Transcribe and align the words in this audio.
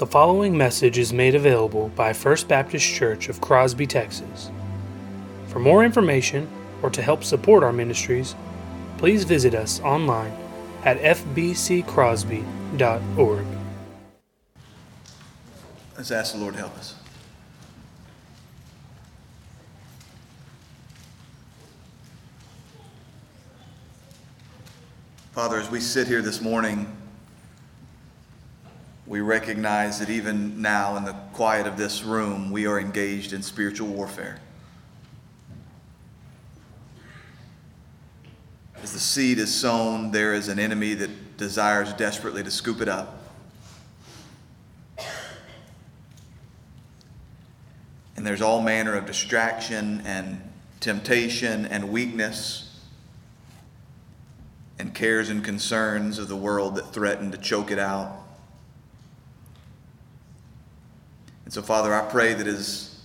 The 0.00 0.06
following 0.06 0.56
message 0.56 0.96
is 0.96 1.12
made 1.12 1.34
available 1.34 1.90
by 1.90 2.14
First 2.14 2.48
Baptist 2.48 2.86
Church 2.86 3.28
of 3.28 3.42
Crosby, 3.42 3.86
Texas. 3.86 4.50
For 5.48 5.58
more 5.58 5.84
information 5.84 6.48
or 6.80 6.88
to 6.88 7.02
help 7.02 7.22
support 7.22 7.62
our 7.62 7.70
ministries, 7.70 8.34
please 8.96 9.24
visit 9.24 9.54
us 9.54 9.78
online 9.80 10.32
at 10.86 10.98
fbccrosby.org. 11.00 13.46
Let's 15.98 16.10
ask 16.10 16.32
the 16.32 16.40
Lord 16.40 16.54
to 16.54 16.60
help 16.60 16.78
us. 16.78 16.94
Father, 25.32 25.58
as 25.58 25.70
we 25.70 25.78
sit 25.78 26.08
here 26.08 26.22
this 26.22 26.40
morning, 26.40 26.90
we 29.10 29.20
recognize 29.20 29.98
that 29.98 30.08
even 30.08 30.62
now, 30.62 30.96
in 30.96 31.04
the 31.04 31.16
quiet 31.32 31.66
of 31.66 31.76
this 31.76 32.04
room, 32.04 32.52
we 32.52 32.64
are 32.64 32.78
engaged 32.78 33.32
in 33.32 33.42
spiritual 33.42 33.88
warfare. 33.88 34.38
As 38.84 38.92
the 38.92 39.00
seed 39.00 39.40
is 39.40 39.52
sown, 39.52 40.12
there 40.12 40.32
is 40.32 40.46
an 40.46 40.60
enemy 40.60 40.94
that 40.94 41.36
desires 41.36 41.92
desperately 41.94 42.44
to 42.44 42.52
scoop 42.52 42.80
it 42.80 42.88
up. 42.88 43.20
And 48.14 48.24
there's 48.24 48.40
all 48.40 48.62
manner 48.62 48.94
of 48.94 49.06
distraction 49.06 50.02
and 50.06 50.40
temptation 50.78 51.66
and 51.66 51.90
weakness 51.90 52.80
and 54.78 54.94
cares 54.94 55.30
and 55.30 55.42
concerns 55.42 56.20
of 56.20 56.28
the 56.28 56.36
world 56.36 56.76
that 56.76 56.92
threaten 56.92 57.32
to 57.32 57.38
choke 57.38 57.72
it 57.72 57.80
out. 57.80 58.19
And 61.50 61.54
so, 61.56 61.62
Father, 61.62 61.92
I 61.92 62.02
pray 62.02 62.32
that 62.32 62.46
as 62.46 62.96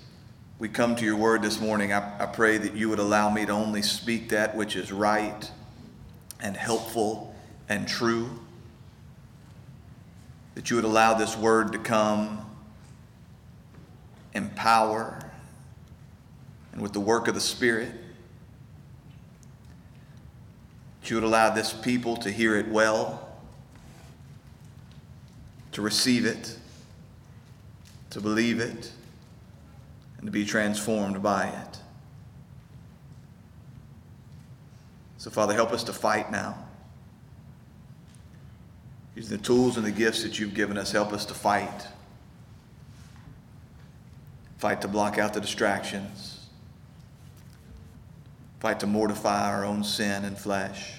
we 0.60 0.70
come 0.70 0.96
to 0.98 1.04
your 1.04 1.16
word 1.16 1.42
this 1.42 1.60
morning, 1.60 1.92
I, 1.92 2.16
I 2.20 2.28
pray 2.28 2.60
that 2.60 2.76
you 2.76 2.90
would 2.90 3.00
allow 3.00 3.32
me 3.32 3.44
to 3.44 3.52
only 3.52 3.82
speak 3.82 4.30
that 4.30 4.56
which 4.56 4.76
is 4.76 4.92
right 4.92 5.50
and 6.40 6.56
helpful 6.56 7.36
and 7.68 7.88
true. 7.88 8.30
That 10.54 10.70
you 10.70 10.76
would 10.76 10.86
allow 10.86 11.16
this 11.16 11.36
word 11.36 11.72
to 11.72 11.80
come 11.80 12.48
in 14.36 14.52
power 14.52 15.20
and 16.72 16.84
with 16.84 16.94
the 16.94 17.00
work 17.00 17.28
of 17.28 17.34
the 17.34 17.42
Spirit 17.42 17.94
that 21.02 21.10
you 21.10 21.16
would 21.16 21.24
allow 21.24 21.50
this 21.50 21.74
people 21.74 22.16
to 22.18 22.30
hear 22.30 22.56
it 22.56 22.68
well, 22.68 23.28
to 25.72 25.82
receive 25.82 26.28
it, 26.28 26.60
to 28.16 28.22
believe 28.22 28.62
it, 28.62 28.94
and 30.18 30.26
to 30.26 30.32
be 30.32 30.46
transformed 30.46 31.22
by 31.22 31.48
it. 31.48 31.78
So, 35.18 35.30
Father, 35.30 35.54
help 35.54 35.74
us 35.74 35.84
to 35.84 35.92
fight 35.92 36.32
now. 36.32 36.58
Use 39.16 39.28
the 39.28 39.38
tools 39.38 39.76
and 39.76 39.86
the 39.86 39.92
gifts 39.92 40.24
that 40.24 40.40
you've 40.40 40.54
given 40.54 40.78
us. 40.78 40.94
Help 40.94 41.12
us 41.12 41.26
to 41.26 41.34
fight. 41.34 41.88
Fight 44.60 44.80
to 44.80 44.88
block 44.88 45.18
out 45.18 45.34
the 45.34 45.42
distractions 45.42 46.36
Fight 48.62 48.80
to 48.80 48.88
mortify 48.88 49.52
our 49.52 49.66
own 49.66 49.84
sin 49.84 50.24
and 50.24 50.38
flesh. 50.38 50.94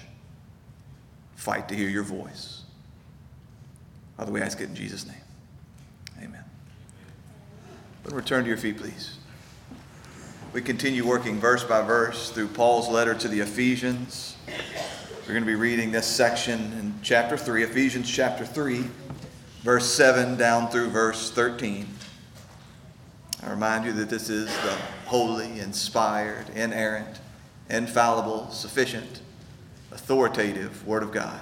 Fight 1.35 1.67
to 1.69 1.75
hear 1.75 1.89
your 1.89 2.03
voice. 2.03 2.61
Father, 4.15 4.31
we 4.31 4.39
ask 4.39 4.61
it 4.61 4.69
in 4.69 4.75
Jesus' 4.75 5.07
name. 5.07 5.26
But 8.07 8.15
return 8.15 8.43
to 8.43 8.47
your 8.47 8.57
feet, 8.57 8.77
please. 8.77 9.17
We 10.53 10.61
continue 10.61 11.05
working 11.05 11.41
verse 11.41 11.65
by 11.65 11.81
verse 11.81 12.29
through 12.29 12.47
Paul's 12.47 12.87
letter 12.87 13.13
to 13.13 13.27
the 13.27 13.41
Ephesians. 13.41 14.37
We're 14.47 15.33
going 15.33 15.43
to 15.43 15.45
be 15.45 15.55
reading 15.55 15.91
this 15.91 16.07
section 16.07 16.57
in 16.79 16.93
chapter 17.03 17.35
3, 17.35 17.63
Ephesians 17.63 18.09
chapter 18.09 18.45
3, 18.45 18.85
verse 19.61 19.85
7 19.91 20.37
down 20.37 20.69
through 20.69 20.89
verse 20.89 21.31
13. 21.31 21.85
I 23.43 23.49
remind 23.49 23.83
you 23.83 23.91
that 23.91 24.09
this 24.09 24.29
is 24.29 24.45
the 24.45 24.77
holy, 25.05 25.59
inspired, 25.59 26.49
inerrant, 26.55 27.19
infallible, 27.69 28.49
sufficient, 28.51 29.19
authoritative 29.91 30.87
Word 30.87 31.03
of 31.03 31.11
God. 31.11 31.41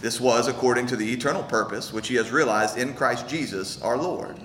This 0.00 0.20
was 0.20 0.46
according 0.46 0.86
to 0.88 0.96
the 0.96 1.10
eternal 1.10 1.42
purpose 1.42 1.92
which 1.92 2.08
he 2.08 2.16
has 2.16 2.30
realized 2.30 2.76
in 2.76 2.94
Christ 2.94 3.28
Jesus 3.28 3.80
our 3.80 3.96
Lord, 3.96 4.36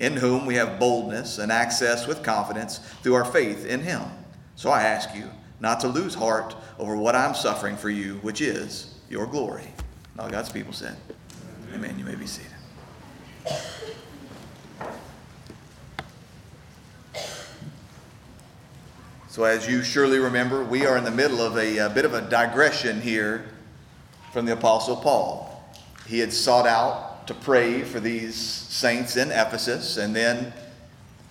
in 0.00 0.16
whom 0.16 0.44
we 0.44 0.54
have 0.56 0.78
boldness 0.78 1.38
and 1.38 1.50
access 1.50 2.06
with 2.06 2.22
confidence 2.22 2.78
through 3.02 3.14
our 3.14 3.24
faith 3.24 3.64
in 3.64 3.80
him. 3.80 4.02
So 4.56 4.70
I 4.70 4.82
ask 4.82 5.14
you 5.14 5.30
not 5.60 5.80
to 5.80 5.88
lose 5.88 6.14
heart 6.14 6.54
over 6.78 6.96
what 6.96 7.16
I'm 7.16 7.34
suffering 7.34 7.76
for 7.76 7.90
you, 7.90 8.16
which 8.16 8.40
is 8.40 8.94
your 9.08 9.26
glory. 9.26 9.68
All 10.18 10.28
God's 10.28 10.50
people 10.50 10.72
said, 10.72 10.96
Amen. 11.74 11.98
You 11.98 12.04
may 12.04 12.14
be 12.14 12.26
seated. 12.26 12.52
So, 19.28 19.44
as 19.44 19.68
you 19.68 19.84
surely 19.84 20.18
remember, 20.18 20.64
we 20.64 20.86
are 20.86 20.96
in 20.96 21.04
the 21.04 21.12
middle 21.12 21.40
of 21.40 21.56
a, 21.56 21.78
a, 21.78 21.90
bit 21.90 22.04
of 22.04 22.14
a 22.14 22.22
digression 22.22 23.00
here 23.00 23.44
from 24.32 24.46
the 24.46 24.52
Apostle 24.52 24.96
Paul. 24.96 25.62
He 26.06 26.18
had 26.18 26.32
sought 26.32 26.66
out 26.66 27.26
to 27.26 27.34
pray 27.34 27.82
for 27.82 28.00
these 28.00 28.36
saints 28.36 29.16
in 29.16 29.30
Ephesus, 29.30 29.96
and 29.96 30.16
then 30.16 30.52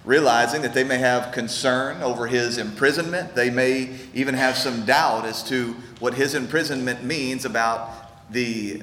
realizing 0.06 0.62
that 0.62 0.74
they 0.74 0.84
may 0.84 0.98
have 0.98 1.34
concern 1.34 2.02
over 2.02 2.28
his 2.28 2.58
imprisonment, 2.58 3.36
they 3.36 3.50
may 3.50 3.90
even 4.14 4.36
have 4.36 4.56
some 4.56 4.86
doubt 4.86 5.26
as 5.26 5.44
to 5.44 5.76
what 6.00 6.14
his 6.14 6.34
imprisonment 6.36 7.04
means 7.04 7.46
about 7.46 8.32
the 8.32 8.82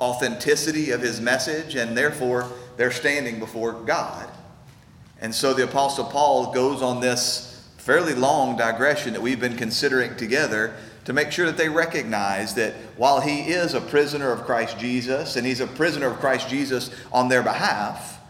authenticity 0.00 0.90
of 0.90 1.00
his 1.00 1.20
message, 1.20 1.74
and 1.74 1.96
therefore 1.96 2.50
they're 2.76 2.90
standing 2.90 3.38
before 3.38 3.72
God. 3.72 4.28
And 5.20 5.34
so 5.34 5.54
the 5.54 5.64
Apostle 5.64 6.04
Paul 6.04 6.52
goes 6.52 6.82
on 6.82 7.00
this 7.00 7.66
fairly 7.78 8.14
long 8.14 8.56
digression 8.56 9.14
that 9.14 9.22
we've 9.22 9.40
been 9.40 9.56
considering 9.56 10.16
together 10.16 10.74
to 11.06 11.12
make 11.12 11.30
sure 11.30 11.46
that 11.46 11.56
they 11.56 11.68
recognize 11.68 12.54
that 12.54 12.74
while 12.96 13.20
he 13.20 13.42
is 13.42 13.74
a 13.74 13.80
prisoner 13.80 14.32
of 14.32 14.44
Christ 14.44 14.76
Jesus, 14.76 15.36
and 15.36 15.46
he's 15.46 15.60
a 15.60 15.66
prisoner 15.66 16.08
of 16.08 16.18
Christ 16.18 16.48
Jesus 16.48 16.90
on 17.12 17.28
their 17.28 17.42
behalf, 17.42 18.20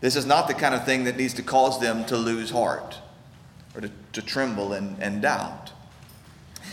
this 0.00 0.16
is 0.16 0.26
not 0.26 0.48
the 0.48 0.54
kind 0.54 0.74
of 0.74 0.84
thing 0.84 1.04
that 1.04 1.16
needs 1.16 1.34
to 1.34 1.42
cause 1.42 1.78
them 1.78 2.04
to 2.06 2.16
lose 2.16 2.50
heart 2.50 2.96
or 3.74 3.82
to, 3.82 3.90
to 4.14 4.22
tremble 4.22 4.72
and, 4.72 5.00
and 5.00 5.20
doubt. 5.20 5.72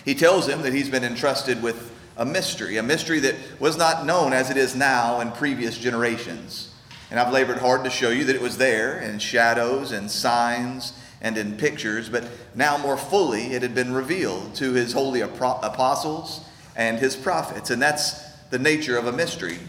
He 0.06 0.16
tells 0.16 0.48
them 0.48 0.62
that 0.62 0.74
he's 0.74 0.90
been 0.90 1.04
entrusted 1.04 1.62
with 1.62 1.94
a 2.16 2.26
mystery, 2.26 2.78
a 2.78 2.84
mystery 2.84 3.20
that 3.20 3.36
was 3.60 3.78
not 3.78 4.06
known 4.06 4.32
as 4.32 4.50
it 4.50 4.56
is 4.56 4.78
now 4.78 5.20
in 5.20 5.32
previous 5.34 5.78
generations. 5.78 6.74
And 7.12 7.20
I've 7.20 7.34
labored 7.34 7.58
hard 7.58 7.84
to 7.84 7.90
show 7.90 8.12
you 8.12 8.24
that 8.26 8.36
it 8.36 8.42
was 8.42 8.58
there 8.58 9.00
in 9.02 9.20
shadows 9.20 9.92
and 9.92 10.10
signs 10.10 10.94
and 11.22 11.38
in 11.38 11.58
pictures, 11.58 12.10
but 12.10 12.26
now 12.56 12.78
more 12.78 12.98
fully 12.98 13.54
it 13.54 13.62
had 13.62 13.76
been 13.76 13.94
revealed 13.94 14.56
to 14.56 14.74
his 14.74 14.94
holy 14.94 15.22
apostles 15.22 16.46
and 16.76 17.00
his 17.00 17.16
prophets. 17.16 17.70
And 17.70 17.82
that's 17.82 18.22
the 18.52 18.60
nature 18.60 18.98
of 18.98 19.08
a 19.08 19.12
mystery. 19.12 19.60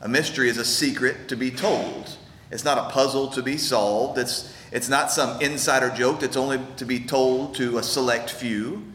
A 0.00 0.08
mystery 0.08 0.48
is 0.48 0.58
a 0.58 0.64
secret 0.64 1.28
to 1.28 1.36
be 1.36 1.50
told. 1.50 2.16
It's 2.50 2.64
not 2.64 2.78
a 2.78 2.90
puzzle 2.90 3.28
to 3.28 3.42
be 3.42 3.56
solved. 3.56 4.18
It's, 4.18 4.54
it's 4.70 4.88
not 4.88 5.10
some 5.10 5.40
insider 5.40 5.90
joke 5.90 6.20
that's 6.20 6.36
only 6.36 6.60
to 6.76 6.84
be 6.84 7.00
told 7.00 7.54
to 7.56 7.78
a 7.78 7.82
select 7.82 8.30
few 8.30 8.92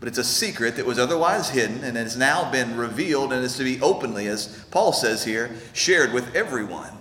but 0.00 0.08
it's 0.08 0.18
a 0.18 0.24
secret 0.24 0.76
that 0.76 0.86
was 0.86 0.98
otherwise 0.98 1.50
hidden 1.50 1.82
and 1.82 1.96
has 1.96 2.16
now 2.16 2.50
been 2.50 2.76
revealed 2.76 3.32
and 3.32 3.44
is 3.44 3.56
to 3.56 3.64
be 3.64 3.80
openly, 3.80 4.28
as 4.28 4.64
Paul 4.70 4.92
says 4.92 5.24
here, 5.24 5.50
shared 5.72 6.12
with 6.12 6.34
everyone. 6.36 6.92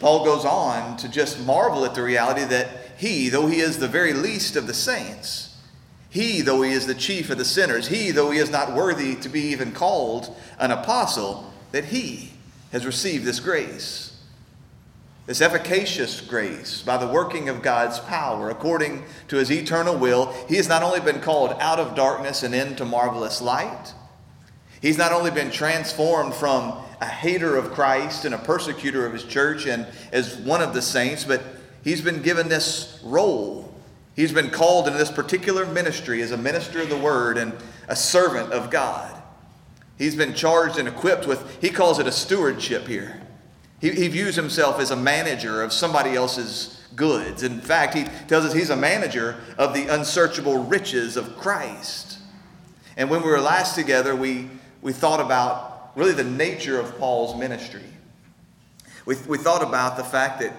Paul 0.00 0.24
goes 0.24 0.44
on 0.44 0.96
to 0.98 1.08
just 1.08 1.44
marvel 1.44 1.84
at 1.84 1.94
the 1.94 2.02
reality 2.02 2.44
that 2.44 2.68
he, 2.96 3.28
though 3.28 3.46
he 3.46 3.60
is 3.60 3.78
the 3.78 3.88
very 3.88 4.12
least 4.12 4.56
of 4.56 4.66
the 4.66 4.74
saints, 4.74 5.56
He, 6.14 6.42
though 6.42 6.62
he 6.62 6.70
is 6.70 6.86
the 6.86 6.94
chief 6.94 7.28
of 7.30 7.38
the 7.38 7.44
sinners, 7.44 7.88
he, 7.88 8.12
though 8.12 8.30
he 8.30 8.38
is 8.38 8.48
not 8.48 8.72
worthy 8.72 9.16
to 9.16 9.28
be 9.28 9.40
even 9.48 9.72
called 9.72 10.32
an 10.60 10.70
apostle, 10.70 11.52
that 11.72 11.86
he 11.86 12.34
has 12.70 12.86
received 12.86 13.24
this 13.24 13.40
grace. 13.40 14.16
This 15.26 15.40
efficacious 15.40 16.20
grace 16.20 16.82
by 16.82 16.98
the 16.98 17.08
working 17.08 17.48
of 17.48 17.62
God's 17.62 17.98
power 17.98 18.48
according 18.48 19.04
to 19.26 19.38
his 19.38 19.50
eternal 19.50 19.96
will. 19.96 20.32
He 20.48 20.54
has 20.54 20.68
not 20.68 20.84
only 20.84 21.00
been 21.00 21.20
called 21.20 21.56
out 21.58 21.80
of 21.80 21.96
darkness 21.96 22.44
and 22.44 22.54
into 22.54 22.84
marvelous 22.84 23.42
light, 23.42 23.92
he's 24.80 24.98
not 24.98 25.12
only 25.12 25.32
been 25.32 25.50
transformed 25.50 26.34
from 26.34 26.74
a 27.00 27.06
hater 27.06 27.56
of 27.56 27.72
Christ 27.72 28.24
and 28.24 28.34
a 28.34 28.38
persecutor 28.38 29.04
of 29.04 29.12
his 29.12 29.24
church 29.24 29.66
and 29.66 29.86
as 30.12 30.36
one 30.36 30.62
of 30.62 30.74
the 30.74 30.82
saints, 30.82 31.24
but 31.24 31.42
he's 31.84 32.00
been 32.00 32.22
given 32.22 32.48
this 32.48 32.98
role. 33.04 33.72
He's 34.16 34.32
been 34.32 34.50
called 34.50 34.86
into 34.86 34.98
this 34.98 35.10
particular 35.10 35.66
ministry 35.66 36.22
as 36.22 36.30
a 36.32 36.36
minister 36.36 36.80
of 36.80 36.88
the 36.88 36.96
word 36.96 37.38
and 37.38 37.52
a 37.88 37.94
servant 37.94 38.52
of 38.52 38.70
God. 38.70 39.22
He's 39.98 40.16
been 40.16 40.34
charged 40.34 40.78
and 40.78 40.88
equipped 40.88 41.26
with, 41.26 41.60
he 41.60 41.70
calls 41.70 41.98
it 41.98 42.06
a 42.06 42.12
stewardship 42.12 42.86
here. 42.86 43.20
He, 43.80 43.90
he 43.90 44.08
views 44.08 44.34
himself 44.34 44.80
as 44.80 44.90
a 44.90 44.96
manager 44.96 45.62
of 45.62 45.72
somebody 45.72 46.14
else's 46.14 46.82
goods. 46.96 47.42
In 47.42 47.60
fact, 47.60 47.94
he 47.94 48.04
tells 48.28 48.44
us 48.44 48.52
he's 48.52 48.70
a 48.70 48.76
manager 48.76 49.36
of 49.58 49.74
the 49.74 49.92
unsearchable 49.92 50.64
riches 50.64 51.16
of 51.16 51.36
Christ. 51.36 52.18
And 52.96 53.10
when 53.10 53.22
we 53.22 53.28
were 53.28 53.40
last 53.40 53.74
together, 53.74 54.14
we, 54.14 54.48
we 54.80 54.92
thought 54.92 55.20
about 55.20 55.92
really 55.96 56.12
the 56.12 56.24
nature 56.24 56.78
of 56.78 56.96
Paul's 56.98 57.38
ministry. 57.38 57.82
We, 59.06 59.16
we 59.28 59.38
thought 59.38 59.62
about 59.62 59.96
the 59.96 60.04
fact 60.04 60.40
that 60.40 60.52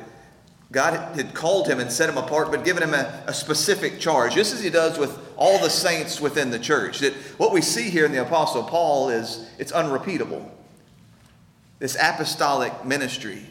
God 0.72 1.16
had 1.16 1.34
called 1.34 1.68
him 1.68 1.80
and 1.80 1.92
set 1.92 2.10
him 2.10 2.18
apart, 2.18 2.52
but 2.52 2.66
given 2.66 2.84
him 2.84 2.94
a, 2.94 3.24
a, 3.28 3.34
specific 3.34 4.00
charge, 4.00 4.34
just 4.34 4.54
as 4.54 4.64
he 4.64 4.70
does 4.70 4.98
with 4.98 5.18
all 5.38 5.60
the 5.60 5.70
saints 5.70 6.20
within 6.20 6.50
the 6.50 6.60
church. 6.60 7.00
That 7.00 7.14
what 7.38 7.54
we 7.54 7.62
see 7.62 7.90
here 7.90 8.06
in 8.06 8.12
the 8.12 8.22
Apostle 8.22 8.64
Paul 8.64 9.10
is 9.10 9.48
it's 9.60 9.72
unrepeatable. 9.72 10.52
This 11.78 11.96
apostolic 11.96 12.84
ministry, 12.84 13.46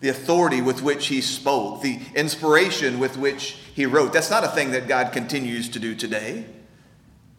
the 0.00 0.10
authority 0.10 0.62
with 0.62 0.82
which 0.82 1.08
he 1.08 1.20
spoke, 1.20 1.82
the 1.82 2.00
inspiration 2.14 3.00
with 3.00 3.16
which 3.16 3.58
he 3.74 3.84
wrote, 3.84 4.12
that's 4.12 4.30
not 4.30 4.44
a 4.44 4.48
thing 4.48 4.70
that 4.70 4.86
God 4.86 5.12
continues 5.12 5.68
to 5.70 5.80
do 5.80 5.94
today. 5.94 6.46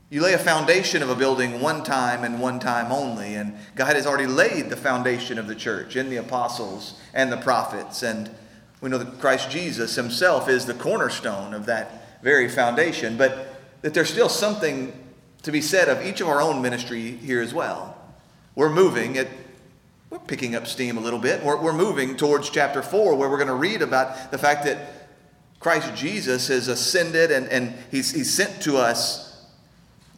You 0.10 0.22
lay 0.22 0.34
a 0.34 0.38
foundation 0.38 1.02
of 1.02 1.10
a 1.10 1.16
building 1.16 1.62
one 1.62 1.86
time 1.86 2.26
and 2.26 2.42
one 2.42 2.60
time 2.60 2.92
only, 2.92 3.36
and 3.36 3.58
God 3.76 3.96
has 3.96 4.06
already 4.06 4.28
laid 4.28 4.70
the 4.70 4.76
foundation 4.76 5.40
of 5.40 5.48
the 5.48 5.56
church 5.56 5.96
in 5.96 6.10
the 6.10 6.18
apostles 6.18 7.00
and 7.14 7.32
the 7.32 7.38
prophets 7.38 8.04
and 8.04 8.30
we 8.81 8.89
know 8.89 8.98
that 8.98 9.19
Christ 9.19 9.50
Jesus 9.50 9.95
himself 9.95 10.50
is 10.50 10.66
the 10.66 10.74
cornerstone 10.74 11.54
of 11.54 11.68
that 11.68 12.22
very 12.24 12.50
foundation, 12.50 13.16
but 13.16 13.56
that 13.81 13.94
there's 13.94 14.10
still 14.10 14.30
something 14.30 14.92
to 15.44 15.51
be 15.51 15.62
said 15.62 15.88
of 15.88 16.06
each 16.06 16.22
of 16.22 16.28
our 16.28 16.42
own 16.42 16.62
ministry 16.62 17.12
here 17.12 17.42
as 17.42 17.54
well. 17.54 17.98
We're 18.56 18.69
moving 18.69 19.18
at 19.18 19.28
we're 20.10 20.19
picking 20.19 20.56
up 20.56 20.68
steam 20.68 20.98
a 20.98 21.00
little 21.00 21.19
bit. 21.19 21.42
We're, 21.42 21.56
we're 21.56 21.72
moving 21.72 22.18
towards 22.18 22.50
chapter 22.50 22.81
4, 22.81 23.16
where 23.16 23.30
we're 23.30 23.38
going 23.38 23.48
to 23.48 23.56
read 23.56 23.81
about 23.81 24.30
the 24.30 24.38
fact 24.38 24.66
that 24.66 25.07
Christ 25.62 25.95
Jesus 25.95 26.50
has 26.50 26.68
ascended 26.68 27.31
and, 27.31 27.48
and 27.48 27.74
he's, 27.89 28.12
he's 28.12 28.33
sent 28.33 28.62
to 28.63 28.75
us 28.75 29.45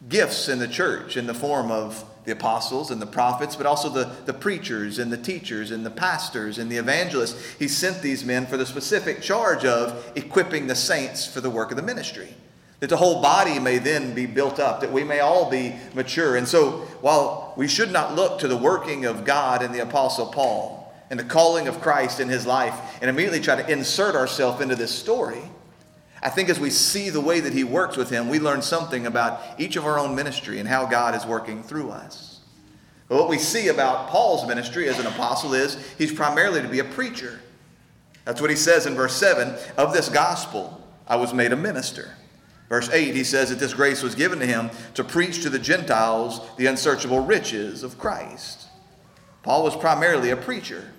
gifts 0.08 0.48
in 0.48 0.58
the 0.58 0.66
church 0.66 1.16
in 1.16 1.28
the 1.28 1.34
form 1.34 1.70
of 1.70 2.04
the 2.24 2.32
apostles 2.32 2.90
and 2.90 3.00
the 3.00 3.06
prophets, 3.06 3.56
but 3.56 3.66
also 3.66 3.88
the, 3.88 4.10
the 4.24 4.32
preachers 4.32 4.98
and 4.98 5.12
the 5.12 5.16
teachers 5.16 5.70
and 5.70 5.84
the 5.84 5.90
pastors 5.90 6.58
and 6.58 6.70
the 6.70 6.76
evangelists. 6.76 7.54
He 7.58 7.68
sent 7.68 8.02
these 8.02 8.24
men 8.24 8.46
for 8.46 8.56
the 8.56 8.66
specific 8.66 9.20
charge 9.20 9.64
of 9.64 10.12
equipping 10.16 10.66
the 10.66 10.74
saints 10.74 11.26
for 11.26 11.40
the 11.40 11.50
work 11.50 11.70
of 11.70 11.76
the 11.76 11.82
ministry. 11.82 12.34
That 12.80 12.90
the 12.90 12.96
whole 12.96 13.22
body 13.22 13.58
may 13.58 13.78
then 13.78 14.14
be 14.14 14.26
built 14.26 14.58
up, 14.58 14.80
that 14.80 14.92
we 14.92 15.04
may 15.04 15.20
all 15.20 15.48
be 15.48 15.74
mature. 15.94 16.36
And 16.36 16.46
so, 16.46 16.86
while 17.00 17.54
we 17.56 17.68
should 17.68 17.92
not 17.92 18.14
look 18.14 18.40
to 18.40 18.48
the 18.48 18.56
working 18.56 19.04
of 19.04 19.24
God 19.24 19.62
in 19.62 19.72
the 19.72 19.82
Apostle 19.82 20.26
Paul 20.26 20.92
and 21.10 21.18
the 21.18 21.24
calling 21.24 21.68
of 21.68 21.80
Christ 21.80 22.20
in 22.20 22.28
his 22.28 22.46
life 22.46 22.74
and 23.00 23.08
immediately 23.08 23.40
try 23.40 23.60
to 23.60 23.70
insert 23.70 24.14
ourselves 24.14 24.60
into 24.60 24.76
this 24.76 24.90
story, 24.90 25.42
I 26.24 26.30
think 26.30 26.48
as 26.48 26.58
we 26.58 26.70
see 26.70 27.10
the 27.10 27.20
way 27.20 27.40
that 27.40 27.52
he 27.52 27.64
works 27.64 27.98
with 27.98 28.08
him, 28.08 28.30
we 28.30 28.38
learn 28.38 28.62
something 28.62 29.04
about 29.04 29.42
each 29.58 29.76
of 29.76 29.84
our 29.84 29.98
own 29.98 30.14
ministry 30.16 30.58
and 30.58 30.66
how 30.66 30.86
God 30.86 31.14
is 31.14 31.26
working 31.26 31.62
through 31.62 31.90
us. 31.90 32.40
But 33.08 33.18
what 33.18 33.28
we 33.28 33.36
see 33.36 33.68
about 33.68 34.08
Paul's 34.08 34.48
ministry 34.48 34.88
as 34.88 34.98
an 34.98 35.06
apostle 35.06 35.52
is 35.52 35.76
he's 35.98 36.14
primarily 36.14 36.62
to 36.62 36.68
be 36.68 36.78
a 36.78 36.84
preacher. 36.84 37.40
That's 38.24 38.40
what 38.40 38.48
he 38.48 38.56
says 38.56 38.86
in 38.86 38.94
verse 38.94 39.14
7 39.14 39.54
of 39.76 39.92
this 39.92 40.08
gospel, 40.08 40.80
I 41.06 41.16
was 41.16 41.34
made 41.34 41.52
a 41.52 41.56
minister. 41.56 42.16
Verse 42.70 42.88
8, 42.88 43.14
he 43.14 43.24
says 43.24 43.50
that 43.50 43.58
this 43.58 43.74
grace 43.74 44.02
was 44.02 44.14
given 44.14 44.38
to 44.38 44.46
him 44.46 44.70
to 44.94 45.04
preach 45.04 45.42
to 45.42 45.50
the 45.50 45.58
Gentiles 45.58 46.40
the 46.56 46.64
unsearchable 46.64 47.20
riches 47.20 47.82
of 47.82 47.98
Christ. 47.98 48.68
Paul 49.42 49.62
was 49.62 49.76
primarily 49.76 50.30
a 50.30 50.36
preacher. 50.36 50.90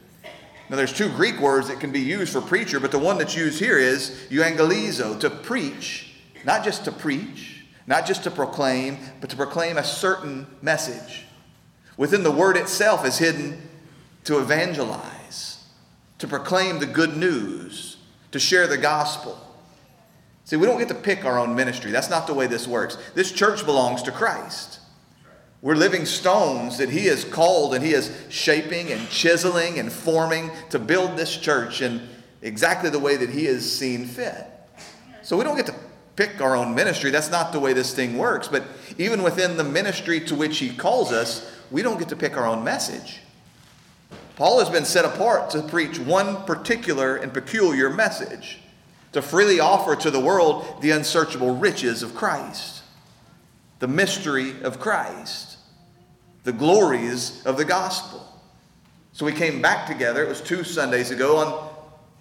Now, 0.70 0.78
there's 0.78 0.94
two 0.94 1.10
Greek 1.10 1.40
words 1.40 1.68
that 1.68 1.80
can 1.80 1.92
be 1.92 2.00
used 2.00 2.34
for 2.34 2.42
preacher, 2.42 2.80
but 2.80 2.92
the 2.92 3.00
one 3.00 3.18
that's 3.18 3.36
used 3.36 3.60
here 3.60 3.78
is 3.78 4.28
euangelizo, 4.30 5.20
to 5.20 5.30
preach, 5.30 6.16
not 6.44 6.64
just 6.64 6.86
to 6.86 6.92
preach, 6.92 7.66
not 7.88 8.06
just 8.06 8.24
to 8.24 8.32
proclaim, 8.32 8.98
but 9.22 9.30
to 9.30 9.36
proclaim 9.36 9.78
a 9.78 9.84
certain 9.84 10.48
message. 10.62 11.26
Within 11.98 12.24
the 12.24 12.32
word 12.32 12.58
itself 12.58 13.06
is 13.06 13.20
hidden 13.20 13.62
to 14.24 14.40
evangelize, 14.40 15.64
to 16.18 16.28
proclaim 16.28 16.80
the 16.80 16.88
good 16.88 17.16
news, 17.16 17.98
to 18.32 18.40
share 18.40 18.66
the 18.66 18.78
gospel. 18.78 19.40
See, 20.46 20.58
we 20.58 20.66
don't 20.66 20.80
get 20.80 20.90
to 20.90 20.96
pick 20.96 21.26
our 21.26 21.40
own 21.40 21.56
ministry. 21.56 21.92
That's 21.92 22.10
not 22.10 22.28
the 22.28 22.34
way 22.34 22.48
this 22.48 22.68
works. 22.68 22.98
This 23.14 23.32
church 23.32 23.66
belongs 23.66 24.02
to 24.04 24.12
Christ. 24.12 24.80
We're 25.62 25.76
living 25.76 26.06
stones 26.06 26.78
that 26.78 26.90
He 26.90 27.06
has 27.08 27.24
called 27.24 27.74
and 27.74 27.84
He 27.84 27.94
is 27.94 28.16
shaping 28.30 28.92
and 28.92 29.10
chiseling 29.10 29.80
and 29.80 29.92
forming 29.92 30.52
to 30.70 30.80
build 30.80 31.18
this 31.18 31.36
church 31.38 31.82
in 31.82 32.08
exactly 32.42 32.90
the 32.90 33.00
way 33.00 33.16
that 33.16 33.30
He 33.30 33.46
has 33.46 33.70
seen 33.70 34.06
fit. 34.06 34.46
So 35.24 35.38
we 35.38 35.44
don't 35.44 35.56
get 35.56 35.66
to 35.68 35.76
pick 36.16 36.40
our 36.42 36.56
own 36.56 36.76
ministry. 36.76 37.10
That's 37.10 37.32
not 37.32 37.52
the 37.52 37.60
way 37.60 37.74
this 37.74 37.94
thing 37.94 38.18
works. 38.18 38.48
But 38.48 38.64
even 38.98 39.24
within 39.24 39.58
the 39.58 39.64
ministry 39.64 40.20
to 40.22 40.36
which 40.36 40.60
He 40.60 40.76
calls 40.76 41.12
us, 41.12 41.52
we 41.72 41.82
don't 41.82 41.98
get 41.98 42.10
to 42.10 42.16
pick 42.16 42.38
our 42.38 42.46
own 42.46 42.64
message. 42.64 43.22
Paul 44.36 44.60
has 44.60 44.70
been 44.70 44.86
set 44.86 45.06
apart 45.06 45.50
to 45.52 45.62
preach 45.62 45.98
one 45.98 46.44
particular 46.44 47.16
and 47.16 47.34
peculiar 47.34 47.90
message, 47.90 48.60
to 49.14 49.22
freely 49.22 49.60
offer 49.60 49.96
to 49.96 50.12
the 50.12 50.20
world 50.20 50.82
the 50.82 50.92
unsearchable 50.92 51.56
riches 51.56 52.04
of 52.04 52.14
Christ, 52.14 52.75
the 53.80 53.88
mystery 53.88 54.62
of 54.64 54.80
Christ 54.80 55.56
the 56.46 56.54
glories 56.54 57.44
of 57.46 57.58
the 57.58 57.66
gospel. 57.66 58.26
So 59.12 59.26
we 59.26 59.34
came 59.34 59.62
back 59.62 59.88
together. 59.88 60.24
It 60.24 60.30
was 60.30 60.42
two 60.42 60.64
Sundays 60.64 61.12
ago 61.12 61.38
on 61.38 61.70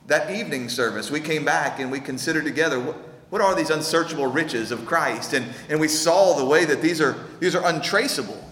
that 0.07 0.31
evening 0.31 0.69
service. 0.69 1.11
We 1.11 1.21
came 1.21 1.45
back 1.45 1.79
and 1.79 1.93
we 1.93 2.01
considered 2.01 2.45
together 2.45 2.81
what, 2.81 2.97
what 3.29 3.43
are 3.43 3.55
these 3.55 3.71
unsearchable 3.71 4.27
riches 4.27 4.73
of 4.73 4.87
Christ? 4.87 5.35
And, 5.35 5.47
and 5.69 5.79
we 5.79 5.89
saw 5.89 6.37
the 6.39 6.45
way 6.45 6.65
that 6.65 6.81
these 6.81 7.01
are, 7.01 7.17
these 7.39 7.55
are 7.55 7.65
untraceable. 7.67 8.43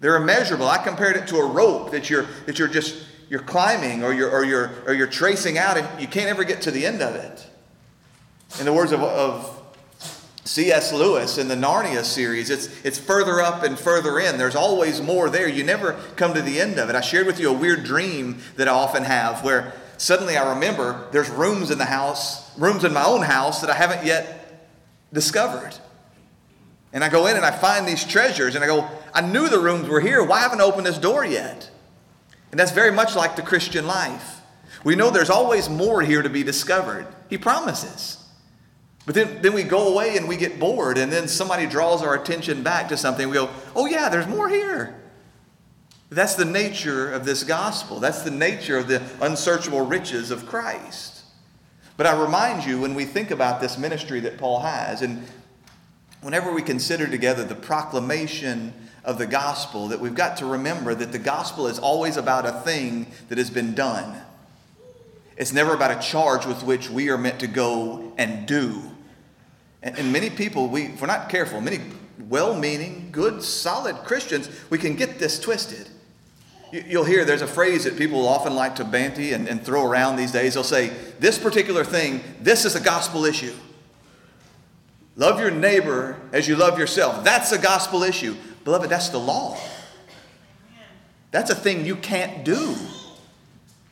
They're 0.00 0.16
immeasurable. 0.16 0.66
I 0.66 0.78
compared 0.78 1.16
it 1.16 1.28
to 1.28 1.36
a 1.36 1.46
rope 1.46 1.92
that 1.92 2.10
you're, 2.10 2.26
that 2.46 2.58
you're 2.58 2.68
just 2.68 3.04
you're 3.28 3.40
climbing 3.40 4.02
or 4.02 4.12
you're, 4.12 4.30
or, 4.30 4.44
you're, 4.44 4.70
or 4.86 4.94
you're 4.94 5.06
tracing 5.06 5.58
out 5.58 5.76
and 5.76 6.00
you 6.00 6.08
can't 6.08 6.28
ever 6.28 6.44
get 6.44 6.62
to 6.62 6.70
the 6.70 6.86
end 6.86 7.02
of 7.02 7.14
it. 7.14 7.46
In 8.58 8.64
the 8.64 8.72
words 8.72 8.90
of, 8.90 9.02
of 9.02 9.57
C.S. 10.48 10.94
Lewis 10.94 11.36
in 11.36 11.48
the 11.48 11.54
Narnia 11.54 12.02
series, 12.02 12.48
it's, 12.48 12.70
it's 12.82 12.98
further 12.98 13.42
up 13.42 13.64
and 13.64 13.78
further 13.78 14.18
in. 14.18 14.38
There's 14.38 14.56
always 14.56 15.02
more 15.02 15.28
there. 15.28 15.46
You 15.46 15.62
never 15.62 15.92
come 16.16 16.32
to 16.32 16.40
the 16.40 16.58
end 16.58 16.78
of 16.78 16.88
it. 16.88 16.96
I 16.96 17.02
shared 17.02 17.26
with 17.26 17.38
you 17.38 17.50
a 17.50 17.52
weird 17.52 17.84
dream 17.84 18.38
that 18.56 18.66
I 18.66 18.70
often 18.70 19.02
have 19.04 19.44
where 19.44 19.74
suddenly 19.98 20.38
I 20.38 20.54
remember 20.54 21.06
there's 21.12 21.28
rooms 21.28 21.70
in 21.70 21.76
the 21.76 21.84
house, 21.84 22.58
rooms 22.58 22.82
in 22.84 22.94
my 22.94 23.04
own 23.04 23.20
house 23.20 23.60
that 23.60 23.68
I 23.68 23.74
haven't 23.74 24.06
yet 24.06 24.66
discovered. 25.12 25.74
And 26.94 27.04
I 27.04 27.10
go 27.10 27.26
in 27.26 27.36
and 27.36 27.44
I 27.44 27.50
find 27.50 27.86
these 27.86 28.06
treasures 28.06 28.54
and 28.54 28.64
I 28.64 28.68
go, 28.68 28.88
I 29.12 29.20
knew 29.20 29.50
the 29.50 29.60
rooms 29.60 29.86
were 29.86 30.00
here. 30.00 30.24
Why 30.24 30.40
haven't 30.40 30.62
I 30.62 30.64
opened 30.64 30.86
this 30.86 30.96
door 30.96 31.26
yet? 31.26 31.70
And 32.52 32.58
that's 32.58 32.72
very 32.72 32.90
much 32.90 33.14
like 33.14 33.36
the 33.36 33.42
Christian 33.42 33.86
life. 33.86 34.40
We 34.82 34.96
know 34.96 35.10
there's 35.10 35.28
always 35.28 35.68
more 35.68 36.00
here 36.00 36.22
to 36.22 36.30
be 36.30 36.42
discovered. 36.42 37.06
He 37.28 37.36
promises. 37.36 38.24
But 39.08 39.14
then, 39.14 39.40
then 39.40 39.54
we 39.54 39.62
go 39.62 39.88
away 39.88 40.18
and 40.18 40.28
we 40.28 40.36
get 40.36 40.60
bored, 40.60 40.98
and 40.98 41.10
then 41.10 41.28
somebody 41.28 41.66
draws 41.66 42.02
our 42.02 42.14
attention 42.14 42.62
back 42.62 42.90
to 42.90 42.96
something. 42.98 43.26
We 43.26 43.32
go, 43.32 43.48
oh, 43.74 43.86
yeah, 43.86 44.10
there's 44.10 44.26
more 44.26 44.50
here. 44.50 45.00
That's 46.10 46.34
the 46.34 46.44
nature 46.44 47.10
of 47.10 47.24
this 47.24 47.42
gospel. 47.42 48.00
That's 48.00 48.20
the 48.20 48.30
nature 48.30 48.76
of 48.76 48.86
the 48.86 49.02
unsearchable 49.22 49.80
riches 49.80 50.30
of 50.30 50.44
Christ. 50.44 51.22
But 51.96 52.06
I 52.06 52.20
remind 52.20 52.66
you, 52.66 52.82
when 52.82 52.94
we 52.94 53.06
think 53.06 53.30
about 53.30 53.62
this 53.62 53.78
ministry 53.78 54.20
that 54.20 54.36
Paul 54.36 54.60
has, 54.60 55.00
and 55.00 55.26
whenever 56.20 56.52
we 56.52 56.60
consider 56.60 57.06
together 57.06 57.44
the 57.44 57.54
proclamation 57.54 58.74
of 59.04 59.16
the 59.16 59.26
gospel, 59.26 59.88
that 59.88 60.00
we've 60.00 60.14
got 60.14 60.36
to 60.36 60.44
remember 60.44 60.94
that 60.94 61.12
the 61.12 61.18
gospel 61.18 61.66
is 61.66 61.78
always 61.78 62.18
about 62.18 62.44
a 62.44 62.52
thing 62.52 63.06
that 63.30 63.38
has 63.38 63.48
been 63.48 63.74
done. 63.74 64.20
It's 65.38 65.54
never 65.54 65.72
about 65.72 65.92
a 65.92 66.06
charge 66.06 66.44
with 66.44 66.62
which 66.62 66.90
we 66.90 67.08
are 67.08 67.16
meant 67.16 67.40
to 67.40 67.46
go 67.46 68.12
and 68.18 68.46
do. 68.46 68.82
And, 69.82 69.98
and 69.98 70.12
many 70.12 70.30
people, 70.30 70.68
we, 70.68 70.86
if 70.86 71.00
we're 71.00 71.06
not 71.06 71.28
careful, 71.28 71.60
many 71.60 71.80
well 72.28 72.56
meaning, 72.56 73.08
good, 73.12 73.42
solid 73.42 73.96
Christians, 73.98 74.48
we 74.70 74.78
can 74.78 74.96
get 74.96 75.18
this 75.18 75.38
twisted. 75.38 75.88
You, 76.72 76.84
you'll 76.86 77.04
hear 77.04 77.24
there's 77.24 77.42
a 77.42 77.46
phrase 77.46 77.84
that 77.84 77.96
people 77.96 78.26
often 78.26 78.54
like 78.54 78.76
to 78.76 78.84
banty 78.84 79.32
and, 79.32 79.48
and 79.48 79.62
throw 79.62 79.86
around 79.86 80.16
these 80.16 80.32
days. 80.32 80.54
They'll 80.54 80.64
say, 80.64 80.88
This 81.18 81.38
particular 81.38 81.84
thing, 81.84 82.22
this 82.40 82.64
is 82.64 82.74
a 82.74 82.80
gospel 82.80 83.24
issue. 83.24 83.54
Love 85.16 85.40
your 85.40 85.50
neighbor 85.50 86.20
as 86.32 86.46
you 86.46 86.54
love 86.54 86.78
yourself. 86.78 87.24
That's 87.24 87.50
a 87.50 87.58
gospel 87.58 88.04
issue. 88.04 88.36
Beloved, 88.64 88.88
that's 88.88 89.08
the 89.08 89.18
law. 89.18 89.58
That's 91.30 91.50
a 91.50 91.54
thing 91.54 91.84
you 91.84 91.96
can't 91.96 92.44
do. 92.44 92.76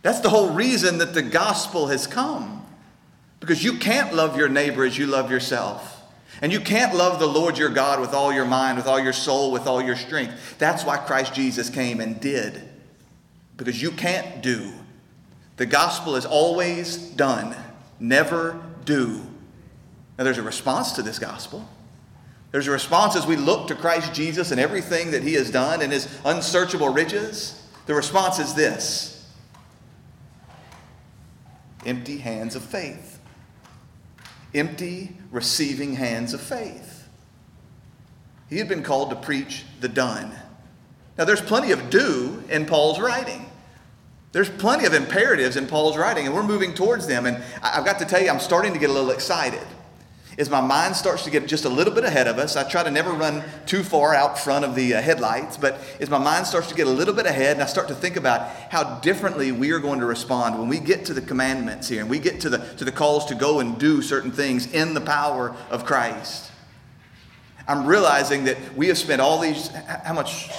That's 0.02 0.20
the 0.20 0.30
whole 0.30 0.50
reason 0.50 0.98
that 0.98 1.14
the 1.14 1.22
gospel 1.22 1.88
has 1.88 2.06
come. 2.06 2.65
Because 3.40 3.62
you 3.62 3.78
can't 3.78 4.14
love 4.14 4.36
your 4.36 4.48
neighbor 4.48 4.84
as 4.84 4.96
you 4.96 5.06
love 5.06 5.30
yourself. 5.30 5.92
And 6.42 6.52
you 6.52 6.60
can't 6.60 6.94
love 6.94 7.18
the 7.18 7.26
Lord 7.26 7.56
your 7.56 7.70
God 7.70 8.00
with 8.00 8.12
all 8.12 8.32
your 8.32 8.44
mind, 8.44 8.76
with 8.76 8.86
all 8.86 9.00
your 9.00 9.12
soul, 9.12 9.50
with 9.50 9.66
all 9.66 9.80
your 9.80 9.96
strength. 9.96 10.58
That's 10.58 10.84
why 10.84 10.98
Christ 10.98 11.34
Jesus 11.34 11.70
came 11.70 12.00
and 12.00 12.20
did. 12.20 12.62
Because 13.56 13.80
you 13.80 13.90
can't 13.90 14.42
do. 14.42 14.72
The 15.56 15.66
gospel 15.66 16.16
is 16.16 16.26
always 16.26 16.96
done, 16.96 17.56
never 17.98 18.62
do. 18.84 19.22
Now, 20.18 20.24
there's 20.24 20.38
a 20.38 20.42
response 20.42 20.92
to 20.92 21.02
this 21.02 21.18
gospel. 21.18 21.66
There's 22.52 22.66
a 22.66 22.70
response 22.70 23.16
as 23.16 23.26
we 23.26 23.36
look 23.36 23.68
to 23.68 23.74
Christ 23.74 24.14
Jesus 24.14 24.50
and 24.50 24.60
everything 24.60 25.10
that 25.10 25.22
he 25.22 25.34
has 25.34 25.50
done 25.50 25.82
and 25.82 25.92
his 25.92 26.08
unsearchable 26.24 26.90
riches. 26.90 27.62
The 27.86 27.94
response 27.94 28.38
is 28.38 28.54
this 28.54 29.12
empty 31.84 32.18
hands 32.18 32.56
of 32.56 32.62
faith 32.62 33.15
empty, 34.54 35.16
receiving 35.30 35.94
hands 35.94 36.34
of 36.34 36.40
faith. 36.40 37.08
He 38.48 38.58
had 38.58 38.68
been 38.68 38.82
called 38.82 39.10
to 39.10 39.16
preach 39.16 39.64
the 39.80 39.88
done. 39.88 40.32
Now, 41.18 41.24
there's 41.24 41.40
plenty 41.40 41.72
of 41.72 41.90
do 41.90 42.42
in 42.48 42.66
Paul's 42.66 43.00
writing. 43.00 43.50
There's 44.32 44.50
plenty 44.50 44.84
of 44.84 44.94
imperatives 44.94 45.56
in 45.56 45.66
Paul's 45.66 45.96
writing, 45.96 46.26
and 46.26 46.34
we're 46.34 46.42
moving 46.42 46.74
towards 46.74 47.06
them. 47.06 47.26
And 47.26 47.42
I've 47.62 47.84
got 47.84 47.98
to 48.00 48.04
tell 48.04 48.22
you, 48.22 48.28
I'm 48.28 48.40
starting 48.40 48.72
to 48.72 48.78
get 48.78 48.90
a 48.90 48.92
little 48.92 49.10
excited 49.10 49.66
as 50.38 50.50
my 50.50 50.60
mind 50.60 50.94
starts 50.94 51.24
to 51.24 51.30
get 51.30 51.46
just 51.46 51.64
a 51.64 51.68
little 51.68 51.94
bit 51.94 52.04
ahead 52.04 52.26
of 52.26 52.38
us, 52.38 52.56
I 52.56 52.68
try 52.68 52.82
to 52.82 52.90
never 52.90 53.10
run 53.12 53.42
too 53.64 53.82
far 53.82 54.14
out 54.14 54.38
front 54.38 54.64
of 54.64 54.74
the 54.74 54.94
uh, 54.94 55.00
headlights, 55.00 55.56
but 55.56 55.80
as 55.98 56.10
my 56.10 56.18
mind 56.18 56.46
starts 56.46 56.68
to 56.68 56.74
get 56.74 56.86
a 56.86 56.90
little 56.90 57.14
bit 57.14 57.24
ahead 57.24 57.54
and 57.54 57.62
I 57.62 57.66
start 57.66 57.88
to 57.88 57.94
think 57.94 58.16
about 58.16 58.48
how 58.70 58.98
differently 59.00 59.50
we 59.50 59.70
are 59.72 59.78
going 59.78 60.00
to 60.00 60.06
respond 60.06 60.58
when 60.58 60.68
we 60.68 60.78
get 60.78 61.06
to 61.06 61.14
the 61.14 61.22
commandments 61.22 61.88
here 61.88 62.02
and 62.02 62.10
we 62.10 62.18
get 62.18 62.40
to 62.40 62.50
the, 62.50 62.58
to 62.76 62.84
the 62.84 62.92
calls 62.92 63.24
to 63.26 63.34
go 63.34 63.60
and 63.60 63.78
do 63.78 64.02
certain 64.02 64.30
things 64.30 64.70
in 64.72 64.92
the 64.92 65.00
power 65.00 65.56
of 65.70 65.86
Christ, 65.86 66.50
I'm 67.66 67.86
realizing 67.86 68.44
that 68.44 68.58
we 68.76 68.88
have 68.88 68.98
spent 68.98 69.20
all 69.20 69.40
these, 69.40 69.68
how 69.68 70.12
much? 70.12 70.50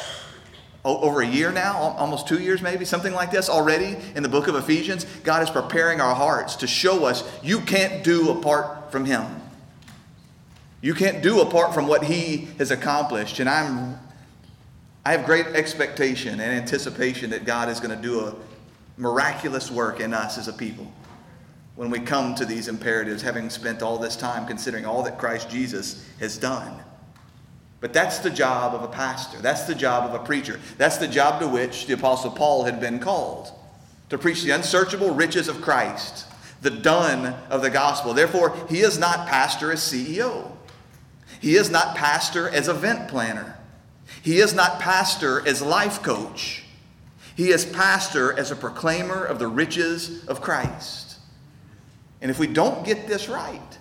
over 0.86 1.22
a 1.22 1.28
year 1.28 1.52
now, 1.52 1.76
almost 1.98 2.30
two 2.30 2.40
years 2.40 2.62
maybe, 2.62 2.86
something 2.86 3.12
like 3.12 3.30
this 3.30 3.50
already 3.50 3.98
in 4.16 4.24
the 4.24 4.30
book 4.30 4.48
of 4.48 4.56
Ephesians. 4.56 5.06
God 5.26 5.44
is 5.44 5.50
preparing 5.50 6.00
our 6.00 6.16
hearts 6.16 6.56
to 6.58 6.68
show 6.68 7.04
us 7.04 7.30
you 7.44 7.60
can't 7.60 8.06
do 8.06 8.32
apart 8.32 8.90
from 8.90 9.04
Him. 9.04 9.26
You 10.82 10.94
can't 10.94 11.24
do 11.24 11.42
apart 11.42 11.74
from 11.74 11.88
what 11.88 12.04
he 12.04 12.48
has 12.58 12.72
accomplished. 12.72 13.40
And 13.40 13.50
I'm 13.50 13.98
I 15.08 15.14
have 15.14 15.26
great 15.26 15.48
expectation 15.48 16.34
and 16.42 16.42
anticipation 16.42 17.30
that 17.30 17.46
God 17.46 17.70
is 17.70 17.80
going 17.80 17.96
to 17.96 18.02
do 18.02 18.26
a 18.26 18.36
miraculous 18.98 19.72
work 19.72 20.02
in 20.02 20.14
us 20.14 20.38
as 20.38 20.50
a 20.50 20.54
people 20.54 20.92
when 21.78 21.90
we 21.90 21.98
come 22.00 22.36
to 22.36 22.44
these 22.44 22.68
imperatives, 22.68 23.22
having 23.22 23.50
spent 23.50 23.82
all 23.82 23.98
this 23.98 24.18
time 24.18 24.46
considering 24.46 24.86
all 24.86 25.04
that 25.04 25.18
Christ 25.18 25.50
Jesus 25.50 26.06
has 26.20 26.38
done. 26.38 26.74
But 27.80 27.94
that's 27.94 28.20
the 28.20 28.30
job 28.30 28.76
of 28.76 28.84
a 28.84 28.90
pastor. 28.90 29.38
That's 29.38 29.64
the 29.64 29.76
job 29.76 30.10
of 30.10 30.20
a 30.20 30.26
preacher. 30.26 30.60
That's 30.78 30.98
the 30.98 31.08
job 31.08 31.40
to 31.40 31.48
which 31.48 31.86
the 31.88 31.94
Apostle 31.94 32.32
Paul 32.32 32.66
had 32.66 32.82
been 32.82 33.00
called 33.00 33.54
to 34.10 34.18
preach 34.18 34.44
the 34.44 34.52
unsearchable 34.52 35.14
riches 35.14 35.48
of 35.48 35.62
Christ, 35.62 36.26
the 36.62 36.70
done 36.70 37.34
of 37.50 37.62
the 37.62 37.70
gospel. 37.70 38.14
Therefore, 38.14 38.54
he 38.68 38.80
is 38.80 39.00
not 39.00 39.30
pastor 39.30 39.72
as 39.72 39.80
CEO. 39.80 40.52
He 41.40 41.56
is 41.56 41.70
not 41.70 41.96
pastor 41.96 42.50
as 42.50 42.68
event 42.68 43.08
planner. 43.08 43.58
He 44.22 44.40
is 44.40 44.54
not 44.54 44.80
pastor 44.80 45.46
as 45.48 45.62
life 45.62 46.02
coach. 46.02 46.64
He 47.36 47.50
is 47.50 47.66
pastor 47.66 48.38
as 48.38 48.52
a 48.52 48.56
proclaimer 48.56 49.24
of 49.24 49.38
the 49.40 49.48
riches 49.48 50.26
of 50.26 50.42
Christ. 50.42 51.18
And 52.22 52.32
if 52.32 52.40
we 52.40 52.48
don't 52.48 52.84
get 52.84 53.08
this 53.08 53.30
right, 53.30 53.78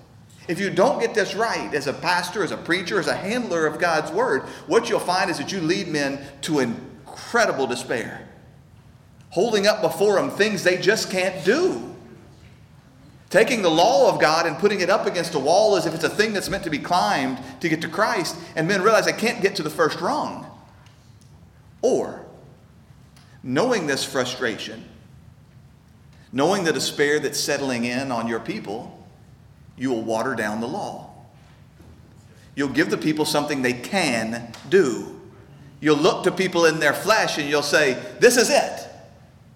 if 0.46 0.60
you 0.60 0.70
don't 0.70 1.00
get 1.00 1.14
this 1.14 1.34
right 1.34 1.72
as 1.74 1.86
a 1.86 1.92
pastor, 1.92 2.44
as 2.44 2.52
a 2.52 2.56
preacher, 2.56 3.00
as 3.00 3.08
a 3.08 3.16
handler 3.16 3.66
of 3.66 3.78
God's 3.78 4.12
word, 4.12 4.42
what 4.66 4.88
you'll 4.88 5.00
find 5.00 5.30
is 5.30 5.38
that 5.38 5.52
you 5.52 5.60
lead 5.60 5.88
men 5.88 6.20
to 6.42 6.60
incredible 6.60 7.66
despair, 7.66 8.28
holding 9.30 9.66
up 9.66 9.80
before 9.80 10.16
them 10.16 10.30
things 10.30 10.62
they 10.62 10.76
just 10.76 11.10
can't 11.10 11.44
do. 11.44 11.95
Taking 13.36 13.60
the 13.60 13.70
law 13.70 14.10
of 14.10 14.18
God 14.18 14.46
and 14.46 14.56
putting 14.56 14.80
it 14.80 14.88
up 14.88 15.04
against 15.04 15.34
a 15.34 15.38
wall 15.38 15.76
as 15.76 15.84
if 15.84 15.94
it's 15.94 16.04
a 16.04 16.08
thing 16.08 16.32
that's 16.32 16.48
meant 16.48 16.64
to 16.64 16.70
be 16.70 16.78
climbed 16.78 17.38
to 17.60 17.68
get 17.68 17.82
to 17.82 17.88
Christ, 17.88 18.34
and 18.54 18.66
men 18.66 18.80
realize 18.80 19.06
I 19.06 19.12
can't 19.12 19.42
get 19.42 19.56
to 19.56 19.62
the 19.62 19.68
first 19.68 20.00
rung. 20.00 20.46
Or, 21.82 22.24
knowing 23.42 23.86
this 23.86 24.06
frustration, 24.06 24.88
knowing 26.32 26.64
the 26.64 26.72
despair 26.72 27.20
that's 27.20 27.38
settling 27.38 27.84
in 27.84 28.10
on 28.10 28.26
your 28.26 28.40
people, 28.40 29.06
you 29.76 29.90
will 29.90 30.02
water 30.02 30.34
down 30.34 30.62
the 30.62 30.68
law. 30.68 31.10
You'll 32.54 32.70
give 32.70 32.88
the 32.88 32.96
people 32.96 33.26
something 33.26 33.60
they 33.60 33.74
can 33.74 34.50
do. 34.70 35.20
You'll 35.80 35.98
look 35.98 36.24
to 36.24 36.32
people 36.32 36.64
in 36.64 36.80
their 36.80 36.94
flesh 36.94 37.36
and 37.36 37.46
you'll 37.46 37.60
say, 37.60 38.02
This 38.18 38.38
is 38.38 38.48
it. 38.48 38.85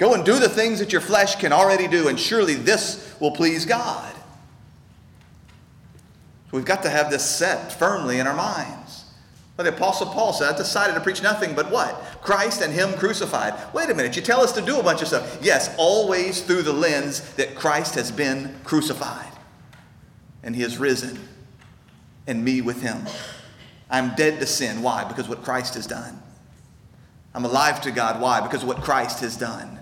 Go 0.00 0.14
and 0.14 0.24
do 0.24 0.38
the 0.38 0.48
things 0.48 0.78
that 0.78 0.92
your 0.92 1.02
flesh 1.02 1.36
can 1.36 1.52
already 1.52 1.86
do, 1.86 2.08
and 2.08 2.18
surely 2.18 2.54
this 2.54 3.14
will 3.20 3.32
please 3.32 3.66
God. 3.66 4.10
So 6.50 6.56
we've 6.56 6.64
got 6.64 6.82
to 6.84 6.90
have 6.90 7.10
this 7.10 7.22
set 7.22 7.70
firmly 7.70 8.18
in 8.18 8.26
our 8.26 8.34
minds. 8.34 9.04
The 9.58 9.68
Apostle 9.68 10.06
Paul 10.06 10.32
said, 10.32 10.54
I 10.54 10.56
decided 10.56 10.94
to 10.94 11.00
preach 11.00 11.22
nothing 11.22 11.54
but 11.54 11.70
what? 11.70 11.94
Christ 12.22 12.62
and 12.62 12.72
Him 12.72 12.94
crucified. 12.94 13.52
Wait 13.74 13.90
a 13.90 13.94
minute, 13.94 14.16
you 14.16 14.22
tell 14.22 14.40
us 14.40 14.52
to 14.52 14.62
do 14.62 14.80
a 14.80 14.82
bunch 14.82 15.02
of 15.02 15.08
stuff. 15.08 15.38
Yes, 15.42 15.74
always 15.76 16.40
through 16.40 16.62
the 16.62 16.72
lens 16.72 17.34
that 17.34 17.54
Christ 17.54 17.94
has 17.94 18.10
been 18.10 18.58
crucified 18.64 19.30
and 20.42 20.56
He 20.56 20.62
has 20.62 20.78
risen, 20.78 21.18
and 22.26 22.42
me 22.42 22.62
with 22.62 22.80
Him. 22.80 23.04
I'm 23.90 24.14
dead 24.14 24.40
to 24.40 24.46
sin. 24.46 24.80
Why? 24.80 25.04
Because 25.04 25.28
what 25.28 25.44
Christ 25.44 25.74
has 25.74 25.86
done. 25.86 26.22
I'm 27.34 27.44
alive 27.44 27.82
to 27.82 27.90
God. 27.90 28.18
Why? 28.18 28.40
Because 28.40 28.62
of 28.62 28.68
what 28.68 28.80
Christ 28.80 29.20
has 29.20 29.36
done. 29.36 29.79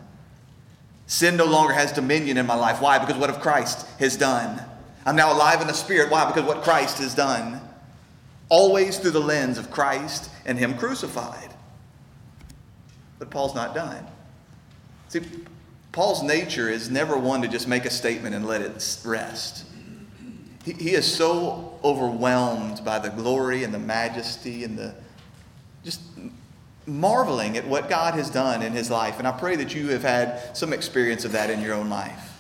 Sin 1.09 1.39
no 1.39 1.47
longer 1.47 1.73
has 1.73 1.91
dominion 1.91 2.37
in 2.37 2.47
my 2.47 2.55
life. 2.55 2.83
Why? 2.83 2.99
Because 2.99 3.17
what 3.17 3.31
of 3.31 3.41
Christ 3.41 3.87
has 3.99 4.17
done. 4.17 4.63
I'm 5.07 5.17
now 5.17 5.33
alive 5.33 5.63
in 5.63 5.67
the 5.67 5.73
Spirit. 5.73 6.11
Why? 6.11 6.27
Because 6.27 6.45
what 6.45 6.63
Christ 6.63 6.99
has 6.99 7.15
done. 7.15 7.63
Always 8.51 8.99
through 8.99 9.13
the 9.13 9.21
lens 9.21 9.57
of 9.57 9.71
Christ 9.71 10.31
and 10.45 10.59
Him 10.59 10.77
crucified. 10.77 11.55
But 13.19 13.31
Paul's 13.31 13.55
not 13.55 13.75
done. 13.75 14.07
See, 15.09 15.23
Paul's 15.93 16.23
nature 16.23 16.69
is 16.69 16.91
never 16.91 17.17
one 17.17 17.41
to 17.41 17.49
just 17.49 17.67
make 17.67 17.87
a 17.87 17.91
statement 17.91 18.35
and 18.35 18.47
let 18.47 18.61
it 18.61 18.99
rest. 19.03 19.65
He, 20.63 20.73
he 20.75 20.91
is 20.91 21.07
so 21.11 21.81
overwhelmed 21.83 22.85
by 22.85 22.99
the 22.99 23.09
glory 23.09 23.65
and 23.65 23.73
the 23.73 23.79
majesty 23.79 24.63
and 24.63 24.79
the 24.79 24.95
just 25.85 26.03
marveling 26.89 27.57
at 27.57 27.67
what 27.67 27.89
God 27.89 28.15
has 28.15 28.31
done 28.31 28.63
in 28.63 28.73
his 28.73 28.91
life. 28.91 29.19
And 29.19 29.29
I 29.29 29.33
pray 29.33 29.57
that 29.57 29.75
you 29.75 29.89
have 29.89 30.03
had 30.03 30.57
some 30.57 30.73
experience 30.73 31.25
of 31.25 31.33
that 31.33 31.51
in 31.51 31.61
your 31.61 31.75
own 31.75 31.89
life. 31.89 32.35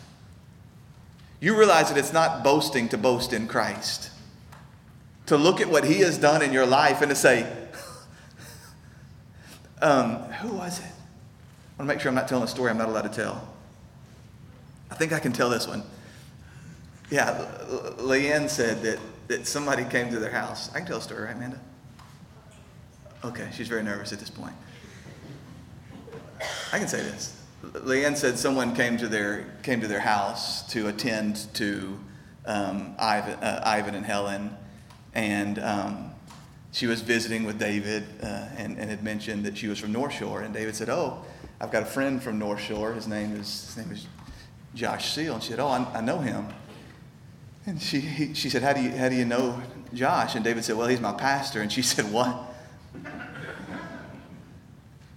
You 1.40 1.56
realize 1.56 1.88
that 1.90 1.98
it's 1.98 2.12
not 2.12 2.42
boasting 2.42 2.88
to 2.88 2.98
boast 2.98 3.32
in 3.32 3.46
Christ. 3.46 4.10
To 5.26 5.36
look 5.36 5.60
at 5.60 5.68
what 5.68 5.84
he 5.84 6.00
has 6.00 6.18
done 6.18 6.42
in 6.42 6.52
your 6.52 6.66
life 6.66 7.02
and 7.02 7.10
to 7.10 7.14
say, 7.14 7.46
um, 9.82 10.16
who 10.40 10.54
was 10.54 10.80
it? 10.80 10.84
I 10.84 11.82
want 11.82 11.88
to 11.90 11.94
make 11.94 12.00
sure 12.00 12.08
I'm 12.08 12.14
not 12.14 12.26
telling 12.26 12.44
a 12.44 12.48
story 12.48 12.70
I'm 12.70 12.78
not 12.78 12.88
allowed 12.88 13.02
to 13.02 13.08
tell. 13.08 13.46
I 14.90 14.94
think 14.94 15.12
I 15.12 15.20
can 15.20 15.32
tell 15.32 15.50
this 15.50 15.68
one. 15.68 15.84
Yeah, 17.10 17.46
Leanne 17.98 18.50
said 18.50 18.82
that, 18.82 18.98
that 19.28 19.46
somebody 19.46 19.84
came 19.84 20.10
to 20.10 20.18
their 20.18 20.30
house. 20.30 20.70
I 20.74 20.78
can 20.78 20.86
tell 20.86 20.98
a 20.98 21.02
story, 21.02 21.24
right, 21.24 21.36
Amanda? 21.36 21.60
Okay, 23.24 23.48
she's 23.52 23.68
very 23.68 23.82
nervous 23.82 24.12
at 24.12 24.20
this 24.20 24.30
point. 24.30 24.54
I 26.72 26.78
can 26.78 26.86
say 26.86 27.02
this. 27.02 27.34
Leanne 27.62 28.16
said 28.16 28.38
someone 28.38 28.74
came 28.74 28.96
to 28.98 29.08
their 29.08 29.46
came 29.62 29.80
to 29.80 29.88
their 29.88 30.00
house 30.00 30.62
to 30.72 30.86
attend 30.86 31.52
to 31.54 31.98
um, 32.46 32.94
Ivan, 32.98 33.34
uh, 33.40 33.62
Ivan 33.64 33.96
and 33.96 34.06
Helen, 34.06 34.56
and 35.14 35.58
um, 35.58 36.10
she 36.70 36.86
was 36.86 37.00
visiting 37.00 37.44
with 37.44 37.58
David 37.58 38.04
uh, 38.22 38.46
and, 38.56 38.78
and 38.78 38.88
had 38.88 39.02
mentioned 39.02 39.44
that 39.44 39.58
she 39.58 39.66
was 39.66 39.80
from 39.80 39.90
North 39.90 40.14
Shore. 40.14 40.42
And 40.42 40.54
David 40.54 40.76
said, 40.76 40.88
"Oh, 40.88 41.24
I've 41.60 41.72
got 41.72 41.82
a 41.82 41.86
friend 41.86 42.22
from 42.22 42.38
North 42.38 42.60
Shore. 42.60 42.92
His 42.92 43.08
name 43.08 43.34
is 43.34 43.74
his 43.74 43.76
name 43.76 43.92
is 43.92 44.06
Josh 44.74 45.12
Seal." 45.12 45.34
And 45.34 45.42
she 45.42 45.50
said, 45.50 45.58
"Oh, 45.58 45.68
I, 45.68 45.84
I 45.94 46.00
know 46.00 46.18
him." 46.18 46.46
And 47.68 47.82
she, 47.82 48.00
he, 48.00 48.32
she 48.32 48.48
said, 48.48 48.62
how 48.62 48.72
do, 48.72 48.80
you, 48.80 48.90
how 48.92 49.10
do 49.10 49.14
you 49.14 49.26
know 49.26 49.60
Josh? 49.92 50.34
And 50.34 50.42
David 50.42 50.64
said, 50.64 50.78
Well, 50.78 50.86
he's 50.86 51.02
my 51.02 51.12
pastor. 51.12 51.60
And 51.60 51.70
she 51.70 51.82
said, 51.92 52.10
What? 52.10 52.34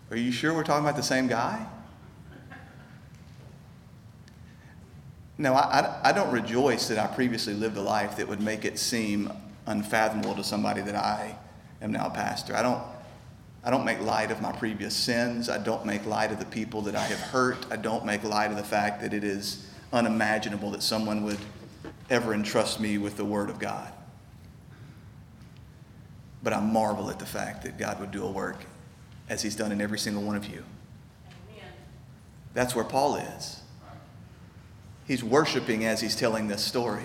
Are 0.09 0.17
you 0.17 0.31
sure 0.31 0.53
we're 0.53 0.63
talking 0.63 0.83
about 0.83 0.97
the 0.97 1.03
same 1.03 1.27
guy? 1.27 1.65
No, 5.37 5.53
I, 5.53 5.99
I, 6.03 6.11
don't 6.11 6.31
rejoice 6.31 6.87
that 6.89 6.99
I 6.99 7.07
previously 7.07 7.55
lived 7.55 7.75
a 7.75 7.81
life 7.81 8.17
that 8.17 8.27
would 8.27 8.41
make 8.41 8.63
it 8.63 8.77
seem 8.77 9.31
unfathomable 9.65 10.35
to 10.35 10.43
somebody 10.43 10.81
that 10.81 10.95
I 10.95 11.35
am 11.81 11.91
now 11.91 12.07
a 12.07 12.09
pastor. 12.11 12.55
I 12.55 12.61
don't, 12.61 12.83
I 13.63 13.71
don't 13.71 13.85
make 13.85 13.99
light 14.01 14.29
of 14.29 14.41
my 14.41 14.51
previous 14.51 14.93
sins. 14.93 15.49
I 15.49 15.57
don't 15.57 15.85
make 15.85 16.05
light 16.05 16.31
of 16.31 16.37
the 16.37 16.45
people 16.45 16.81
that 16.83 16.95
I 16.95 17.03
have 17.05 17.19
hurt. 17.19 17.65
I 17.71 17.77
don't 17.77 18.05
make 18.05 18.23
light 18.23 18.51
of 18.51 18.57
the 18.57 18.63
fact 18.63 19.01
that 19.01 19.13
it 19.13 19.23
is 19.23 19.67
unimaginable 19.93 20.71
that 20.71 20.83
someone 20.83 21.23
would 21.23 21.39
ever 22.09 22.33
entrust 22.33 22.79
me 22.79 22.97
with 22.97 23.17
the 23.17 23.25
Word 23.25 23.49
of 23.49 23.57
God. 23.57 23.91
But 26.43 26.53
I 26.53 26.59
marvel 26.59 27.09
at 27.09 27.19
the 27.19 27.25
fact 27.25 27.63
that 27.63 27.77
God 27.77 27.99
would 27.99 28.11
do 28.11 28.23
a 28.25 28.31
work 28.31 28.57
as 29.29 29.41
He's 29.41 29.55
done 29.55 29.71
in 29.71 29.81
every 29.81 29.99
single 29.99 30.23
one 30.23 30.35
of 30.35 30.45
you. 30.45 30.63
Amen. 31.51 31.69
That's 32.53 32.75
where 32.75 32.85
Paul 32.85 33.17
is. 33.17 33.61
He's 35.11 35.23
worshiping 35.23 35.83
as 35.83 35.99
he's 35.99 36.15
telling 36.15 36.47
this 36.47 36.63
story. 36.63 37.03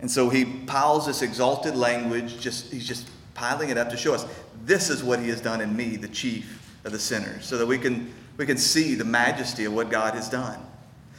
And 0.00 0.10
so 0.10 0.30
he 0.30 0.46
piles 0.46 1.06
this 1.06 1.20
exalted 1.20 1.76
language, 1.76 2.40
just, 2.40 2.72
he's 2.72 2.88
just 2.88 3.10
piling 3.34 3.68
it 3.68 3.76
up 3.76 3.90
to 3.90 3.98
show 3.98 4.14
us 4.14 4.24
this 4.64 4.88
is 4.88 5.04
what 5.04 5.20
he 5.20 5.28
has 5.28 5.42
done 5.42 5.60
in 5.60 5.76
me, 5.76 5.96
the 5.96 6.08
chief 6.08 6.74
of 6.84 6.92
the 6.92 6.98
sinners, 6.98 7.44
so 7.44 7.58
that 7.58 7.66
we 7.66 7.76
can, 7.76 8.12
we 8.38 8.46
can 8.46 8.56
see 8.56 8.94
the 8.94 9.04
majesty 9.04 9.66
of 9.66 9.74
what 9.74 9.90
God 9.90 10.14
has 10.14 10.30
done. 10.30 10.58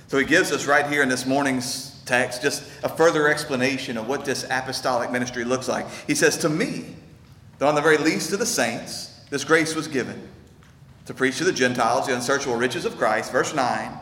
So 0.08 0.18
he 0.18 0.25
gives 0.25 0.51
us 0.51 0.65
right 0.65 0.88
here 0.88 1.03
in 1.03 1.10
this 1.10 1.27
morning's 1.27 2.00
text 2.12 2.41
just 2.41 2.63
a 2.84 2.89
further 2.89 3.30
explanation 3.30 3.98
of 3.98 4.06
what 4.06 4.25
this 4.25 4.44
apostolic 4.50 5.12
ministry 5.12 5.46
looks 5.46 5.70
like. 5.70 5.88
He 6.08 6.13
says, 6.13 6.38
To 6.39 6.50
me, 6.50 6.94
though 7.58 7.70
on 7.70 7.75
the 7.75 7.82
very 7.82 7.98
least 7.98 8.34
of 8.34 8.39
the 8.39 8.46
saints, 8.46 9.18
this 9.30 9.46
grace 9.46 9.75
was 9.75 9.88
given 9.88 10.27
to 11.06 11.13
preach 11.13 11.38
to 11.38 11.46
the 11.46 11.53
Gentiles 11.53 12.08
the 12.08 12.15
unsearchable 12.15 12.58
riches 12.58 12.84
of 12.84 12.98
Christ, 12.98 13.32
verse 13.32 13.56
9, 13.56 13.98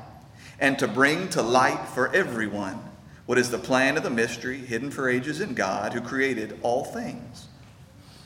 and 0.60 0.80
to 0.80 0.88
bring 0.88 1.30
to 1.30 1.44
light 1.44 1.88
for 1.90 2.12
everyone 2.16 2.80
what 3.28 3.38
is 3.38 3.52
the 3.52 3.60
plan 3.60 3.96
of 3.96 4.02
the 4.02 4.10
mystery 4.10 4.58
hidden 4.58 4.90
for 4.90 5.08
ages 5.08 5.40
in 5.40 5.54
God 5.54 5.94
who 5.94 6.02
created 6.02 6.58
all 6.64 6.84
things, 6.84 7.48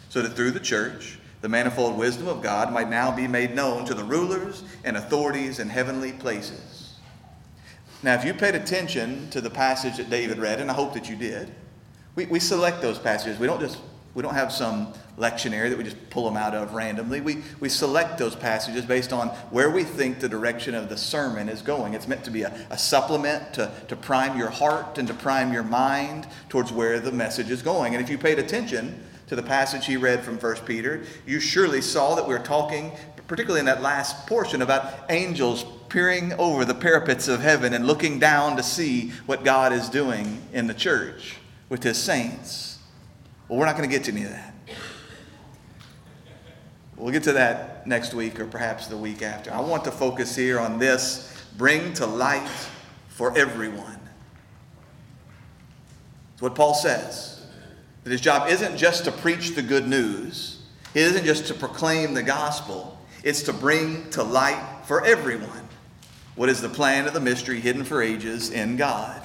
so 0.07 0.21
that 0.21 0.33
through 0.33 0.51
the 0.51 0.61
church, 0.61 1.19
the 1.41 1.49
manifold 1.49 1.97
wisdom 1.97 2.29
of 2.29 2.41
God 2.41 2.71
might 2.71 2.89
now 2.89 3.13
be 3.13 3.27
made 3.27 3.53
known 3.53 3.83
to 3.83 3.93
the 3.93 4.05
rulers 4.05 4.63
and 4.85 4.95
authorities 4.95 5.59
in 5.59 5.67
heavenly 5.67 6.13
places. 6.13 6.72
Now, 8.03 8.15
if 8.15 8.25
you 8.25 8.33
paid 8.33 8.53
attention 8.53 9.29
to 9.29 9.39
the 9.39 9.49
passage 9.49 9.95
that 9.95 10.09
David 10.09 10.37
read, 10.37 10.59
and 10.59 10.69
I 10.69 10.73
hope 10.73 10.93
that 10.93 11.09
you 11.09 11.15
did, 11.15 11.49
we, 12.15 12.25
we 12.25 12.39
select 12.39 12.81
those 12.81 12.99
passages. 12.99 13.39
We 13.39 13.47
don't 13.47 13.61
just 13.61 13.79
we 14.13 14.21
don't 14.21 14.35
have 14.35 14.51
some 14.51 14.93
lectionary 15.17 15.69
that 15.69 15.77
we 15.77 15.83
just 15.83 16.09
pull 16.11 16.25
them 16.25 16.37
out 16.37 16.53
of 16.53 16.73
randomly. 16.73 17.19
We, 17.19 17.41
we 17.59 17.67
select 17.67 18.19
those 18.19 18.35
passages 18.35 18.85
based 18.85 19.11
on 19.11 19.29
where 19.49 19.71
we 19.71 19.83
think 19.83 20.19
the 20.19 20.29
direction 20.29 20.75
of 20.75 20.87
the 20.87 20.97
sermon 20.97 21.49
is 21.49 21.63
going. 21.63 21.95
It's 21.95 22.07
meant 22.07 22.23
to 22.25 22.31
be 22.31 22.43
a, 22.43 22.53
a 22.69 22.77
supplement 22.77 23.55
to, 23.55 23.71
to 23.87 23.95
prime 23.95 24.37
your 24.37 24.51
heart 24.51 24.99
and 24.99 25.07
to 25.07 25.15
prime 25.15 25.51
your 25.51 25.63
mind 25.63 26.27
towards 26.47 26.71
where 26.71 26.99
the 26.99 27.11
message 27.11 27.49
is 27.49 27.63
going. 27.63 27.95
And 27.95 28.03
if 28.03 28.09
you 28.09 28.19
paid 28.19 28.37
attention 28.37 29.03
to 29.27 29.35
the 29.35 29.41
passage 29.41 29.87
he 29.87 29.97
read 29.97 30.23
from 30.23 30.37
1 30.37 30.57
Peter, 30.57 31.03
you 31.25 31.39
surely 31.39 31.81
saw 31.81 32.13
that 32.13 32.27
we 32.27 32.35
we're 32.35 32.43
talking, 32.43 32.91
particularly 33.27 33.61
in 33.61 33.65
that 33.65 33.81
last 33.81 34.27
portion, 34.27 34.61
about 34.61 35.09
angels 35.09 35.65
peering 35.93 36.33
over 36.39 36.65
the 36.65 36.73
parapets 36.73 37.27
of 37.27 37.39
heaven 37.39 37.71
and 37.71 37.85
looking 37.85 38.17
down 38.17 38.57
to 38.57 38.63
see 38.63 39.09
what 39.27 39.43
God 39.43 39.71
is 39.71 39.89
doing 39.89 40.41
in 40.51 40.65
the 40.65 40.73
church 40.73 41.37
with 41.69 41.83
his 41.83 42.01
saints. 42.01 42.79
Well, 43.47 43.59
we're 43.59 43.67
not 43.67 43.77
going 43.77 43.87
to 43.87 43.95
get 43.95 44.05
to 44.05 44.11
any 44.11 44.23
of 44.23 44.31
that. 44.31 44.55
We'll 46.97 47.11
get 47.11 47.21
to 47.23 47.33
that 47.33 47.85
next 47.85 48.15
week 48.15 48.39
or 48.39 48.47
perhaps 48.47 48.87
the 48.87 48.97
week 48.97 49.21
after. 49.21 49.53
I 49.53 49.59
want 49.59 49.83
to 49.83 49.91
focus 49.91 50.35
here 50.35 50.59
on 50.59 50.79
this 50.79 51.31
bring 51.59 51.93
to 51.93 52.07
light 52.07 52.49
for 53.09 53.37
everyone. 53.37 53.99
It's 56.33 56.41
what 56.41 56.55
Paul 56.55 56.73
says. 56.73 57.45
That 58.03 58.09
his 58.09 58.21
job 58.21 58.49
isn't 58.49 58.77
just 58.77 59.05
to 59.05 59.11
preach 59.11 59.53
the 59.53 59.61
good 59.61 59.87
news, 59.87 60.63
it 60.95 61.01
isn't 61.01 61.23
just 61.23 61.45
to 61.47 61.53
proclaim 61.53 62.15
the 62.15 62.23
gospel, 62.23 62.99
it's 63.23 63.43
to 63.43 63.53
bring 63.53 64.09
to 64.09 64.23
light 64.23 64.85
for 64.85 65.05
everyone 65.05 65.62
what 66.35 66.49
is 66.49 66.61
the 66.61 66.69
plan 66.69 67.07
of 67.07 67.13
the 67.13 67.19
mystery 67.19 67.59
hidden 67.59 67.83
for 67.83 68.01
ages 68.01 68.49
in 68.49 68.75
God. 68.75 69.21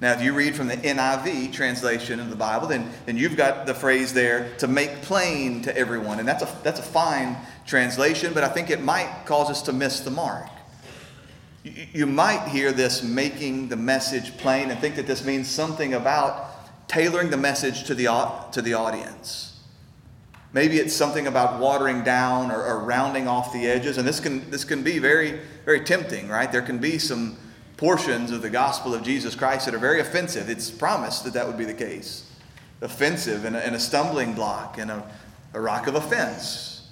Now, 0.00 0.12
if 0.12 0.22
you 0.22 0.34
read 0.34 0.54
from 0.54 0.68
the 0.68 0.76
NIV 0.76 1.52
translation 1.52 2.20
of 2.20 2.28
the 2.28 2.36
Bible, 2.36 2.68
then, 2.68 2.90
then 3.06 3.16
you've 3.16 3.36
got 3.36 3.66
the 3.66 3.72
phrase 3.72 4.12
there 4.12 4.54
to 4.58 4.68
make 4.68 5.02
plain 5.02 5.62
to 5.62 5.76
everyone. 5.76 6.18
And 6.18 6.28
that's 6.28 6.42
a, 6.42 6.58
that's 6.62 6.80
a 6.80 6.82
fine 6.82 7.36
translation, 7.66 8.34
but 8.34 8.44
I 8.44 8.48
think 8.48 8.68
it 8.68 8.82
might 8.82 9.24
cause 9.24 9.48
us 9.48 9.62
to 9.62 9.72
miss 9.72 10.00
the 10.00 10.10
mark. 10.10 10.48
You, 11.62 11.86
you 11.92 12.06
might 12.06 12.46
hear 12.48 12.72
this 12.72 13.02
making 13.02 13.68
the 13.68 13.76
message 13.76 14.36
plain 14.36 14.70
and 14.70 14.78
think 14.78 14.96
that 14.96 15.06
this 15.06 15.24
means 15.24 15.48
something 15.48 15.94
about 15.94 16.88
tailoring 16.88 17.30
the 17.30 17.38
message 17.38 17.84
to 17.84 17.94
the, 17.94 18.04
to 18.52 18.60
the 18.60 18.74
audience. 18.74 19.55
Maybe 20.52 20.78
it's 20.78 20.94
something 20.94 21.26
about 21.26 21.60
watering 21.60 22.02
down 22.02 22.50
or, 22.50 22.62
or 22.62 22.80
rounding 22.80 23.28
off 23.28 23.52
the 23.52 23.66
edges, 23.66 23.98
and 23.98 24.06
this 24.06 24.20
can, 24.20 24.50
this 24.50 24.64
can 24.64 24.82
be 24.82 24.98
very, 24.98 25.40
very 25.64 25.80
tempting, 25.80 26.28
right? 26.28 26.50
There 26.50 26.62
can 26.62 26.78
be 26.78 26.98
some 26.98 27.36
portions 27.76 28.30
of 28.30 28.42
the 28.42 28.50
gospel 28.50 28.94
of 28.94 29.02
Jesus 29.02 29.34
Christ 29.34 29.66
that 29.66 29.74
are 29.74 29.78
very 29.78 30.00
offensive. 30.00 30.48
It's 30.48 30.70
promised 30.70 31.24
that 31.24 31.34
that 31.34 31.46
would 31.46 31.58
be 31.58 31.64
the 31.64 31.74
case. 31.74 32.30
Offensive 32.80 33.44
and 33.44 33.56
a, 33.56 33.64
and 33.64 33.74
a 33.74 33.80
stumbling 33.80 34.34
block 34.34 34.78
and 34.78 34.90
a, 34.90 35.02
a 35.52 35.60
rock 35.60 35.86
of 35.86 35.94
offense 35.94 36.88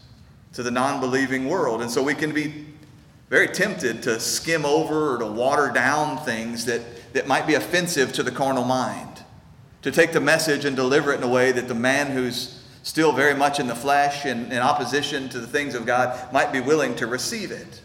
to 0.54 0.62
the 0.62 0.70
non 0.70 1.00
believing 1.00 1.48
world. 1.48 1.82
And 1.82 1.90
so 1.90 2.02
we 2.02 2.14
can 2.14 2.32
be 2.32 2.66
very 3.28 3.48
tempted 3.48 4.02
to 4.04 4.20
skim 4.20 4.64
over 4.64 5.14
or 5.14 5.18
to 5.18 5.26
water 5.26 5.70
down 5.70 6.18
things 6.18 6.66
that, 6.66 6.82
that 7.14 7.26
might 7.26 7.46
be 7.46 7.54
offensive 7.54 8.12
to 8.14 8.22
the 8.22 8.30
carnal 8.30 8.64
mind. 8.64 9.22
To 9.82 9.90
take 9.90 10.12
the 10.12 10.20
message 10.20 10.64
and 10.64 10.76
deliver 10.76 11.12
it 11.12 11.16
in 11.16 11.22
a 11.22 11.28
way 11.28 11.52
that 11.52 11.68
the 11.68 11.74
man 11.74 12.10
who's 12.10 12.62
still 12.84 13.12
very 13.12 13.34
much 13.34 13.58
in 13.58 13.66
the 13.66 13.74
flesh 13.74 14.24
and 14.26 14.52
in 14.52 14.58
opposition 14.58 15.28
to 15.30 15.40
the 15.40 15.46
things 15.46 15.74
of 15.74 15.86
God 15.86 16.32
might 16.32 16.52
be 16.52 16.60
willing 16.60 16.94
to 16.96 17.06
receive 17.06 17.50
it. 17.50 17.80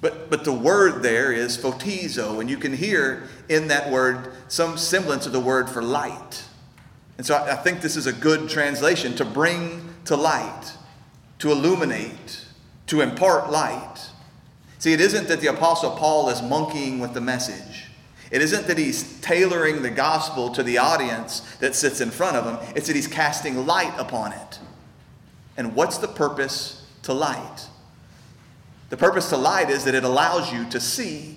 But, 0.00 0.30
but 0.30 0.44
the 0.44 0.52
word 0.52 1.02
there 1.02 1.32
is 1.32 1.56
photizo, 1.56 2.40
and 2.40 2.50
you 2.50 2.58
can 2.58 2.72
hear 2.72 3.28
in 3.48 3.68
that 3.68 3.90
word 3.90 4.32
some 4.48 4.76
semblance 4.76 5.26
of 5.26 5.32
the 5.32 5.40
word 5.40 5.70
for 5.70 5.82
light. 5.82 6.44
And 7.16 7.26
so 7.26 7.34
I, 7.34 7.52
I 7.52 7.56
think 7.56 7.80
this 7.80 7.96
is 7.96 8.06
a 8.06 8.12
good 8.12 8.48
translation 8.48 9.14
to 9.16 9.24
bring 9.24 9.88
to 10.04 10.16
light, 10.16 10.72
to 11.38 11.50
illuminate, 11.50 12.44
to 12.88 13.00
impart 13.00 13.50
light. 13.50 14.10
See, 14.78 14.92
it 14.92 15.00
isn't 15.00 15.28
that 15.28 15.40
the 15.40 15.46
Apostle 15.46 15.92
Paul 15.92 16.28
is 16.28 16.42
monkeying 16.42 16.98
with 16.98 17.14
the 17.14 17.20
message. 17.20 17.81
It 18.32 18.40
isn't 18.40 18.66
that 18.66 18.78
he's 18.78 19.20
tailoring 19.20 19.82
the 19.82 19.90
gospel 19.90 20.50
to 20.52 20.62
the 20.62 20.78
audience 20.78 21.40
that 21.60 21.74
sits 21.74 22.00
in 22.00 22.10
front 22.10 22.36
of 22.36 22.46
him. 22.46 22.74
It's 22.74 22.86
that 22.86 22.96
he's 22.96 23.06
casting 23.06 23.66
light 23.66 23.92
upon 23.98 24.32
it. 24.32 24.58
And 25.58 25.74
what's 25.76 25.98
the 25.98 26.08
purpose 26.08 26.84
to 27.02 27.12
light? 27.12 27.68
The 28.88 28.96
purpose 28.96 29.28
to 29.28 29.36
light 29.36 29.68
is 29.68 29.84
that 29.84 29.94
it 29.94 30.02
allows 30.02 30.50
you 30.50 30.68
to 30.70 30.80
see. 30.80 31.36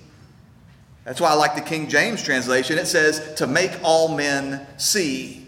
That's 1.04 1.20
why 1.20 1.32
I 1.32 1.34
like 1.34 1.56
the 1.56 1.62
King 1.62 1.90
James 1.90 2.24
translation. 2.24 2.78
It 2.78 2.88
says, 2.88 3.36
to 3.36 3.46
make 3.46 3.72
all 3.84 4.16
men 4.16 4.66
see. 4.78 5.48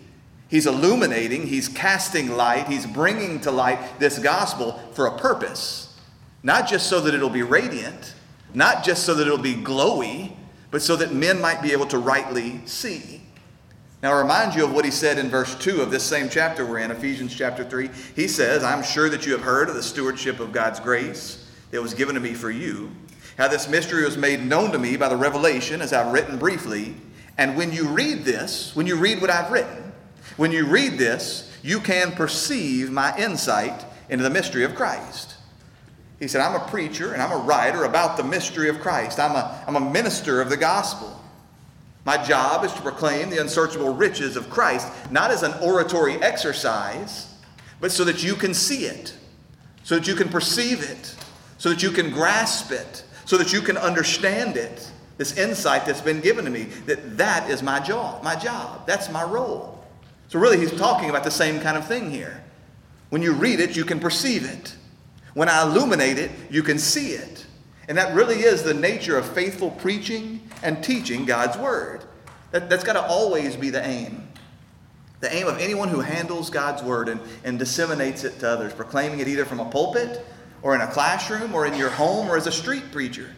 He's 0.49 0.67
illuminating, 0.67 1.47
he's 1.47 1.69
casting 1.69 2.35
light, 2.35 2.67
he's 2.67 2.85
bringing 2.85 3.39
to 3.41 3.51
light 3.51 3.99
this 3.99 4.19
gospel 4.19 4.73
for 4.91 5.07
a 5.07 5.17
purpose. 5.17 5.97
Not 6.43 6.67
just 6.67 6.87
so 6.87 6.99
that 7.01 7.13
it'll 7.13 7.29
be 7.29 7.43
radiant, 7.43 8.15
not 8.53 8.83
just 8.83 9.05
so 9.05 9.13
that 9.13 9.27
it'll 9.27 9.37
be 9.37 9.55
glowy, 9.55 10.33
but 10.71 10.81
so 10.81 10.95
that 10.95 11.13
men 11.13 11.39
might 11.39 11.61
be 11.61 11.71
able 11.71 11.87
to 11.87 11.97
rightly 11.97 12.61
see. 12.65 13.21
Now, 14.03 14.13
I 14.13 14.21
remind 14.21 14.53
you 14.53 14.63
of 14.63 14.73
what 14.73 14.85
he 14.85 14.91
said 14.91 15.17
in 15.17 15.29
verse 15.29 15.55
2 15.55 15.81
of 15.81 15.89
this 15.89 16.03
same 16.03 16.29
chapter 16.29 16.65
we're 16.65 16.79
in, 16.79 16.91
Ephesians 16.91 17.35
chapter 17.35 17.63
3. 17.63 17.89
He 18.15 18.27
says, 18.27 18.63
I'm 18.63 18.83
sure 18.83 19.09
that 19.09 19.25
you 19.25 19.31
have 19.31 19.41
heard 19.41 19.69
of 19.69 19.75
the 19.75 19.81
stewardship 19.81 20.39
of 20.39 20.51
God's 20.51 20.79
grace 20.79 21.49
that 21.71 21.81
was 21.81 21.95
given 21.95 22.13
to 22.13 22.21
me 22.21 22.33
for 22.33 22.51
you, 22.51 22.91
how 23.37 23.47
this 23.47 23.67
mystery 23.67 24.03
was 24.03 24.15
made 24.15 24.45
known 24.45 24.71
to 24.71 24.77
me 24.77 24.97
by 24.97 25.09
the 25.09 25.15
revelation, 25.15 25.81
as 25.81 25.93
I've 25.93 26.13
written 26.13 26.37
briefly. 26.37 26.95
And 27.39 27.57
when 27.57 27.71
you 27.71 27.87
read 27.87 28.23
this, 28.23 28.75
when 28.75 28.85
you 28.85 28.97
read 28.97 29.19
what 29.19 29.31
I've 29.31 29.51
written, 29.51 29.91
when 30.37 30.51
you 30.51 30.67
read 30.67 30.99
this, 30.99 31.51
you 31.63 31.79
can 31.79 32.11
perceive 32.11 32.91
my 32.91 33.17
insight 33.17 33.83
into 34.09 34.23
the 34.23 34.29
mystery 34.29 34.63
of 34.63 34.75
Christ. 34.75 35.36
He 36.19 36.27
said, 36.27 36.41
I'm 36.41 36.59
a 36.59 36.65
preacher 36.67 37.13
and 37.13 37.21
I'm 37.21 37.31
a 37.31 37.37
writer 37.37 37.83
about 37.83 38.17
the 38.17 38.23
mystery 38.23 38.69
of 38.69 38.79
Christ. 38.79 39.19
I'm 39.19 39.35
a, 39.35 39.63
I'm 39.67 39.75
a 39.75 39.91
minister 39.91 40.41
of 40.41 40.49
the 40.49 40.57
gospel. 40.57 41.13
My 42.05 42.23
job 42.23 42.63
is 42.63 42.71
to 42.73 42.81
proclaim 42.81 43.29
the 43.29 43.41
unsearchable 43.41 43.93
riches 43.93 44.37
of 44.37 44.49
Christ, 44.49 44.87
not 45.11 45.29
as 45.29 45.43
an 45.43 45.53
oratory 45.61 46.15
exercise, 46.15 47.35
but 47.81 47.91
so 47.91 48.03
that 48.05 48.23
you 48.23 48.35
can 48.35 48.53
see 48.53 48.85
it, 48.85 49.13
so 49.83 49.95
that 49.95 50.07
you 50.07 50.15
can 50.15 50.29
perceive 50.29 50.89
it, 50.89 51.15
so 51.57 51.69
that 51.69 51.83
you 51.83 51.91
can 51.91 52.09
grasp 52.11 52.71
it, 52.71 53.03
so 53.25 53.37
that 53.37 53.51
you 53.51 53.61
can 53.61 53.77
understand 53.77 54.55
it, 54.55 54.89
this 55.17 55.37
insight 55.37 55.85
that's 55.85 56.01
been 56.01 56.21
given 56.21 56.45
to 56.45 56.51
me, 56.51 56.63
that 56.85 57.17
that 57.17 57.49
is 57.49 57.61
my 57.61 57.79
job, 57.79 58.23
my 58.23 58.35
job. 58.35 58.87
That's 58.87 59.11
my 59.11 59.23
role. 59.23 59.83
So 60.29 60.39
really 60.39 60.57
he's 60.57 60.71
talking 60.71 61.09
about 61.09 61.23
the 61.23 61.31
same 61.31 61.59
kind 61.59 61.75
of 61.77 61.87
thing 61.87 62.09
here. 62.09 62.41
When 63.09 63.21
you 63.21 63.33
read 63.33 63.59
it, 63.59 63.75
you 63.75 63.83
can 63.83 63.99
perceive 63.99 64.45
it. 64.45 64.75
When 65.37 65.49
I 65.49 65.61
illuminate 65.61 66.17
it, 66.17 66.31
you 66.49 66.63
can 66.63 66.79
see 66.79 67.09
it. 67.11 67.45
And 67.87 67.95
that 67.99 68.15
really 68.15 68.37
is 68.37 68.63
the 68.63 68.73
nature 68.73 69.19
of 69.19 69.33
faithful 69.35 69.69
preaching 69.69 70.41
and 70.63 70.83
teaching 70.83 71.25
God's 71.25 71.55
word. 71.59 72.05
That, 72.49 72.71
that's 72.71 72.83
got 72.83 72.93
to 72.93 73.05
always 73.05 73.55
be 73.55 73.69
the 73.69 73.85
aim. 73.85 74.29
The 75.19 75.31
aim 75.31 75.45
of 75.45 75.59
anyone 75.59 75.89
who 75.89 75.99
handles 75.99 76.49
God's 76.49 76.81
word 76.81 77.07
and, 77.07 77.21
and 77.43 77.59
disseminates 77.59 78.23
it 78.23 78.39
to 78.39 78.49
others, 78.49 78.73
proclaiming 78.73 79.19
it 79.19 79.27
either 79.27 79.45
from 79.45 79.59
a 79.59 79.69
pulpit 79.69 80.25
or 80.63 80.73
in 80.73 80.81
a 80.81 80.87
classroom 80.87 81.53
or 81.53 81.67
in 81.67 81.75
your 81.75 81.91
home 81.91 82.27
or 82.27 82.35
as 82.35 82.47
a 82.47 82.51
street 82.51 82.91
preacher. 82.91 83.29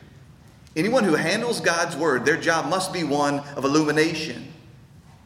Anyone 0.78 1.04
who 1.04 1.16
handles 1.16 1.60
God's 1.60 1.98
word, 1.98 2.24
their 2.24 2.38
job 2.38 2.70
must 2.70 2.94
be 2.94 3.04
one 3.04 3.40
of 3.58 3.66
illumination, 3.66 4.54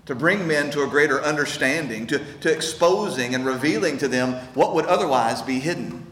to 0.08 0.16
bring 0.16 0.48
men 0.48 0.72
to 0.72 0.82
a 0.82 0.88
greater 0.88 1.22
understanding, 1.22 2.08
to, 2.08 2.18
to 2.40 2.52
exposing 2.52 3.36
and 3.36 3.46
revealing 3.46 4.00
to 4.00 4.08
them 4.08 4.44
what 4.56 4.74
would 4.74 4.88
otherwise 4.88 5.44
be 5.44 5.60
hidden. 5.60 6.08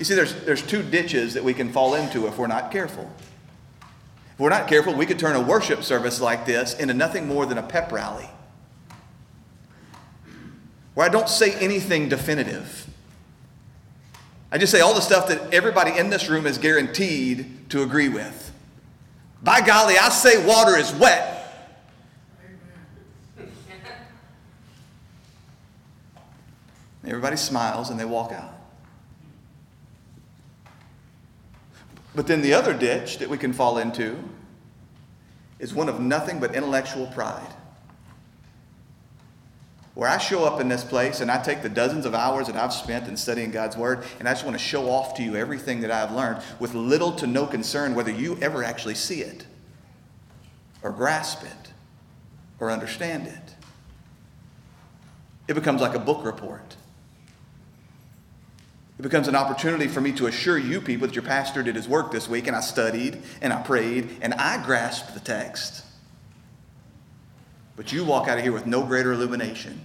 You 0.00 0.06
see, 0.06 0.14
there's, 0.14 0.34
there's 0.46 0.62
two 0.62 0.82
ditches 0.82 1.34
that 1.34 1.44
we 1.44 1.52
can 1.52 1.70
fall 1.70 1.94
into 1.94 2.26
if 2.26 2.38
we're 2.38 2.46
not 2.46 2.72
careful. 2.72 3.12
If 4.32 4.40
we're 4.40 4.48
not 4.48 4.66
careful, 4.66 4.94
we 4.94 5.04
could 5.04 5.18
turn 5.18 5.36
a 5.36 5.42
worship 5.42 5.82
service 5.82 6.22
like 6.22 6.46
this 6.46 6.72
into 6.72 6.94
nothing 6.94 7.28
more 7.28 7.44
than 7.44 7.58
a 7.58 7.62
pep 7.62 7.92
rally 7.92 8.30
where 10.94 11.06
I 11.06 11.10
don't 11.10 11.28
say 11.28 11.52
anything 11.60 12.08
definitive. 12.08 12.86
I 14.50 14.56
just 14.56 14.72
say 14.72 14.80
all 14.80 14.94
the 14.94 15.02
stuff 15.02 15.28
that 15.28 15.52
everybody 15.52 15.98
in 15.98 16.08
this 16.08 16.30
room 16.30 16.46
is 16.46 16.56
guaranteed 16.56 17.68
to 17.68 17.82
agree 17.82 18.08
with. 18.08 18.52
By 19.42 19.60
golly, 19.60 19.98
I 19.98 20.08
say 20.08 20.46
water 20.46 20.78
is 20.78 20.94
wet. 20.94 21.36
Everybody 27.04 27.36
smiles 27.36 27.90
and 27.90 28.00
they 28.00 28.06
walk 28.06 28.32
out. 28.32 28.59
But 32.14 32.26
then 32.26 32.42
the 32.42 32.54
other 32.54 32.74
ditch 32.74 33.18
that 33.18 33.28
we 33.28 33.38
can 33.38 33.52
fall 33.52 33.78
into 33.78 34.16
is 35.58 35.74
one 35.74 35.88
of 35.88 36.00
nothing 36.00 36.40
but 36.40 36.54
intellectual 36.54 37.06
pride 37.08 37.54
where 39.94 40.08
I 40.08 40.18
show 40.18 40.44
up 40.44 40.60
in 40.60 40.68
this 40.68 40.84
place 40.84 41.20
and 41.20 41.30
I 41.30 41.42
take 41.42 41.62
the 41.62 41.68
dozens 41.68 42.06
of 42.06 42.14
hours 42.14 42.46
that 42.46 42.56
I've 42.56 42.72
spent 42.72 43.08
in 43.08 43.16
studying 43.16 43.50
God's 43.50 43.76
Word 43.76 44.04
and 44.18 44.28
I 44.28 44.32
just 44.32 44.44
want 44.44 44.56
to 44.56 44.62
show 44.62 44.88
off 44.88 45.14
to 45.16 45.22
you 45.22 45.36
everything 45.36 45.80
that 45.82 45.90
I've 45.90 46.12
learned 46.12 46.42
with 46.58 46.74
little 46.74 47.12
to 47.12 47.26
no 47.26 47.46
concern 47.46 47.94
whether 47.94 48.10
you 48.10 48.38
ever 48.40 48.64
actually 48.64 48.94
see 48.94 49.20
it 49.20 49.46
or 50.82 50.90
grasp 50.90 51.42
it 51.42 51.72
or 52.60 52.70
understand 52.70 53.26
it. 53.26 53.54
It 55.48 55.54
becomes 55.54 55.80
like 55.80 55.94
a 55.94 55.98
book 55.98 56.24
report. 56.24 56.76
It 59.00 59.02
becomes 59.02 59.28
an 59.28 59.34
opportunity 59.34 59.88
for 59.88 60.02
me 60.02 60.12
to 60.12 60.26
assure 60.26 60.58
you 60.58 60.78
people 60.78 61.06
that 61.06 61.16
your 61.16 61.22
pastor 61.22 61.62
did 61.62 61.74
his 61.74 61.88
work 61.88 62.12
this 62.12 62.28
week 62.28 62.46
and 62.46 62.54
I 62.54 62.60
studied 62.60 63.22
and 63.40 63.50
I 63.50 63.62
prayed 63.62 64.18
and 64.20 64.34
I 64.34 64.62
grasped 64.62 65.14
the 65.14 65.20
text. 65.20 65.86
But 67.76 67.92
you 67.92 68.04
walk 68.04 68.28
out 68.28 68.36
of 68.36 68.44
here 68.44 68.52
with 68.52 68.66
no 68.66 68.84
greater 68.84 69.14
illumination, 69.14 69.80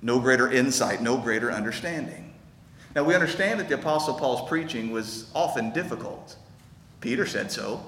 no 0.00 0.18
greater 0.18 0.50
insight, 0.50 1.02
no 1.02 1.18
greater 1.18 1.52
understanding. 1.52 2.32
Now, 2.94 3.04
we 3.04 3.14
understand 3.14 3.60
that 3.60 3.68
the 3.68 3.74
Apostle 3.74 4.14
Paul's 4.14 4.48
preaching 4.48 4.92
was 4.92 5.30
often 5.34 5.70
difficult. 5.72 6.36
Peter 7.02 7.26
said 7.26 7.52
so. 7.52 7.84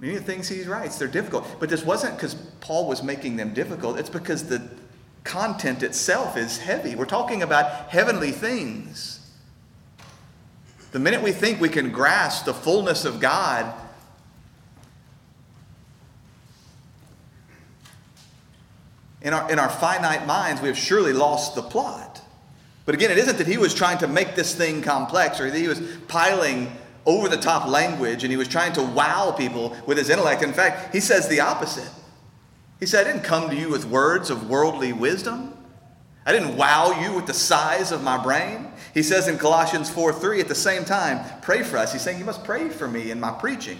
Many 0.00 0.16
of 0.16 0.24
the 0.24 0.32
things 0.32 0.48
he 0.48 0.62
writes, 0.62 0.96
they're 0.96 1.06
difficult. 1.06 1.46
But 1.60 1.68
this 1.68 1.84
wasn't 1.84 2.16
because 2.16 2.34
Paul 2.62 2.88
was 2.88 3.02
making 3.02 3.36
them 3.36 3.52
difficult, 3.52 3.98
it's 3.98 4.08
because 4.08 4.48
the 4.48 4.70
content 5.24 5.82
itself 5.82 6.36
is 6.36 6.58
heavy. 6.58 6.94
We're 6.94 7.04
talking 7.04 7.42
about 7.42 7.88
heavenly 7.88 8.32
things. 8.32 9.20
The 10.92 10.98
minute 10.98 11.22
we 11.22 11.32
think 11.32 11.60
we 11.60 11.68
can 11.68 11.90
grasp 11.90 12.44
the 12.44 12.54
fullness 12.54 13.04
of 13.04 13.18
God 13.20 13.72
in 19.22 19.32
our, 19.32 19.50
in 19.50 19.58
our 19.58 19.70
finite 19.70 20.26
minds, 20.26 20.60
we 20.60 20.68
have 20.68 20.76
surely 20.76 21.12
lost 21.12 21.54
the 21.54 21.62
plot. 21.62 22.20
But 22.84 22.94
again, 22.94 23.10
it 23.10 23.18
isn't 23.18 23.38
that 23.38 23.46
he 23.46 23.58
was 23.58 23.74
trying 23.74 23.98
to 23.98 24.08
make 24.08 24.34
this 24.34 24.54
thing 24.54 24.82
complex 24.82 25.40
or 25.40 25.50
that 25.50 25.58
he 25.58 25.68
was 25.68 25.80
piling 26.08 26.76
over 27.06 27.28
the 27.28 27.36
top 27.36 27.68
language 27.68 28.24
and 28.24 28.30
he 28.30 28.36
was 28.36 28.48
trying 28.48 28.72
to 28.74 28.82
wow 28.82 29.32
people 29.36 29.76
with 29.86 29.98
his 29.98 30.10
intellect. 30.10 30.42
In 30.42 30.52
fact, 30.52 30.92
he 30.92 31.00
says 31.00 31.28
the 31.28 31.40
opposite. 31.40 31.90
He 32.82 32.86
said, 32.86 33.06
I 33.06 33.12
didn't 33.12 33.22
come 33.22 33.48
to 33.48 33.54
you 33.54 33.68
with 33.68 33.84
words 33.84 34.28
of 34.28 34.50
worldly 34.50 34.92
wisdom. 34.92 35.56
I 36.26 36.32
didn't 36.32 36.56
wow 36.56 37.00
you 37.00 37.14
with 37.14 37.26
the 37.26 37.32
size 37.32 37.92
of 37.92 38.02
my 38.02 38.20
brain. 38.20 38.72
He 38.92 39.04
says 39.04 39.28
in 39.28 39.38
Colossians 39.38 39.88
4 39.88 40.12
3, 40.12 40.40
at 40.40 40.48
the 40.48 40.56
same 40.56 40.84
time, 40.84 41.24
pray 41.42 41.62
for 41.62 41.76
us. 41.76 41.92
He's 41.92 42.02
saying, 42.02 42.18
You 42.18 42.24
must 42.24 42.42
pray 42.42 42.70
for 42.70 42.88
me 42.88 43.12
in 43.12 43.20
my 43.20 43.30
preaching, 43.30 43.78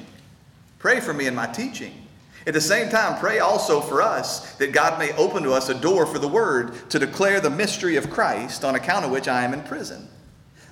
pray 0.78 1.00
for 1.00 1.12
me 1.12 1.26
in 1.26 1.34
my 1.34 1.48
teaching. 1.48 1.92
At 2.46 2.54
the 2.54 2.60
same 2.60 2.90
time, 2.90 3.18
pray 3.18 3.40
also 3.40 3.80
for 3.80 4.00
us 4.00 4.54
that 4.54 4.70
God 4.70 5.00
may 5.00 5.10
open 5.14 5.42
to 5.42 5.52
us 5.52 5.68
a 5.68 5.74
door 5.74 6.06
for 6.06 6.20
the 6.20 6.28
word 6.28 6.88
to 6.90 7.00
declare 7.00 7.40
the 7.40 7.50
mystery 7.50 7.96
of 7.96 8.08
Christ, 8.08 8.64
on 8.64 8.76
account 8.76 9.04
of 9.04 9.10
which 9.10 9.26
I 9.26 9.42
am 9.42 9.52
in 9.52 9.64
prison, 9.64 10.08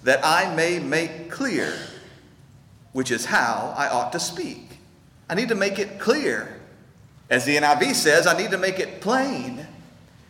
that 0.04 0.24
I 0.24 0.54
may 0.54 0.78
make 0.78 1.32
clear 1.32 1.76
which 2.92 3.10
is 3.10 3.24
how 3.24 3.74
I 3.76 3.88
ought 3.88 4.12
to 4.12 4.20
speak. 4.20 4.78
I 5.28 5.34
need 5.34 5.48
to 5.48 5.56
make 5.56 5.80
it 5.80 5.98
clear. 5.98 6.59
As 7.30 7.44
the 7.44 7.56
NIV 7.56 7.94
says, 7.94 8.26
I 8.26 8.36
need 8.36 8.50
to 8.50 8.58
make 8.58 8.80
it 8.80 9.00
plain. 9.00 9.64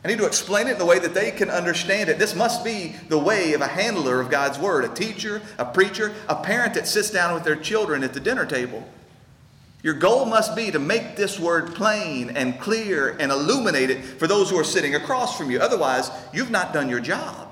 I 0.05 0.09
need 0.09 0.19
to 0.19 0.27
explain 0.27 0.69
it 0.69 0.73
in 0.73 0.79
the 0.79 0.87
way 0.87 0.99
that 0.99 1.15
they 1.15 1.31
can 1.31 1.51
understand 1.51 2.11
it. 2.11 2.19
This 2.19 2.35
must 2.35 2.63
be 2.63 2.95
the 3.09 3.19
way 3.19 3.55
of 3.55 3.63
a 3.63 3.67
handler 3.67 4.21
of 4.21 4.31
God's 4.31 4.59
word, 4.59 4.85
a 4.85 4.89
teacher, 4.89 5.43
a 5.59 5.65
preacher, 5.65 6.13
a 6.29 6.37
parent 6.37 6.75
that 6.75 6.87
sits 6.87 7.11
down 7.11 7.35
with 7.35 7.45
their 7.45 7.57
children 7.57 8.05
at 8.05 8.13
the 8.13 8.21
dinner 8.21 8.47
table. 8.47 8.87
Your 9.83 9.95
goal 9.95 10.27
must 10.27 10.55
be 10.55 10.71
to 10.71 10.79
make 10.79 11.17
this 11.17 11.41
word 11.41 11.75
plain 11.75 12.31
and 12.37 12.61
clear 12.61 13.17
and 13.19 13.33
illuminate 13.33 13.89
it 13.89 14.05
for 14.05 14.27
those 14.27 14.51
who 14.51 14.59
are 14.59 14.65
sitting 14.65 14.95
across 14.95 15.37
from 15.37 15.51
you. 15.51 15.59
Otherwise, 15.59 16.11
you've 16.35 16.51
not 16.51 16.75
done 16.75 16.91
your 16.91 17.01
job. 17.01 17.49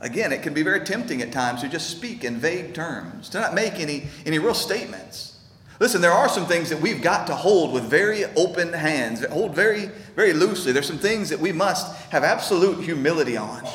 Again, 0.00 0.32
it 0.32 0.42
can 0.42 0.54
be 0.54 0.62
very 0.62 0.80
tempting 0.80 1.22
at 1.22 1.32
times 1.32 1.62
to 1.62 1.68
just 1.68 1.90
speak 1.90 2.24
in 2.24 2.36
vague 2.36 2.74
terms, 2.74 3.28
to 3.30 3.40
not 3.40 3.54
make 3.54 3.80
any, 3.80 4.04
any 4.26 4.38
real 4.38 4.54
statements. 4.54 5.33
Listen, 5.80 6.00
there 6.00 6.12
are 6.12 6.28
some 6.28 6.46
things 6.46 6.70
that 6.70 6.80
we've 6.80 7.02
got 7.02 7.26
to 7.26 7.34
hold 7.34 7.72
with 7.72 7.84
very 7.84 8.24
open 8.36 8.72
hands, 8.72 9.24
hold 9.26 9.54
very, 9.54 9.90
very 10.14 10.32
loosely. 10.32 10.72
There's 10.72 10.86
some 10.86 10.98
things 10.98 11.30
that 11.30 11.40
we 11.40 11.52
must 11.52 11.94
have 12.10 12.22
absolute 12.22 12.84
humility 12.84 13.36
on. 13.36 13.66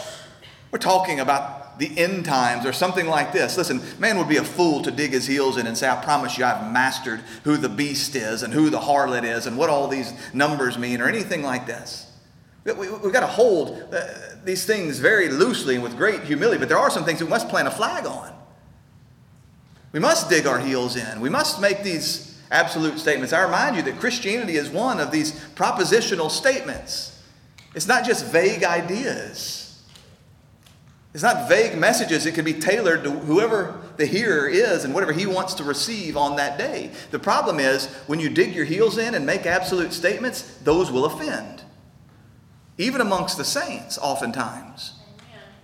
We're 0.72 0.80
talking 0.80 1.20
about 1.20 1.80
the 1.80 1.98
end 1.98 2.26
times 2.26 2.66
or 2.66 2.74
something 2.74 3.08
like 3.08 3.32
this. 3.32 3.58
Listen, 3.58 3.82
man 4.00 4.18
would 4.18 4.28
be 4.28 4.38
a 4.38 4.44
fool 4.44 4.82
to 4.84 4.92
dig 4.92 5.12
his 5.12 5.26
heels 5.26 5.58
in 5.58 5.66
and 5.66 5.78
say, 5.78 5.90
I 5.90 6.02
promise 6.02 6.38
you 6.38 6.46
I've 6.46 6.72
mastered 6.72 7.22
who 7.44 7.58
the 7.58 7.70
beast 7.70 8.16
is 8.16 8.44
and 8.44 8.54
who 8.54 8.70
the 8.70 8.80
harlot 8.80 9.24
is 9.24 9.46
and 9.46 9.58
what 9.58 9.70
all 9.70 9.88
these 9.88 10.14
numbers 10.34 10.78
mean 10.78 11.02
or 11.02 11.08
anything 11.08 11.42
like 11.42 11.66
this. 11.66 12.06
We, 12.66 12.88
have 12.88 13.14
got 13.14 13.22
to 13.22 13.28
hold 13.28 13.82
uh, 13.92 14.02
these 14.44 14.66
things 14.66 15.00
very 15.00 15.30
loosely 15.30 15.76
and 15.76 15.84
with 15.84 15.98
great 15.98 16.24
humility, 16.24 16.60
but 16.60 16.70
there 16.70 16.78
are 16.78 16.92
some 16.92 17.04
things 17.04 17.22
we 17.24 17.30
must 17.30 17.50
plant 17.50 17.68
a 17.68 17.72
flag 17.72 18.06
on. 18.06 18.38
We 19.91 19.99
must 19.99 20.30
dig 20.30 20.45
our 20.45 20.60
heels 20.60 20.95
in. 20.95 21.19
We 21.21 21.30
must 21.30 21.60
make 21.60 21.84
these 21.84 22.38
absolute 22.52 22.99
statements. 22.99 23.34
I 23.34 23.43
remind 23.43 23.75
you 23.75 23.82
that 23.84 23.99
Christianity 23.99 24.56
is 24.56 24.69
one 24.69 24.99
of 24.99 25.12
these 25.12 25.32
propositional 25.56 26.30
statements. 26.30 27.21
It's 27.75 27.88
not 27.88 28.06
just 28.06 28.25
vague 28.25 28.63
ideas. 28.63 29.65
It's 31.13 31.23
not 31.23 31.49
vague 31.49 31.78
messages. 31.78 32.25
It 32.25 32.36
can 32.36 32.45
be 32.45 32.54
tailored 32.54 33.04
to 33.04 33.12
whoever 33.12 33.82
the 33.97 34.06
hearer 34.06 34.47
is 34.47 34.84
and 34.86 34.93
whatever 34.93 35.12
he 35.12 35.25
wants 35.25 35.56
to 35.56 35.63
receive 35.63 36.15
on 36.15 36.36
that 36.36 36.58
day. 36.58 36.91
The 37.10 37.19
problem 37.19 37.60
is 37.60 37.88
when 38.06 38.19
you 38.19 38.30
dig 38.30 38.54
your 38.54 38.65
heels 38.65 38.97
in 38.97 39.15
and 39.15 39.25
make 39.25 39.45
absolute 39.45 39.91
statements, 39.91 40.43
those 40.63 40.91
will 40.91 41.06
offend. 41.06 41.63
Even 42.78 43.02
amongst 43.02 43.38
the 43.38 43.43
saints, 43.43 43.97
oftentimes. 43.97 44.93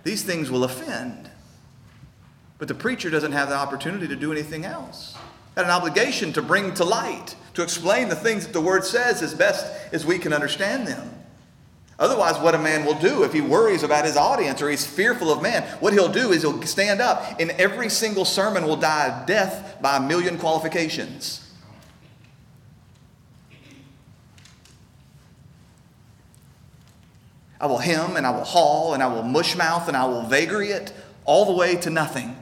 These 0.02 0.24
things 0.24 0.50
will 0.50 0.64
offend. 0.64 1.30
But 2.58 2.68
the 2.68 2.74
preacher 2.74 3.10
doesn't 3.10 3.32
have 3.32 3.48
the 3.48 3.56
opportunity 3.56 4.08
to 4.08 4.16
do 4.16 4.32
anything 4.32 4.64
else. 4.64 5.16
Had 5.56 5.66
an 5.66 5.70
obligation 5.70 6.32
to 6.34 6.42
bring 6.42 6.74
to 6.74 6.84
light, 6.84 7.34
to 7.54 7.62
explain 7.62 8.08
the 8.08 8.16
things 8.16 8.46
that 8.46 8.52
the 8.52 8.60
word 8.60 8.84
says 8.84 9.22
as 9.22 9.34
best 9.34 9.66
as 9.92 10.06
we 10.06 10.18
can 10.18 10.32
understand 10.32 10.86
them. 10.86 11.10
Otherwise, 11.98 12.38
what 12.38 12.54
a 12.54 12.58
man 12.58 12.84
will 12.84 12.98
do 12.98 13.22
if 13.22 13.32
he 13.32 13.40
worries 13.40 13.82
about 13.82 14.04
his 14.04 14.18
audience 14.18 14.60
or 14.60 14.68
he's 14.68 14.86
fearful 14.86 15.32
of 15.32 15.40
man, 15.40 15.62
what 15.80 15.94
he'll 15.94 16.12
do 16.12 16.30
is 16.32 16.42
he'll 16.42 16.60
stand 16.62 17.00
up 17.00 17.40
and 17.40 17.50
every 17.52 17.88
single 17.88 18.26
sermon 18.26 18.64
will 18.64 18.76
die 18.76 19.22
a 19.22 19.26
death 19.26 19.78
by 19.80 19.96
a 19.96 20.00
million 20.00 20.38
qualifications. 20.38 21.42
I 27.58 27.66
will 27.66 27.78
hem 27.78 28.16
and 28.16 28.26
I 28.26 28.30
will 28.30 28.44
haul 28.44 28.92
and 28.92 29.02
I 29.02 29.06
will 29.06 29.22
mushmouth 29.22 29.88
and 29.88 29.96
I 29.96 30.04
will 30.04 30.22
vagary 30.22 30.68
it 30.68 30.92
all 31.24 31.46
the 31.46 31.52
way 31.52 31.76
to 31.76 31.88
nothing 31.88 32.36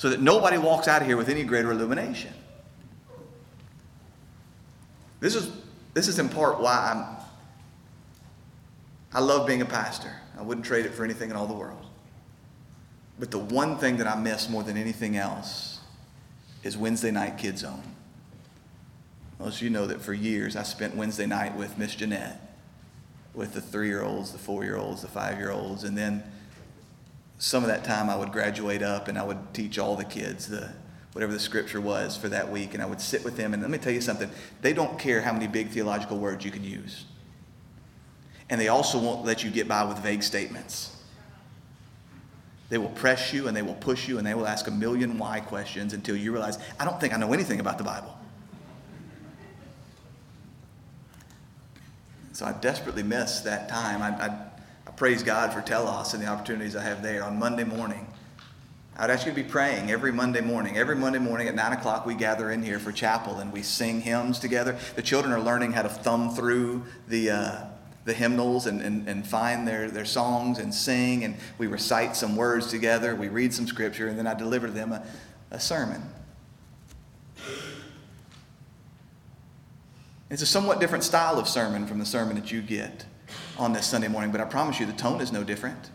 so 0.00 0.08
that 0.08 0.18
nobody 0.22 0.56
walks 0.56 0.88
out 0.88 1.02
of 1.02 1.06
here 1.06 1.18
with 1.18 1.28
any 1.28 1.44
greater 1.44 1.70
illumination. 1.70 2.32
This 5.20 5.34
is, 5.34 5.52
this 5.92 6.08
is 6.08 6.18
in 6.18 6.30
part 6.30 6.58
why 6.58 6.94
I'm, 6.94 7.22
I 9.12 9.20
love 9.20 9.46
being 9.46 9.60
a 9.60 9.66
pastor. 9.66 10.10
I 10.38 10.42
wouldn't 10.42 10.64
trade 10.64 10.86
it 10.86 10.94
for 10.94 11.04
anything 11.04 11.28
in 11.28 11.36
all 11.36 11.46
the 11.46 11.52
world. 11.52 11.84
But 13.18 13.30
the 13.30 13.40
one 13.40 13.76
thing 13.76 13.98
that 13.98 14.06
I 14.06 14.18
miss 14.18 14.48
more 14.48 14.62
than 14.62 14.78
anything 14.78 15.18
else 15.18 15.80
is 16.62 16.78
Wednesday 16.78 17.10
night 17.10 17.36
Kid 17.36 17.58
Zone. 17.58 17.82
Most 19.38 19.56
of 19.56 19.62
you 19.64 19.68
know 19.68 19.86
that 19.86 20.00
for 20.00 20.14
years 20.14 20.56
I 20.56 20.62
spent 20.62 20.96
Wednesday 20.96 21.26
night 21.26 21.54
with 21.58 21.76
Miss 21.76 21.94
Jeanette, 21.94 22.56
with 23.34 23.52
the 23.52 23.60
three 23.60 23.88
year 23.88 24.02
olds, 24.02 24.32
the 24.32 24.38
four 24.38 24.64
year 24.64 24.78
olds, 24.78 25.02
the 25.02 25.08
five 25.08 25.36
year 25.36 25.50
olds, 25.50 25.84
and 25.84 25.94
then 25.94 26.22
some 27.40 27.64
of 27.64 27.70
that 27.70 27.84
time 27.84 28.10
I 28.10 28.16
would 28.16 28.32
graduate 28.32 28.82
up 28.82 29.08
and 29.08 29.18
I 29.18 29.22
would 29.22 29.54
teach 29.54 29.78
all 29.78 29.96
the 29.96 30.04
kids 30.04 30.46
the 30.46 30.70
whatever 31.12 31.32
the 31.32 31.40
scripture 31.40 31.80
was 31.80 32.16
for 32.16 32.28
that 32.28 32.48
week, 32.52 32.72
and 32.74 32.82
I 32.82 32.86
would 32.86 33.00
sit 33.00 33.24
with 33.24 33.36
them. 33.36 33.52
And 33.52 33.62
let 33.62 33.70
me 33.70 33.78
tell 33.78 33.92
you 33.92 34.00
something 34.00 34.30
they 34.62 34.72
don't 34.72 34.96
care 34.98 35.22
how 35.22 35.32
many 35.32 35.48
big 35.48 35.70
theological 35.70 36.18
words 36.18 36.44
you 36.44 36.52
can 36.52 36.62
use. 36.62 37.06
And 38.48 38.60
they 38.60 38.68
also 38.68 38.98
won't 38.98 39.24
let 39.24 39.42
you 39.42 39.50
get 39.50 39.66
by 39.66 39.84
with 39.84 39.98
vague 39.98 40.22
statements. 40.22 40.96
They 42.68 42.78
will 42.78 42.90
press 42.90 43.32
you 43.32 43.48
and 43.48 43.56
they 43.56 43.62
will 43.62 43.74
push 43.74 44.06
you 44.06 44.18
and 44.18 44.26
they 44.26 44.34
will 44.34 44.46
ask 44.46 44.68
a 44.68 44.70
million 44.70 45.18
why 45.18 45.40
questions 45.40 45.94
until 45.94 46.16
you 46.16 46.32
realize, 46.32 46.58
I 46.78 46.84
don't 46.84 47.00
think 47.00 47.14
I 47.14 47.16
know 47.16 47.32
anything 47.32 47.58
about 47.58 47.78
the 47.78 47.84
Bible. 47.84 48.16
So 52.32 52.44
I 52.44 52.52
desperately 52.52 53.02
miss 53.02 53.40
that 53.40 53.68
time. 53.68 54.02
I, 54.02 54.26
I, 54.26 54.49
praise 55.00 55.22
God 55.22 55.50
for 55.50 55.62
Telos 55.62 56.12
and 56.12 56.22
the 56.22 56.26
opportunities 56.26 56.76
I 56.76 56.82
have 56.82 57.02
there 57.02 57.24
on 57.24 57.38
Monday 57.38 57.64
morning. 57.64 58.06
I'd 58.98 59.08
ask 59.08 59.24
you 59.24 59.32
to 59.32 59.42
be 59.42 59.48
praying 59.48 59.90
every 59.90 60.12
Monday 60.12 60.42
morning. 60.42 60.76
Every 60.76 60.94
Monday 60.94 61.18
morning 61.18 61.48
at 61.48 61.54
9 61.54 61.72
o'clock, 61.72 62.04
we 62.04 62.14
gather 62.14 62.50
in 62.50 62.62
here 62.62 62.78
for 62.78 62.92
chapel 62.92 63.38
and 63.38 63.50
we 63.50 63.62
sing 63.62 64.02
hymns 64.02 64.38
together. 64.38 64.78
The 64.96 65.00
children 65.00 65.32
are 65.32 65.40
learning 65.40 65.72
how 65.72 65.80
to 65.80 65.88
thumb 65.88 66.34
through 66.36 66.84
the, 67.08 67.30
uh, 67.30 67.64
the 68.04 68.12
hymnals 68.12 68.66
and, 68.66 68.82
and, 68.82 69.08
and 69.08 69.26
find 69.26 69.66
their, 69.66 69.90
their 69.90 70.04
songs 70.04 70.58
and 70.58 70.74
sing, 70.74 71.24
and 71.24 71.34
we 71.56 71.66
recite 71.66 72.14
some 72.14 72.36
words 72.36 72.66
together. 72.66 73.16
We 73.16 73.28
read 73.28 73.54
some 73.54 73.66
scripture, 73.66 74.08
and 74.08 74.18
then 74.18 74.26
I 74.26 74.34
deliver 74.34 74.66
to 74.66 74.72
them 74.74 74.92
a, 74.92 75.02
a 75.50 75.58
sermon. 75.58 76.02
It's 80.28 80.42
a 80.42 80.46
somewhat 80.46 80.78
different 80.78 81.04
style 81.04 81.38
of 81.38 81.48
sermon 81.48 81.86
from 81.86 81.98
the 81.98 82.04
sermon 82.04 82.36
that 82.36 82.52
you 82.52 82.60
get 82.60 83.06
on 83.58 83.72
this 83.72 83.86
Sunday 83.86 84.08
morning, 84.08 84.32
but 84.32 84.40
I 84.40 84.44
promise 84.44 84.80
you 84.80 84.86
the 84.86 84.92
tone 84.92 85.20
is 85.20 85.32
no 85.32 85.44
different. 85.44 85.90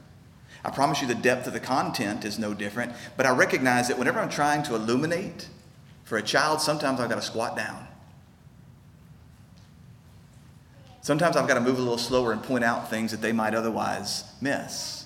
I 0.63 0.71
promise 0.71 1.01
you 1.01 1.07
the 1.07 1.15
depth 1.15 1.45
of 1.45 1.53
the 1.53 1.59
content 1.59 2.25
is 2.25 2.39
no 2.39 2.53
different, 2.53 2.93
but 3.17 3.25
I 3.25 3.35
recognize 3.35 3.87
that 3.87 3.99
whenever 3.99 4.19
I'm 4.19 4.29
trying 4.29 4.63
to 4.63 4.75
illuminate 4.75 5.47
for 6.03 6.17
a 6.17 6.23
child, 6.23 6.59
sometimes 6.59 6.99
I've 6.99 7.09
got 7.09 7.15
to 7.15 7.21
squat 7.21 7.55
down. 7.55 7.87
Sometimes 11.01 11.35
I've 11.35 11.47
got 11.47 11.53
to 11.53 11.61
move 11.61 11.77
a 11.77 11.81
little 11.81 11.99
slower 11.99 12.31
and 12.31 12.41
point 12.41 12.63
out 12.63 12.89
things 12.89 13.11
that 13.11 13.21
they 13.21 13.31
might 13.31 13.53
otherwise 13.53 14.23
miss. 14.41 15.05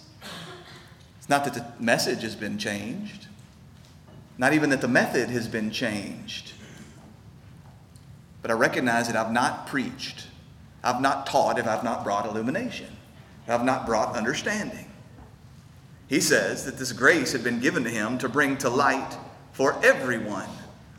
It's 1.17 1.27
not 1.27 1.43
that 1.43 1.53
the 1.53 1.65
message 1.77 2.21
has 2.21 2.37
been 2.37 2.57
changed, 2.57 3.27
not 4.37 4.53
even 4.53 4.69
that 4.69 4.79
the 4.79 4.87
method 4.87 5.29
has 5.29 5.49
been 5.49 5.71
changed. 5.71 6.53
But 8.41 8.49
I 8.49 8.53
recognize 8.53 9.07
that 9.07 9.17
I've 9.17 9.33
not 9.33 9.67
preached, 9.67 10.27
I've 10.83 11.01
not 11.01 11.25
taught 11.25 11.59
if 11.59 11.67
I've 11.67 11.83
not 11.83 12.03
brought 12.03 12.25
illumination, 12.25 12.95
I've 13.47 13.65
not 13.65 13.85
brought 13.85 14.15
understanding. 14.15 14.89
He 16.07 16.19
says 16.19 16.65
that 16.65 16.77
this 16.77 16.91
grace 16.91 17.31
had 17.31 17.43
been 17.43 17.59
given 17.59 17.83
to 17.83 17.89
him 17.89 18.17
to 18.17 18.29
bring 18.29 18.57
to 18.57 18.69
light 18.69 19.17
for 19.51 19.79
everyone 19.83 20.49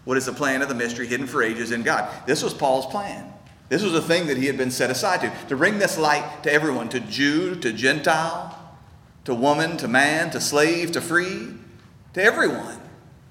what 0.05 0.17
is 0.17 0.27
the 0.27 0.33
plan 0.33 0.63
of 0.63 0.69
the 0.69 0.75
mystery 0.75 1.07
hidden 1.07 1.27
for 1.27 1.43
ages 1.43 1.73
in 1.73 1.83
God. 1.83 2.09
This 2.27 2.43
was 2.43 2.55
Paul's 2.55 2.87
plan. 2.87 3.33
This 3.69 3.83
was 3.83 3.95
a 3.95 4.03
thing 4.03 4.27
that 4.27 4.37
he 4.37 4.47
had 4.47 4.57
been 4.57 4.71
set 4.71 4.91
aside 4.91 5.21
to, 5.21 5.33
to 5.49 5.57
bring 5.57 5.79
this 5.79 5.99
light 5.99 6.43
to 6.43 6.53
everyone, 6.53 6.89
to 6.91 7.01
Jew, 7.01 7.55
to 7.57 7.73
Gentile, 7.73 8.57
to 9.25 9.35
woman, 9.35 9.77
to 9.79 9.89
man, 9.89 10.31
to 10.31 10.41
slave, 10.41 10.93
to 10.93 11.01
free, 11.01 11.55
to 12.15 12.23
everyone. 12.23 12.81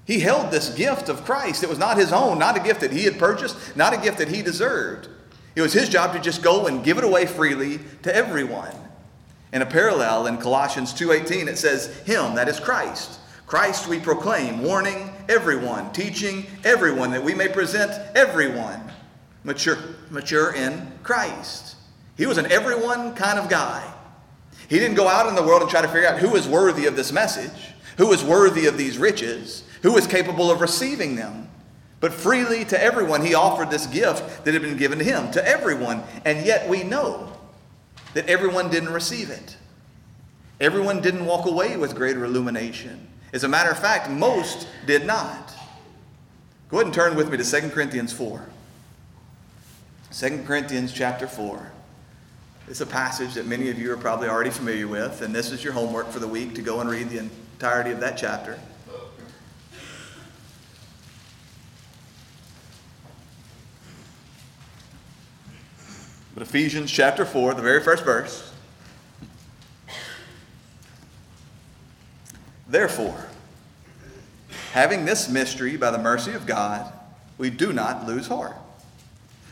He 0.06 0.20
held 0.20 0.50
this 0.50 0.74
gift 0.74 1.08
of 1.08 1.24
Christ. 1.24 1.62
It 1.62 1.68
was 1.68 1.78
not 1.78 1.98
his 1.98 2.12
own, 2.12 2.38
not 2.38 2.56
a 2.56 2.60
gift 2.60 2.80
that 2.80 2.92
he 2.92 3.04
had 3.04 3.18
purchased, 3.18 3.76
not 3.76 3.92
a 3.92 3.98
gift 3.98 4.18
that 4.18 4.28
he 4.28 4.42
deserved. 4.42 5.08
It 5.54 5.62
was 5.62 5.72
his 5.72 5.88
job 5.88 6.12
to 6.14 6.20
just 6.20 6.42
go 6.42 6.66
and 6.66 6.84
give 6.84 6.98
it 6.98 7.04
away 7.04 7.26
freely 7.26 7.80
to 8.02 8.14
everyone. 8.14 8.74
In 9.52 9.62
a 9.62 9.66
parallel 9.66 10.26
in 10.26 10.38
Colossians 10.38 10.92
2:18 10.92 11.48
it 11.48 11.58
says 11.58 11.86
him 12.04 12.34
that 12.36 12.48
is 12.48 12.60
Christ. 12.60 13.18
Christ 13.46 13.88
we 13.88 13.98
proclaim, 13.98 14.62
warning 14.62 15.12
everyone, 15.28 15.92
teaching 15.92 16.46
everyone 16.62 17.10
that 17.10 17.24
we 17.24 17.34
may 17.34 17.48
present 17.48 17.90
everyone 18.14 18.80
mature 19.42 19.76
mature 20.10 20.54
in 20.54 20.92
Christ. 21.02 21.74
He 22.16 22.26
was 22.26 22.38
an 22.38 22.50
everyone 22.52 23.14
kind 23.14 23.38
of 23.38 23.48
guy. 23.48 23.82
He 24.68 24.78
didn't 24.78 24.96
go 24.96 25.08
out 25.08 25.26
in 25.26 25.34
the 25.34 25.42
world 25.42 25.62
and 25.62 25.70
try 25.70 25.82
to 25.82 25.88
figure 25.88 26.08
out 26.08 26.20
who 26.20 26.36
is 26.36 26.46
worthy 26.46 26.86
of 26.86 26.94
this 26.94 27.10
message, 27.10 27.72
who 27.96 28.12
is 28.12 28.22
worthy 28.22 28.66
of 28.66 28.78
these 28.78 28.98
riches, 28.98 29.64
who 29.82 29.96
is 29.96 30.06
capable 30.06 30.48
of 30.50 30.60
receiving 30.60 31.16
them. 31.16 31.49
But 32.00 32.14
freely 32.14 32.64
to 32.64 32.82
everyone, 32.82 33.24
he 33.24 33.34
offered 33.34 33.70
this 33.70 33.86
gift 33.86 34.44
that 34.44 34.54
had 34.54 34.62
been 34.62 34.78
given 34.78 34.98
to 34.98 35.04
him, 35.04 35.30
to 35.32 35.46
everyone. 35.46 36.02
And 36.24 36.44
yet 36.46 36.68
we 36.68 36.82
know 36.82 37.30
that 38.14 38.28
everyone 38.28 38.70
didn't 38.70 38.92
receive 38.92 39.30
it. 39.30 39.56
Everyone 40.60 41.00
didn't 41.00 41.26
walk 41.26 41.46
away 41.46 41.76
with 41.76 41.94
greater 41.94 42.24
illumination. 42.24 43.06
As 43.32 43.44
a 43.44 43.48
matter 43.48 43.70
of 43.70 43.78
fact, 43.78 44.10
most 44.10 44.66
did 44.86 45.06
not. 45.06 45.54
Go 46.70 46.78
ahead 46.78 46.86
and 46.86 46.94
turn 46.94 47.16
with 47.16 47.30
me 47.30 47.36
to 47.36 47.44
2 47.44 47.70
Corinthians 47.70 48.12
4. 48.12 48.46
2 50.12 50.42
Corinthians 50.46 50.92
chapter 50.92 51.26
4. 51.26 51.70
It's 52.68 52.80
a 52.80 52.86
passage 52.86 53.34
that 53.34 53.46
many 53.46 53.68
of 53.70 53.78
you 53.78 53.92
are 53.92 53.96
probably 53.96 54.28
already 54.28 54.50
familiar 54.50 54.86
with, 54.86 55.22
and 55.22 55.34
this 55.34 55.50
is 55.50 55.62
your 55.62 55.72
homework 55.72 56.08
for 56.10 56.18
the 56.18 56.28
week 56.28 56.54
to 56.54 56.62
go 56.62 56.80
and 56.80 56.88
read 56.88 57.10
the 57.10 57.18
entirety 57.18 57.90
of 57.90 58.00
that 58.00 58.16
chapter. 58.16 58.58
But 66.40 66.48
Ephesians 66.48 66.90
chapter 66.90 67.26
4, 67.26 67.52
the 67.52 67.60
very 67.60 67.82
first 67.82 68.02
verse. 68.02 68.50
Therefore, 72.66 73.26
having 74.72 75.04
this 75.04 75.28
mystery 75.28 75.76
by 75.76 75.90
the 75.90 75.98
mercy 75.98 76.32
of 76.32 76.46
God, 76.46 76.90
we 77.36 77.50
do 77.50 77.74
not 77.74 78.06
lose 78.06 78.28
heart. 78.28 78.56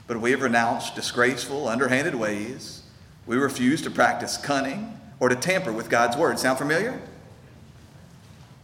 But 0.06 0.22
we 0.22 0.30
have 0.30 0.40
renounced 0.40 0.94
disgraceful, 0.94 1.68
underhanded 1.68 2.14
ways. 2.14 2.84
We 3.26 3.36
refuse 3.36 3.82
to 3.82 3.90
practice 3.90 4.38
cunning 4.38 4.98
or 5.20 5.28
to 5.28 5.36
tamper 5.36 5.74
with 5.74 5.90
God's 5.90 6.16
word. 6.16 6.38
Sound 6.38 6.56
familiar? 6.56 6.92
I'm 6.92 7.00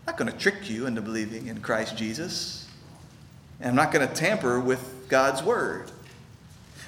not 0.07 0.17
going 0.17 0.33
to 0.33 0.39
trick 0.39 0.71
you 0.71 0.87
into 0.87 1.03
believing 1.03 1.49
in 1.49 1.61
Christ 1.61 1.99
Jesus. 1.99 2.67
And 3.61 3.69
I'm 3.69 3.77
not 3.77 3.93
going 3.93 4.09
to 4.09 4.15
tamper 4.15 4.59
with 4.59 5.11
God's 5.11 5.43
word. 5.43 5.91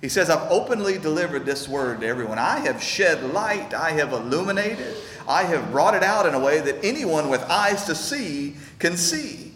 He 0.00 0.08
says, 0.08 0.30
I've 0.30 0.50
openly 0.50 0.98
delivered 0.98 1.44
this 1.44 1.68
word 1.68 2.00
to 2.00 2.06
everyone. 2.06 2.38
I 2.38 2.60
have 2.60 2.82
shed 2.82 3.32
light, 3.32 3.74
I 3.74 3.90
have 3.90 4.12
illuminated, 4.12 4.96
I 5.26 5.42
have 5.42 5.72
brought 5.72 5.94
it 5.94 6.04
out 6.04 6.26
in 6.26 6.34
a 6.34 6.38
way 6.38 6.60
that 6.60 6.84
anyone 6.84 7.28
with 7.28 7.42
eyes 7.44 7.84
to 7.86 7.94
see 7.94 8.56
can 8.78 8.96
see. 8.96 9.54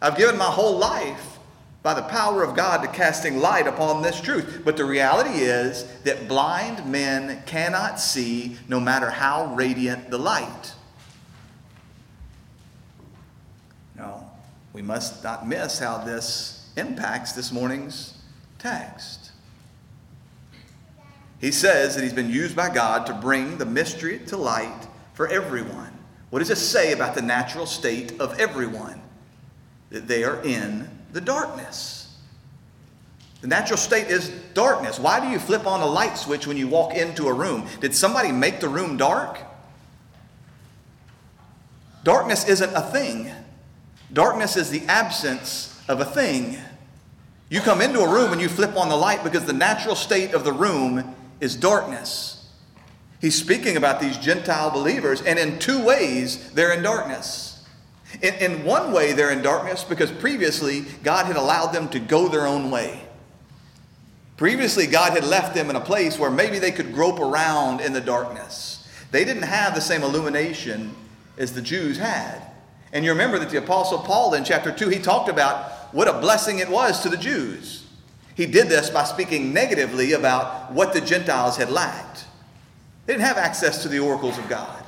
I've 0.00 0.16
given 0.16 0.38
my 0.38 0.46
whole 0.46 0.78
life 0.78 1.38
by 1.82 1.94
the 1.94 2.02
power 2.02 2.42
of 2.42 2.56
God 2.56 2.82
to 2.82 2.88
casting 2.88 3.38
light 3.38 3.66
upon 3.66 4.02
this 4.02 4.20
truth. 4.20 4.62
But 4.64 4.76
the 4.76 4.84
reality 4.84 5.40
is 5.40 5.84
that 6.04 6.28
blind 6.28 6.84
men 6.86 7.42
cannot 7.46 8.00
see 8.00 8.56
no 8.68 8.80
matter 8.80 9.10
how 9.10 9.54
radiant 9.54 10.10
the 10.10 10.18
light. 10.18 10.74
No, 13.96 14.28
we 14.72 14.82
must 14.82 15.22
not 15.22 15.46
miss 15.46 15.78
how 15.78 15.98
this 15.98 16.68
impacts 16.76 17.32
this 17.32 17.52
morning's 17.52 18.18
text. 18.58 19.27
He 21.40 21.52
says 21.52 21.94
that 21.94 22.02
he's 22.02 22.12
been 22.12 22.30
used 22.30 22.56
by 22.56 22.72
God 22.72 23.06
to 23.06 23.14
bring 23.14 23.58
the 23.58 23.66
mystery 23.66 24.20
to 24.26 24.36
light 24.36 24.86
for 25.14 25.28
everyone. 25.28 25.96
What 26.30 26.40
does 26.40 26.50
it 26.50 26.56
say 26.56 26.92
about 26.92 27.14
the 27.14 27.22
natural 27.22 27.66
state 27.66 28.20
of 28.20 28.38
everyone? 28.38 29.00
That 29.90 30.08
they 30.08 30.24
are 30.24 30.42
in 30.42 30.88
the 31.12 31.20
darkness. 31.20 32.16
The 33.40 33.46
natural 33.46 33.76
state 33.76 34.08
is 34.08 34.30
darkness. 34.52 34.98
Why 34.98 35.20
do 35.20 35.28
you 35.28 35.38
flip 35.38 35.66
on 35.66 35.80
a 35.80 35.86
light 35.86 36.18
switch 36.18 36.46
when 36.46 36.56
you 36.56 36.66
walk 36.66 36.94
into 36.94 37.28
a 37.28 37.32
room? 37.32 37.68
Did 37.80 37.94
somebody 37.94 38.32
make 38.32 38.58
the 38.60 38.68
room 38.68 38.96
dark? 38.96 39.38
Darkness 42.02 42.48
isn't 42.48 42.74
a 42.74 42.82
thing. 42.82 43.30
Darkness 44.12 44.56
is 44.56 44.70
the 44.70 44.82
absence 44.86 45.80
of 45.88 46.00
a 46.00 46.04
thing. 46.04 46.58
You 47.48 47.60
come 47.60 47.80
into 47.80 48.00
a 48.00 48.12
room 48.12 48.32
and 48.32 48.40
you 48.40 48.48
flip 48.48 48.76
on 48.76 48.88
the 48.88 48.96
light 48.96 49.22
because 49.22 49.44
the 49.44 49.52
natural 49.52 49.94
state 49.94 50.34
of 50.34 50.44
the 50.44 50.52
room 50.52 51.14
is 51.40 51.56
darkness. 51.56 52.48
He's 53.20 53.34
speaking 53.34 53.76
about 53.76 54.00
these 54.00 54.16
Gentile 54.16 54.70
believers, 54.70 55.22
and 55.22 55.38
in 55.38 55.58
two 55.58 55.84
ways, 55.84 56.52
they're 56.52 56.72
in 56.72 56.82
darkness. 56.82 57.66
In, 58.22 58.34
in 58.34 58.64
one 58.64 58.92
way, 58.92 59.12
they're 59.12 59.32
in 59.32 59.42
darkness 59.42 59.84
because 59.84 60.10
previously 60.10 60.82
God 61.02 61.26
had 61.26 61.36
allowed 61.36 61.72
them 61.72 61.88
to 61.90 61.98
go 61.98 62.28
their 62.28 62.46
own 62.46 62.70
way. 62.70 63.02
Previously, 64.36 64.86
God 64.86 65.12
had 65.12 65.24
left 65.24 65.54
them 65.54 65.68
in 65.68 65.74
a 65.74 65.80
place 65.80 66.16
where 66.16 66.30
maybe 66.30 66.60
they 66.60 66.70
could 66.70 66.94
grope 66.94 67.18
around 67.18 67.80
in 67.80 67.92
the 67.92 68.00
darkness. 68.00 68.88
They 69.10 69.24
didn't 69.24 69.42
have 69.42 69.74
the 69.74 69.80
same 69.80 70.02
illumination 70.02 70.94
as 71.36 71.52
the 71.52 71.62
Jews 71.62 71.98
had. 71.98 72.42
And 72.92 73.04
you 73.04 73.10
remember 73.10 73.38
that 73.40 73.50
the 73.50 73.58
Apostle 73.58 73.98
Paul 73.98 74.34
in 74.34 74.44
chapter 74.44 74.72
2, 74.72 74.88
he 74.88 75.00
talked 75.00 75.28
about 75.28 75.72
what 75.92 76.08
a 76.08 76.20
blessing 76.20 76.60
it 76.60 76.68
was 76.68 77.00
to 77.02 77.08
the 77.08 77.16
Jews. 77.16 77.84
He 78.38 78.46
did 78.46 78.68
this 78.68 78.88
by 78.88 79.02
speaking 79.02 79.52
negatively 79.52 80.12
about 80.12 80.70
what 80.70 80.92
the 80.92 81.00
Gentiles 81.00 81.56
had 81.56 81.72
lacked. 81.72 82.24
They 83.04 83.14
didn't 83.14 83.26
have 83.26 83.36
access 83.36 83.82
to 83.82 83.88
the 83.88 83.98
oracles 83.98 84.38
of 84.38 84.48
God. 84.48 84.84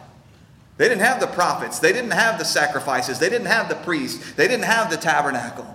They 0.77 0.89
didn't 0.89 1.03
have 1.03 1.19
the 1.19 1.27
prophets. 1.27 1.81
They 1.81 1.93
didn't 1.93 2.13
have 2.13 2.39
the 2.39 2.45
sacrifices. 2.45 3.19
They 3.19 3.29
didn't 3.29 3.49
have 3.49 3.69
the 3.69 3.75
priests. 3.75 4.35
They 4.35 4.47
didn't 4.47 4.67
have 4.67 4.89
the 4.89 4.97
tabernacle. 4.97 5.67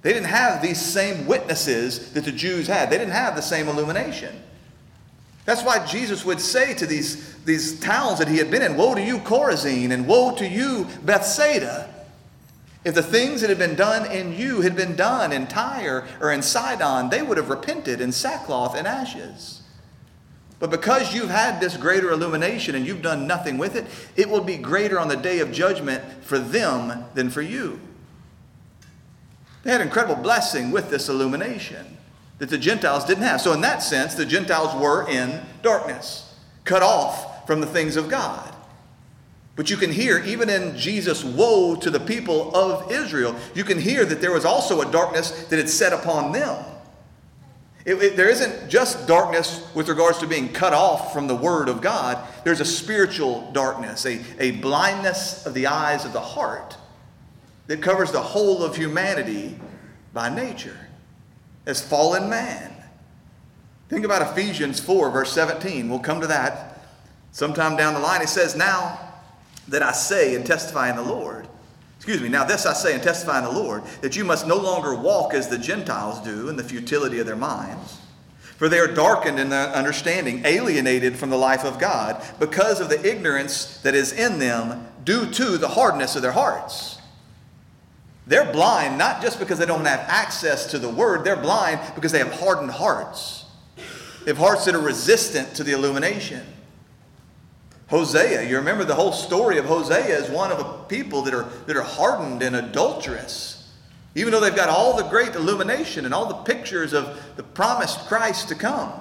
They 0.00 0.14
didn't 0.14 0.28
have 0.28 0.62
these 0.62 0.80
same 0.80 1.26
witnesses 1.26 2.14
that 2.14 2.24
the 2.24 2.32
Jews 2.32 2.66
had. 2.66 2.88
They 2.88 2.96
didn't 2.96 3.12
have 3.12 3.36
the 3.36 3.42
same 3.42 3.68
illumination. 3.68 4.34
That's 5.44 5.62
why 5.62 5.84
Jesus 5.84 6.24
would 6.24 6.40
say 6.40 6.72
to 6.72 6.86
these, 6.86 7.34
these 7.44 7.78
towns 7.78 8.20
that 8.20 8.28
he 8.28 8.38
had 8.38 8.50
been 8.50 8.62
in, 8.62 8.74
Woe 8.74 8.94
to 8.94 9.02
you, 9.02 9.18
Chorazin, 9.18 9.90
and 9.90 10.08
woe 10.08 10.34
to 10.36 10.48
you, 10.48 10.86
Bethsaida. 11.04 11.92
If 12.86 12.94
the 12.94 13.02
things 13.02 13.40
that 13.40 13.50
had 13.50 13.58
been 13.58 13.74
done 13.74 14.08
in 14.12 14.32
you 14.32 14.60
had 14.60 14.76
been 14.76 14.94
done 14.94 15.32
in 15.32 15.48
Tyre 15.48 16.06
or 16.20 16.30
in 16.30 16.40
Sidon, 16.40 17.10
they 17.10 17.20
would 17.20 17.36
have 17.36 17.50
repented 17.50 18.00
in 18.00 18.12
sackcloth 18.12 18.76
and 18.76 18.86
ashes. 18.86 19.62
But 20.60 20.70
because 20.70 21.12
you've 21.12 21.28
had 21.28 21.60
this 21.60 21.76
greater 21.76 22.12
illumination 22.12 22.76
and 22.76 22.86
you've 22.86 23.02
done 23.02 23.26
nothing 23.26 23.58
with 23.58 23.74
it, 23.74 23.86
it 24.14 24.30
will 24.30 24.40
be 24.40 24.56
greater 24.56 25.00
on 25.00 25.08
the 25.08 25.16
day 25.16 25.40
of 25.40 25.50
judgment 25.50 26.04
for 26.22 26.38
them 26.38 27.06
than 27.14 27.28
for 27.28 27.42
you. 27.42 27.80
They 29.64 29.72
had 29.72 29.80
incredible 29.80 30.22
blessing 30.22 30.70
with 30.70 30.88
this 30.88 31.08
illumination 31.08 31.96
that 32.38 32.50
the 32.50 32.58
Gentiles 32.58 33.04
didn't 33.04 33.24
have. 33.24 33.40
So, 33.40 33.52
in 33.52 33.62
that 33.62 33.82
sense, 33.82 34.14
the 34.14 34.24
Gentiles 34.24 34.80
were 34.80 35.08
in 35.08 35.40
darkness, 35.60 36.36
cut 36.62 36.84
off 36.84 37.48
from 37.48 37.60
the 37.60 37.66
things 37.66 37.96
of 37.96 38.08
God. 38.08 38.55
But 39.56 39.70
you 39.70 39.78
can 39.78 39.90
hear, 39.90 40.18
even 40.18 40.50
in 40.50 40.76
Jesus' 40.76 41.24
woe 41.24 41.76
to 41.76 41.90
the 41.90 41.98
people 41.98 42.54
of 42.54 42.92
Israel, 42.92 43.34
you 43.54 43.64
can 43.64 43.80
hear 43.80 44.04
that 44.04 44.20
there 44.20 44.32
was 44.32 44.44
also 44.44 44.82
a 44.82 44.92
darkness 44.92 45.46
that 45.46 45.56
had 45.56 45.70
set 45.70 45.94
upon 45.94 46.32
them. 46.32 46.62
It, 47.86 47.94
it, 48.02 48.16
there 48.16 48.28
isn't 48.28 48.68
just 48.68 49.08
darkness 49.08 49.66
with 49.74 49.88
regards 49.88 50.18
to 50.18 50.26
being 50.26 50.52
cut 50.52 50.74
off 50.74 51.12
from 51.12 51.26
the 51.26 51.34
Word 51.34 51.70
of 51.70 51.80
God, 51.80 52.18
there's 52.44 52.60
a 52.60 52.64
spiritual 52.66 53.50
darkness, 53.52 54.04
a, 54.04 54.22
a 54.38 54.50
blindness 54.52 55.46
of 55.46 55.54
the 55.54 55.68
eyes 55.68 56.04
of 56.04 56.12
the 56.12 56.20
heart 56.20 56.76
that 57.66 57.80
covers 57.80 58.12
the 58.12 58.20
whole 58.20 58.62
of 58.62 58.76
humanity 58.76 59.58
by 60.12 60.28
nature 60.28 60.88
as 61.64 61.80
fallen 61.80 62.28
man. 62.28 62.74
Think 63.88 64.04
about 64.04 64.32
Ephesians 64.32 64.80
4, 64.80 65.10
verse 65.10 65.32
17. 65.32 65.88
We'll 65.88 66.00
come 66.00 66.20
to 66.20 66.26
that 66.26 66.80
sometime 67.30 67.76
down 67.76 67.94
the 67.94 68.00
line. 68.00 68.20
It 68.20 68.28
says, 68.28 68.56
Now 68.56 69.05
that 69.68 69.82
I 69.82 69.92
say 69.92 70.34
and 70.34 70.46
testify 70.46 70.90
in 70.90 70.96
the 70.96 71.02
Lord, 71.02 71.46
excuse 71.96 72.20
me, 72.20 72.28
now 72.28 72.44
this 72.44 72.66
I 72.66 72.72
say 72.72 72.94
and 72.94 73.02
testify 73.02 73.38
in 73.38 73.44
the 73.44 73.50
Lord, 73.50 73.82
that 74.00 74.16
you 74.16 74.24
must 74.24 74.46
no 74.46 74.56
longer 74.56 74.94
walk 74.94 75.34
as 75.34 75.48
the 75.48 75.58
Gentiles 75.58 76.20
do 76.20 76.48
in 76.48 76.56
the 76.56 76.62
futility 76.64 77.18
of 77.18 77.26
their 77.26 77.36
minds. 77.36 77.98
For 78.58 78.68
they 78.68 78.78
are 78.78 78.86
darkened 78.86 79.38
in 79.38 79.50
their 79.50 79.68
understanding, 79.68 80.42
alienated 80.46 81.16
from 81.16 81.30
the 81.30 81.36
life 81.36 81.64
of 81.64 81.78
God, 81.78 82.22
because 82.38 82.80
of 82.80 82.88
the 82.88 83.04
ignorance 83.06 83.78
that 83.82 83.94
is 83.94 84.12
in 84.12 84.38
them 84.38 84.86
due 85.04 85.30
to 85.32 85.58
the 85.58 85.68
hardness 85.68 86.16
of 86.16 86.22
their 86.22 86.32
hearts. 86.32 86.98
They're 88.26 88.50
blind 88.50 88.98
not 88.98 89.20
just 89.20 89.38
because 89.38 89.58
they 89.58 89.66
don't 89.66 89.84
have 89.84 90.00
access 90.08 90.70
to 90.70 90.78
the 90.78 90.88
word, 90.88 91.24
they're 91.24 91.36
blind 91.36 91.80
because 91.94 92.12
they 92.12 92.18
have 92.18 92.32
hardened 92.32 92.70
hearts. 92.70 93.44
They 94.24 94.30
have 94.30 94.38
hearts 94.38 94.64
that 94.64 94.74
are 94.74 94.80
resistant 94.80 95.54
to 95.56 95.64
the 95.64 95.72
illumination. 95.72 96.44
Hosea, 97.88 98.48
you 98.48 98.56
remember 98.56 98.84
the 98.84 98.94
whole 98.94 99.12
story 99.12 99.58
of 99.58 99.64
Hosea 99.64 100.18
is 100.18 100.28
one 100.28 100.50
of 100.50 100.58
a 100.58 100.84
people 100.88 101.22
that 101.22 101.34
are, 101.34 101.44
that 101.66 101.76
are 101.76 101.82
hardened 101.82 102.42
and 102.42 102.56
adulterous. 102.56 103.70
Even 104.16 104.32
though 104.32 104.40
they've 104.40 104.56
got 104.56 104.68
all 104.68 104.96
the 104.96 105.04
great 105.04 105.34
illumination 105.34 106.04
and 106.04 106.12
all 106.12 106.26
the 106.26 106.34
pictures 106.34 106.92
of 106.92 107.20
the 107.36 107.42
promised 107.42 108.00
Christ 108.06 108.48
to 108.48 108.54
come. 108.54 108.92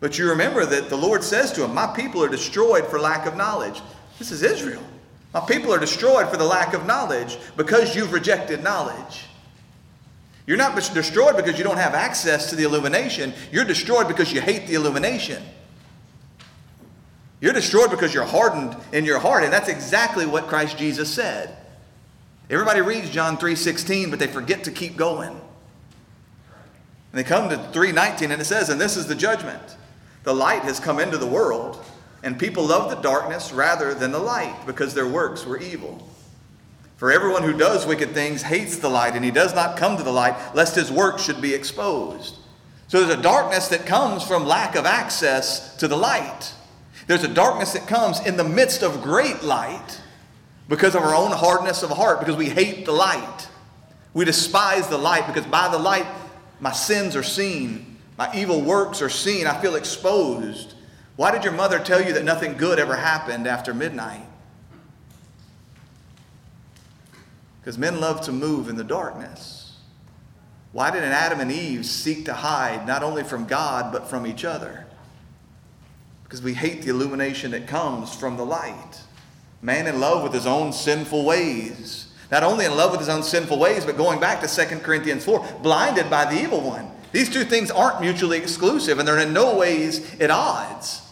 But 0.00 0.18
you 0.18 0.30
remember 0.30 0.64
that 0.64 0.88
the 0.88 0.96
Lord 0.96 1.22
says 1.22 1.52
to 1.52 1.64
him, 1.64 1.74
My 1.74 1.86
people 1.94 2.24
are 2.24 2.28
destroyed 2.28 2.86
for 2.86 2.98
lack 2.98 3.26
of 3.26 3.36
knowledge. 3.36 3.80
This 4.18 4.32
is 4.32 4.42
Israel. 4.42 4.82
My 5.32 5.40
people 5.40 5.72
are 5.72 5.78
destroyed 5.78 6.28
for 6.28 6.36
the 6.36 6.44
lack 6.44 6.74
of 6.74 6.86
knowledge 6.86 7.38
because 7.56 7.94
you've 7.94 8.12
rejected 8.12 8.64
knowledge. 8.64 9.26
You're 10.46 10.56
not 10.56 10.74
destroyed 10.74 11.36
because 11.36 11.58
you 11.58 11.64
don't 11.64 11.76
have 11.76 11.94
access 11.94 12.50
to 12.50 12.56
the 12.56 12.64
illumination. 12.64 13.34
You're 13.52 13.64
destroyed 13.64 14.08
because 14.08 14.32
you 14.32 14.40
hate 14.40 14.66
the 14.66 14.74
illumination. 14.74 15.42
You're 17.40 17.52
destroyed 17.52 17.90
because 17.90 18.12
you're 18.12 18.24
hardened 18.24 18.76
in 18.92 19.04
your 19.04 19.18
heart, 19.18 19.44
and 19.44 19.52
that's 19.52 19.68
exactly 19.68 20.26
what 20.26 20.46
Christ 20.46 20.76
Jesus 20.76 21.12
said. 21.12 21.56
Everybody 22.50 22.80
reads 22.80 23.10
John 23.10 23.38
3:16, 23.38 24.10
but 24.10 24.18
they 24.18 24.26
forget 24.26 24.64
to 24.64 24.70
keep 24.70 24.96
going. 24.96 25.30
And 25.30 27.18
they 27.18 27.24
come 27.24 27.48
to 27.48 27.56
3:19 27.72 28.30
and 28.30 28.42
it 28.42 28.44
says, 28.44 28.68
"And 28.68 28.80
this 28.80 28.96
is 28.96 29.06
the 29.06 29.14
judgment. 29.14 29.76
The 30.24 30.34
light 30.34 30.62
has 30.62 30.80
come 30.80 31.00
into 31.00 31.16
the 31.16 31.26
world, 31.26 31.82
and 32.22 32.38
people 32.38 32.66
love 32.66 32.90
the 32.90 32.96
darkness 32.96 33.52
rather 33.52 33.94
than 33.94 34.12
the 34.12 34.18
light 34.18 34.66
because 34.66 34.94
their 34.94 35.06
works 35.06 35.46
were 35.46 35.58
evil. 35.58 36.06
For 36.98 37.10
everyone 37.10 37.44
who 37.44 37.54
does 37.54 37.86
wicked 37.86 38.12
things 38.12 38.42
hates 38.42 38.76
the 38.76 38.90
light, 38.90 39.14
and 39.14 39.24
he 39.24 39.30
does 39.30 39.54
not 39.54 39.78
come 39.78 39.96
to 39.96 40.02
the 40.02 40.12
light 40.12 40.36
lest 40.54 40.74
his 40.74 40.92
work 40.92 41.18
should 41.18 41.40
be 41.40 41.54
exposed. 41.54 42.36
So 42.88 43.00
there's 43.00 43.18
a 43.18 43.22
darkness 43.22 43.68
that 43.68 43.86
comes 43.86 44.22
from 44.22 44.44
lack 44.44 44.74
of 44.74 44.84
access 44.84 45.76
to 45.76 45.88
the 45.88 45.96
light. 45.96 46.52
There's 47.10 47.24
a 47.24 47.28
darkness 47.28 47.72
that 47.72 47.88
comes 47.88 48.24
in 48.24 48.36
the 48.36 48.44
midst 48.44 48.84
of 48.84 49.02
great 49.02 49.42
light 49.42 50.00
because 50.68 50.94
of 50.94 51.02
our 51.02 51.12
own 51.12 51.32
hardness 51.32 51.82
of 51.82 51.90
heart, 51.90 52.20
because 52.20 52.36
we 52.36 52.48
hate 52.48 52.84
the 52.84 52.92
light. 52.92 53.48
We 54.14 54.24
despise 54.24 54.86
the 54.86 54.96
light 54.96 55.26
because 55.26 55.44
by 55.44 55.66
the 55.66 55.76
light 55.76 56.06
my 56.60 56.70
sins 56.70 57.16
are 57.16 57.24
seen, 57.24 57.98
my 58.16 58.32
evil 58.32 58.60
works 58.60 59.02
are 59.02 59.08
seen. 59.08 59.48
I 59.48 59.60
feel 59.60 59.74
exposed. 59.74 60.74
Why 61.16 61.32
did 61.32 61.42
your 61.42 61.52
mother 61.52 61.80
tell 61.80 62.00
you 62.00 62.12
that 62.12 62.22
nothing 62.22 62.56
good 62.56 62.78
ever 62.78 62.94
happened 62.94 63.48
after 63.48 63.74
midnight? 63.74 64.24
Because 67.60 67.76
men 67.76 67.98
love 67.98 68.20
to 68.26 68.32
move 68.32 68.68
in 68.68 68.76
the 68.76 68.84
darkness. 68.84 69.78
Why 70.70 70.92
didn't 70.92 71.10
Adam 71.10 71.40
and 71.40 71.50
Eve 71.50 71.84
seek 71.86 72.26
to 72.26 72.34
hide 72.34 72.86
not 72.86 73.02
only 73.02 73.24
from 73.24 73.46
God 73.46 73.90
but 73.90 74.08
from 74.08 74.28
each 74.28 74.44
other? 74.44 74.86
Because 76.30 76.42
we 76.42 76.54
hate 76.54 76.82
the 76.82 76.90
illumination 76.90 77.50
that 77.50 77.66
comes 77.66 78.14
from 78.14 78.36
the 78.36 78.46
light. 78.46 79.00
Man 79.62 79.88
in 79.88 79.98
love 79.98 80.22
with 80.22 80.32
his 80.32 80.46
own 80.46 80.72
sinful 80.72 81.24
ways. 81.24 82.06
Not 82.30 82.44
only 82.44 82.66
in 82.66 82.76
love 82.76 82.92
with 82.92 83.00
his 83.00 83.08
own 83.08 83.24
sinful 83.24 83.58
ways, 83.58 83.84
but 83.84 83.96
going 83.96 84.20
back 84.20 84.40
to 84.42 84.46
2 84.46 84.76
Corinthians 84.76 85.24
4, 85.24 85.58
blinded 85.60 86.08
by 86.08 86.32
the 86.32 86.40
evil 86.40 86.60
one. 86.60 86.88
These 87.10 87.30
two 87.30 87.42
things 87.42 87.72
aren't 87.72 88.00
mutually 88.00 88.38
exclusive 88.38 89.00
and 89.00 89.08
they're 89.08 89.18
in 89.18 89.32
no 89.32 89.56
ways 89.56 90.20
at 90.20 90.30
odds. 90.30 91.02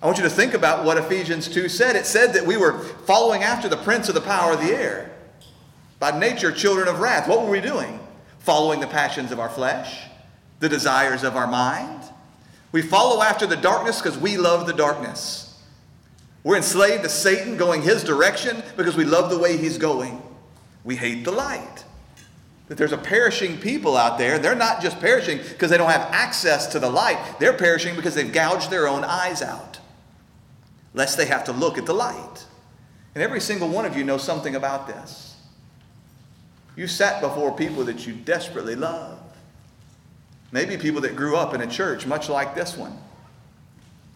I 0.00 0.06
want 0.06 0.16
you 0.16 0.24
to 0.24 0.30
think 0.30 0.54
about 0.54 0.86
what 0.86 0.96
Ephesians 0.96 1.46
2 1.46 1.68
said. 1.68 1.94
It 1.94 2.06
said 2.06 2.32
that 2.32 2.46
we 2.46 2.56
were 2.56 2.78
following 2.78 3.42
after 3.42 3.68
the 3.68 3.76
prince 3.76 4.08
of 4.08 4.14
the 4.14 4.22
power 4.22 4.54
of 4.54 4.60
the 4.60 4.74
air. 4.74 5.14
By 5.98 6.18
nature, 6.18 6.50
children 6.50 6.88
of 6.88 7.00
wrath. 7.00 7.28
What 7.28 7.42
were 7.42 7.50
we 7.50 7.60
doing? 7.60 8.00
Following 8.38 8.80
the 8.80 8.86
passions 8.86 9.32
of 9.32 9.38
our 9.38 9.50
flesh, 9.50 10.04
the 10.60 10.68
desires 10.70 11.24
of 11.24 11.36
our 11.36 11.46
mind. 11.46 11.99
We 12.72 12.82
follow 12.82 13.22
after 13.22 13.46
the 13.46 13.56
darkness 13.56 14.00
because 14.00 14.18
we 14.18 14.36
love 14.36 14.66
the 14.66 14.72
darkness. 14.72 15.46
We're 16.44 16.56
enslaved 16.56 17.02
to 17.02 17.08
Satan 17.08 17.56
going 17.56 17.82
his 17.82 18.02
direction 18.02 18.62
because 18.76 18.96
we 18.96 19.04
love 19.04 19.30
the 19.30 19.38
way 19.38 19.56
he's 19.56 19.76
going. 19.76 20.22
We 20.84 20.96
hate 20.96 21.24
the 21.24 21.32
light. 21.32 21.84
That 22.68 22.78
there's 22.78 22.92
a 22.92 22.98
perishing 22.98 23.58
people 23.58 23.96
out 23.96 24.16
there. 24.16 24.38
They're 24.38 24.54
not 24.54 24.80
just 24.80 25.00
perishing 25.00 25.38
because 25.38 25.70
they 25.70 25.76
don't 25.76 25.90
have 25.90 26.08
access 26.12 26.68
to 26.68 26.78
the 26.78 26.88
light, 26.88 27.18
they're 27.38 27.52
perishing 27.52 27.96
because 27.96 28.14
they've 28.14 28.32
gouged 28.32 28.70
their 28.70 28.88
own 28.88 29.04
eyes 29.04 29.42
out 29.42 29.80
lest 30.94 31.16
they 31.16 31.26
have 31.26 31.44
to 31.44 31.52
look 31.52 31.78
at 31.78 31.86
the 31.86 31.94
light. 31.94 32.46
And 33.14 33.22
every 33.22 33.40
single 33.40 33.68
one 33.68 33.84
of 33.84 33.96
you 33.96 34.04
knows 34.04 34.22
something 34.22 34.54
about 34.54 34.86
this. 34.86 35.36
You 36.76 36.86
sat 36.86 37.20
before 37.20 37.54
people 37.54 37.84
that 37.84 38.06
you 38.06 38.14
desperately 38.14 38.76
love. 38.76 39.19
Maybe 40.52 40.76
people 40.76 41.00
that 41.02 41.16
grew 41.16 41.36
up 41.36 41.54
in 41.54 41.60
a 41.60 41.66
church 41.66 42.06
much 42.06 42.28
like 42.28 42.54
this 42.54 42.76
one, 42.76 42.96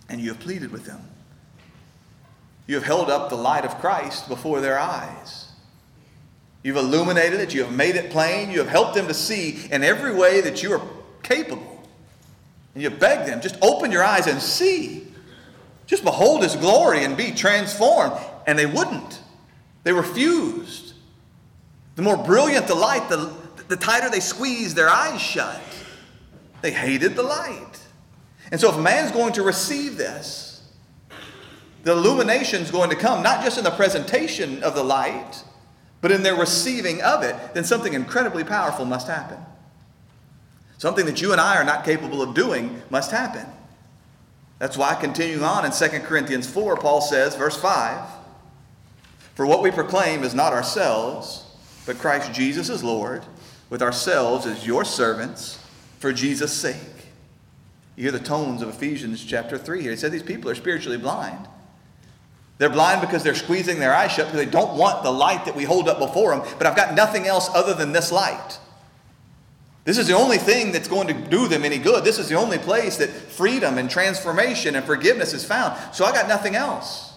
and 0.09 0.20
you 0.20 0.30
have 0.30 0.41
pleaded 0.41 0.72
with 0.72 0.85
them. 0.85 1.01
You 2.66 2.74
have 2.76 2.85
held 2.85 3.11
up 3.11 3.28
the 3.28 3.37
light 3.37 3.64
of 3.64 3.78
Christ 3.78 4.28
before 4.28 4.61
their 4.61 4.78
eyes. 4.78 5.49
You've 6.62 6.76
illuminated 6.76 7.41
it, 7.41 7.53
you 7.53 7.62
have 7.62 7.74
made 7.74 7.95
it 7.95 8.11
plain, 8.11 8.51
you 8.51 8.59
have 8.59 8.68
helped 8.68 8.95
them 8.95 9.07
to 9.07 9.14
see 9.14 9.66
in 9.70 9.85
every 9.85 10.14
way 10.14 10.41
that 10.41 10.62
you 10.62 10.72
are 10.72 10.80
capable. 11.22 11.82
And 12.74 12.82
you 12.82 12.91
beg 12.91 13.26
them, 13.26 13.41
just 13.41 13.57
open 13.62 13.93
your 13.93 14.03
eyes 14.03 14.26
and 14.26 14.41
see. 14.41 15.07
Just 15.87 16.03
behold 16.03 16.43
his 16.43 16.57
glory 16.57 17.05
and 17.05 17.16
be 17.16 17.32
transformed. 17.32 18.14
And 18.47 18.59
they 18.59 18.66
wouldn't. 18.66 19.20
They 19.85 19.93
refused. 19.93 20.95
The 21.97 22.03
more 22.03 22.16
brilliant 22.16 22.66
the 22.66 22.74
light, 22.74 23.09
the, 23.11 23.32
the 23.68 23.76
tighter 23.76 24.11
they 24.11 24.20
squeezed 24.20 24.74
their 24.74 24.89
eyes 24.89 25.20
shut. 25.20 25.61
They 26.64 26.70
hated 26.70 27.14
the 27.14 27.22
light. 27.22 27.78
And 28.50 28.58
so, 28.58 28.70
if 28.70 28.80
man's 28.80 29.10
going 29.10 29.34
to 29.34 29.42
receive 29.42 29.98
this, 29.98 30.62
the 31.82 31.92
illumination 31.92 32.62
is 32.62 32.70
going 32.70 32.88
to 32.88 32.96
come 32.96 33.22
not 33.22 33.44
just 33.44 33.58
in 33.58 33.64
the 33.64 33.70
presentation 33.70 34.62
of 34.62 34.74
the 34.74 34.82
light, 34.82 35.44
but 36.00 36.10
in 36.10 36.22
their 36.22 36.34
receiving 36.34 37.02
of 37.02 37.22
it, 37.22 37.36
then 37.52 37.64
something 37.64 37.92
incredibly 37.92 38.44
powerful 38.44 38.86
must 38.86 39.08
happen. 39.08 39.36
Something 40.78 41.04
that 41.04 41.20
you 41.20 41.32
and 41.32 41.40
I 41.40 41.58
are 41.58 41.64
not 41.64 41.84
capable 41.84 42.22
of 42.22 42.34
doing 42.34 42.80
must 42.88 43.10
happen. 43.10 43.44
That's 44.58 44.78
why, 44.78 44.94
continuing 44.94 45.44
on 45.44 45.66
in 45.66 45.70
2 45.70 45.86
Corinthians 46.00 46.50
4, 46.50 46.78
Paul 46.78 47.02
says, 47.02 47.36
verse 47.36 47.60
5 47.60 48.08
For 49.34 49.44
what 49.44 49.62
we 49.62 49.70
proclaim 49.70 50.24
is 50.24 50.34
not 50.34 50.54
ourselves, 50.54 51.44
but 51.84 51.98
Christ 51.98 52.32
Jesus 52.32 52.70
is 52.70 52.82
Lord, 52.82 53.22
with 53.68 53.82
ourselves 53.82 54.46
as 54.46 54.66
your 54.66 54.86
servants 54.86 55.60
for 56.05 56.12
Jesus' 56.12 56.52
sake. 56.52 56.76
You 57.96 58.02
hear 58.02 58.12
the 58.12 58.18
tones 58.18 58.61
of 58.61 58.68
Ephesians 58.68 59.24
chapter 59.24 59.57
3 59.57 59.80
here. 59.80 59.92
He 59.92 59.96
said 59.96 60.12
these 60.12 60.22
people 60.22 60.50
are 60.50 60.55
spiritually 60.55 60.98
blind. 60.98 61.48
They're 62.59 62.68
blind 62.68 63.00
because 63.00 63.22
they're 63.22 63.34
squeezing 63.34 63.78
their 63.78 63.94
eyes 63.94 64.12
shut 64.12 64.26
because 64.26 64.44
they 64.44 64.50
don't 64.50 64.76
want 64.76 65.02
the 65.02 65.11
light 65.11 65.46
that 65.46 65.57
we 65.57 65.64
hold 65.64 65.88
up 65.88 65.98
before 65.98 66.36
them, 66.36 66.46
but 66.59 66.66
I've 66.66 66.76
got 66.76 66.94
nothing 66.94 67.26
else 67.26 67.48
other 67.55 67.72
than 67.72 67.92
this 67.92 68.12
light. 68.12 68.59
This 69.84 69.96
is 69.96 70.07
the 70.07 70.12
only 70.12 70.36
thing 70.36 70.72
that's 70.72 70.88
going 70.88 71.07
to 71.07 71.14
do 71.14 71.48
them 71.48 71.64
any 71.64 71.78
good. 71.78 72.05
This 72.05 72.18
is 72.18 72.28
the 72.28 72.34
only 72.34 72.59
place 72.59 72.98
that 72.98 73.09
freedom 73.09 73.78
and 73.78 73.88
transformation 73.88 74.76
and 74.76 74.84
forgiveness 74.84 75.32
is 75.32 75.42
found. 75.42 75.74
So 75.94 76.05
I 76.05 76.12
got 76.12 76.28
nothing 76.28 76.55
else. 76.55 77.14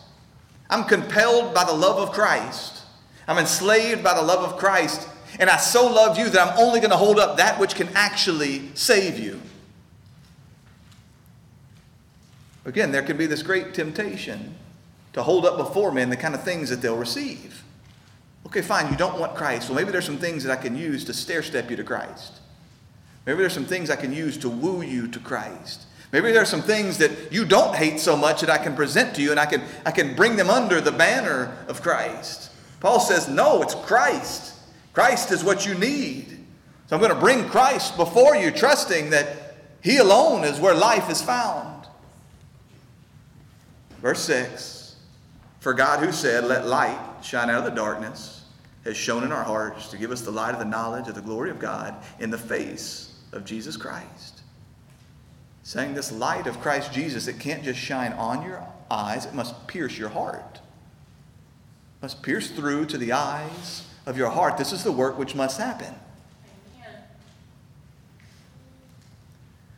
I'm 0.70 0.86
compelled 0.86 1.54
by 1.54 1.66
the 1.66 1.74
love 1.74 1.98
of 1.98 2.14
Christ. 2.14 2.84
I'm 3.28 3.38
enslaved 3.38 4.02
by 4.02 4.14
the 4.14 4.24
love 4.24 4.50
of 4.50 4.58
Christ. 4.58 5.10
And 5.40 5.50
I 5.50 5.58
so 5.58 5.88
love 5.88 6.18
you 6.18 6.30
that 6.30 6.48
I'm 6.48 6.60
only 6.60 6.80
going 6.80 6.92
to 6.92 6.98
hold 6.98 7.20
up 7.20 7.38
that 7.38 7.60
which 7.60 7.76
can 7.76 7.90
actually 7.96 8.70
save 8.74 9.20
you. 9.20 9.40
Again, 12.66 12.92
there 12.92 13.04
can 13.04 13.18
be 13.18 13.28
this 13.28 13.44
great 13.44 13.74
temptation 13.74 14.56
to 15.14 15.24
hold 15.24 15.46
up 15.46 15.58
before 15.58 15.92
men 15.92 16.10
the 16.10 16.18
kind 16.18 16.36
of 16.36 16.44
things 16.44 16.70
that 16.70 16.82
they'll 16.82 16.98
receive. 16.98 17.64
Okay, 18.46 18.62
fine, 18.62 18.92
you 18.92 18.98
don't 18.98 19.20
want 19.20 19.36
Christ. 19.36 19.70
Well, 19.70 19.76
maybe 19.76 19.92
there's 19.92 20.06
some 20.06 20.18
things 20.18 20.44
that 20.44 20.58
I 20.58 20.62
can 20.62 20.76
use 20.76 21.06
to 21.06 21.14
stair 21.14 21.44
step 21.44 21.70
you 21.70 21.76
to 21.76 21.84
Christ. 21.84 22.40
Maybe 23.26 23.40
there's 23.40 23.54
some 23.54 23.66
things 23.66 23.90
I 23.90 23.96
can 23.96 24.14
use 24.14 24.38
to 24.38 24.50
woo 24.50 24.82
you 24.82 25.08
to 25.10 25.20
Christ. 25.20 25.84
Maybe 26.12 26.32
there's 26.32 26.50
some 26.50 26.62
things 26.62 26.98
that 27.00 27.32
you 27.32 27.46
don't 27.46 27.76
hate 27.76 28.00
so 28.00 28.16
much 28.16 28.42
that 28.42 28.50
I 28.50 28.58
can 28.58 28.76
present 28.76 29.16
to 29.16 29.22
you 29.22 29.32
and 29.32 29.40
I 29.40 29.46
can, 29.46 29.62
I 29.86 29.92
can 29.92 30.16
bring 30.16 30.38
them 30.38 30.50
under 30.50 30.80
the 30.80 30.94
banner 30.94 31.58
of 31.68 31.82
Christ. 31.82 32.52
Paul 32.80 33.00
says, 33.00 33.28
No, 33.28 33.62
it's 33.62 33.76
Christ. 33.76 34.54
Christ 34.98 35.32
is 35.32 35.44
what 35.44 35.64
you 35.64 35.76
need. 35.76 36.26
So 36.88 36.96
I'm 36.96 37.00
going 37.00 37.14
to 37.14 37.20
bring 37.20 37.48
Christ 37.50 37.98
before 37.98 38.36
you, 38.36 38.50
trusting 38.50 39.12
that 39.12 39.54
He 39.84 39.98
alone 39.98 40.44
is 40.44 40.60
where 40.60 40.74
life 40.74 41.12
is 41.12 41.22
found. 41.22 41.86
Verse 44.02 44.20
6 44.22 44.96
For 45.60 45.76
God, 45.76 46.04
who 46.04 46.12
said, 46.12 46.46
Let 46.46 46.66
light 46.66 47.00
shine 47.22 47.52
out 47.52 47.60
of 47.60 47.66
the 47.66 47.80
darkness, 47.80 48.46
has 48.86 48.98
shone 48.98 49.24
in 49.24 49.32
our 49.32 49.44
hearts 49.44 49.90
to 49.90 50.00
give 50.00 50.10
us 50.10 50.22
the 50.22 50.32
light 50.32 50.54
of 50.54 50.60
the 50.60 50.66
knowledge 50.66 51.08
of 51.08 51.14
the 51.14 51.22
glory 51.22 51.52
of 51.52 51.60
God 51.60 51.94
in 52.20 52.32
the 52.32 52.38
face 52.40 53.14
of 53.34 53.46
Jesus 53.46 53.78
Christ. 53.78 54.42
Saying 55.62 55.94
this 55.94 56.12
light 56.12 56.48
of 56.48 56.60
Christ 56.60 56.92
Jesus, 56.92 57.28
it 57.28 57.40
can't 57.40 57.64
just 57.64 57.78
shine 57.78 58.14
on 58.14 58.42
your 58.42 58.66
eyes, 58.90 59.28
it 59.28 59.36
must 59.36 59.68
pierce 59.68 59.96
your 59.96 60.10
heart. 60.10 60.60
Must 62.02 62.24
pierce 62.24 62.50
through 62.50 62.88
to 62.88 62.98
the 62.98 63.12
eyes 63.12 63.84
of 64.08 64.18
your 64.18 64.30
heart. 64.30 64.58
This 64.58 64.72
is 64.72 64.84
the 64.84 64.92
work 64.92 65.20
which 65.20 65.36
must 65.36 65.60
happen. 65.60 65.94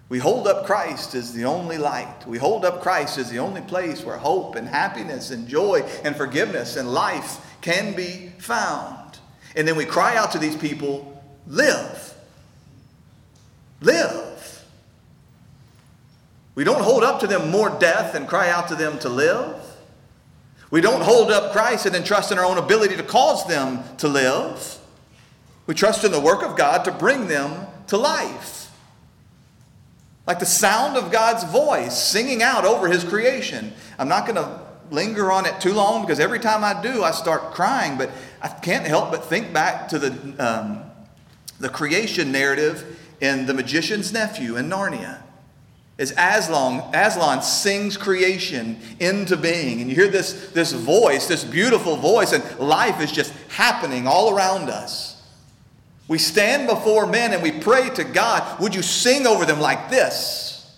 We 0.08 0.18
hold 0.18 0.48
up 0.48 0.66
Christ 0.66 1.14
as 1.14 1.34
the 1.34 1.46
only 1.46 1.78
light. 1.78 2.26
We 2.26 2.38
hold 2.38 2.66
up 2.66 2.82
Christ 2.82 3.18
as 3.18 3.30
the 3.30 3.40
only 3.40 3.62
place 3.62 4.04
where 4.04 4.18
hope 4.18 4.56
and 4.56 4.68
happiness 4.68 5.30
and 5.30 5.48
joy 5.48 5.82
and 6.04 6.16
forgiveness 6.16 6.78
and 6.78 6.92
life 6.92 7.46
can 7.62 7.96
be 7.96 8.32
found. 8.40 9.20
And 9.56 9.68
then 9.68 9.76
we 9.76 9.86
cry 9.86 10.16
out 10.16 10.32
to 10.32 10.40
these 10.40 10.56
people, 10.56 11.22
live. 11.46 12.16
Live. 13.82 14.66
We 16.56 16.64
don't 16.64 16.82
hold 16.82 17.04
up 17.04 17.20
to 17.20 17.28
them 17.28 17.52
more 17.52 17.70
death 17.80 18.16
and 18.16 18.28
cry 18.28 18.50
out 18.50 18.68
to 18.70 18.76
them 18.76 18.98
to 19.00 19.10
live. 19.10 19.56
We 20.72 20.82
don't 20.82 21.02
hold 21.02 21.32
up 21.32 21.52
Christ 21.52 21.86
and 21.86 21.96
then 21.96 22.04
trust 22.04 22.32
in 22.32 22.38
our 22.38 22.46
own 22.46 22.58
ability 22.58 22.96
to 22.98 23.04
cause 23.04 23.46
them 23.48 23.84
to 23.98 24.08
live. 24.08 24.78
We 25.66 25.74
trust 25.74 26.04
in 26.04 26.12
the 26.12 26.20
work 26.20 26.44
of 26.44 26.56
God 26.56 26.86
to 26.86 26.92
bring 26.92 27.28
them 27.28 27.68
to 27.88 27.98
life. 27.98 28.72
Like 30.28 30.40
the 30.40 30.46
sound 30.46 30.96
of 30.96 31.12
God's 31.12 31.44
voice 31.46 31.98
singing 31.98 32.44
out 32.44 32.66
over 32.66 32.88
His 32.88 33.04
creation. 33.04 33.74
I'm 33.98 34.08
not 34.08 34.28
going 34.28 34.36
to 34.36 34.62
linger 34.92 35.32
on 35.32 35.46
it 35.46 35.60
too 35.60 35.74
long 35.74 36.02
because 36.02 36.20
every 36.20 36.40
time 36.40 36.64
I 36.64 36.80
do, 36.82 37.04
I 37.04 37.12
start 37.12 37.54
crying, 37.54 37.98
but 37.98 38.12
I 38.42 38.48
can't 38.48 38.86
help 38.86 39.12
but 39.12 39.26
think 39.26 39.54
back 39.54 39.90
to 39.90 40.00
the, 40.00 40.36
um, 40.38 40.84
the 41.60 41.70
creation 41.70 42.32
narrative 42.32 43.00
in 43.22 43.46
The 43.46 43.54
Magician's 43.54 44.14
Nephew 44.14 44.56
in 44.56 44.70
Narnia. 44.70 45.22
As 46.00 46.14
Aslan, 46.18 46.82
Aslan 46.94 47.44
sings 47.44 47.98
creation 47.98 48.80
into 49.02 49.36
being. 49.36 49.82
And 49.82 49.90
you 49.90 49.96
hear 49.98 50.08
this, 50.08 50.52
this 50.52 50.72
voice, 50.72 51.28
this 51.28 51.44
beautiful 51.44 51.98
voice, 51.98 52.32
and 52.32 52.44
life 52.58 53.02
is 53.02 53.12
just 53.12 53.34
happening 53.50 54.08
all 54.08 54.34
around 54.34 54.70
us. 54.70 55.22
We 56.08 56.18
stand 56.18 56.70
before 56.70 57.06
men 57.06 57.34
and 57.34 57.44
we 57.44 57.52
pray 57.52 57.90
to 57.92 58.06
God, 58.06 58.62
would 58.62 58.74
you 58.74 58.82
sing 58.82 59.28
over 59.28 59.46
them 59.46 59.60
like 59.60 59.90
this? 59.90 60.74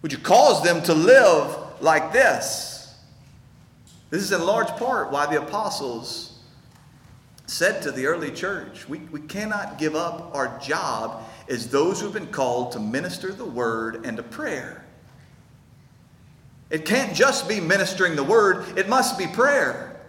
Would 0.00 0.10
you 0.10 0.18
cause 0.18 0.64
them 0.64 0.82
to 0.84 0.94
live 0.94 1.56
like 1.82 2.14
this? 2.14 2.94
This 4.08 4.22
is 4.22 4.32
in 4.32 4.44
large 4.44 4.68
part 4.78 5.12
why 5.12 5.26
the 5.26 5.42
apostles 5.42 6.40
said 7.46 7.82
to 7.82 7.92
the 7.92 8.06
early 8.06 8.30
church, 8.30 8.88
we, 8.88 8.98
we 8.98 9.20
cannot 9.20 9.76
give 9.76 9.94
up 9.94 10.34
our 10.34 10.58
job 10.58 11.22
as 11.52 11.68
those 11.68 12.00
who 12.00 12.06
have 12.06 12.14
been 12.14 12.28
called 12.28 12.72
to 12.72 12.80
minister 12.80 13.30
the 13.30 13.44
word 13.44 14.06
and 14.06 14.16
to 14.16 14.22
prayer. 14.22 14.84
It 16.70 16.86
can't 16.86 17.14
just 17.14 17.46
be 17.46 17.60
ministering 17.60 18.16
the 18.16 18.24
word, 18.24 18.78
it 18.78 18.88
must 18.88 19.18
be 19.18 19.26
prayer. 19.26 20.00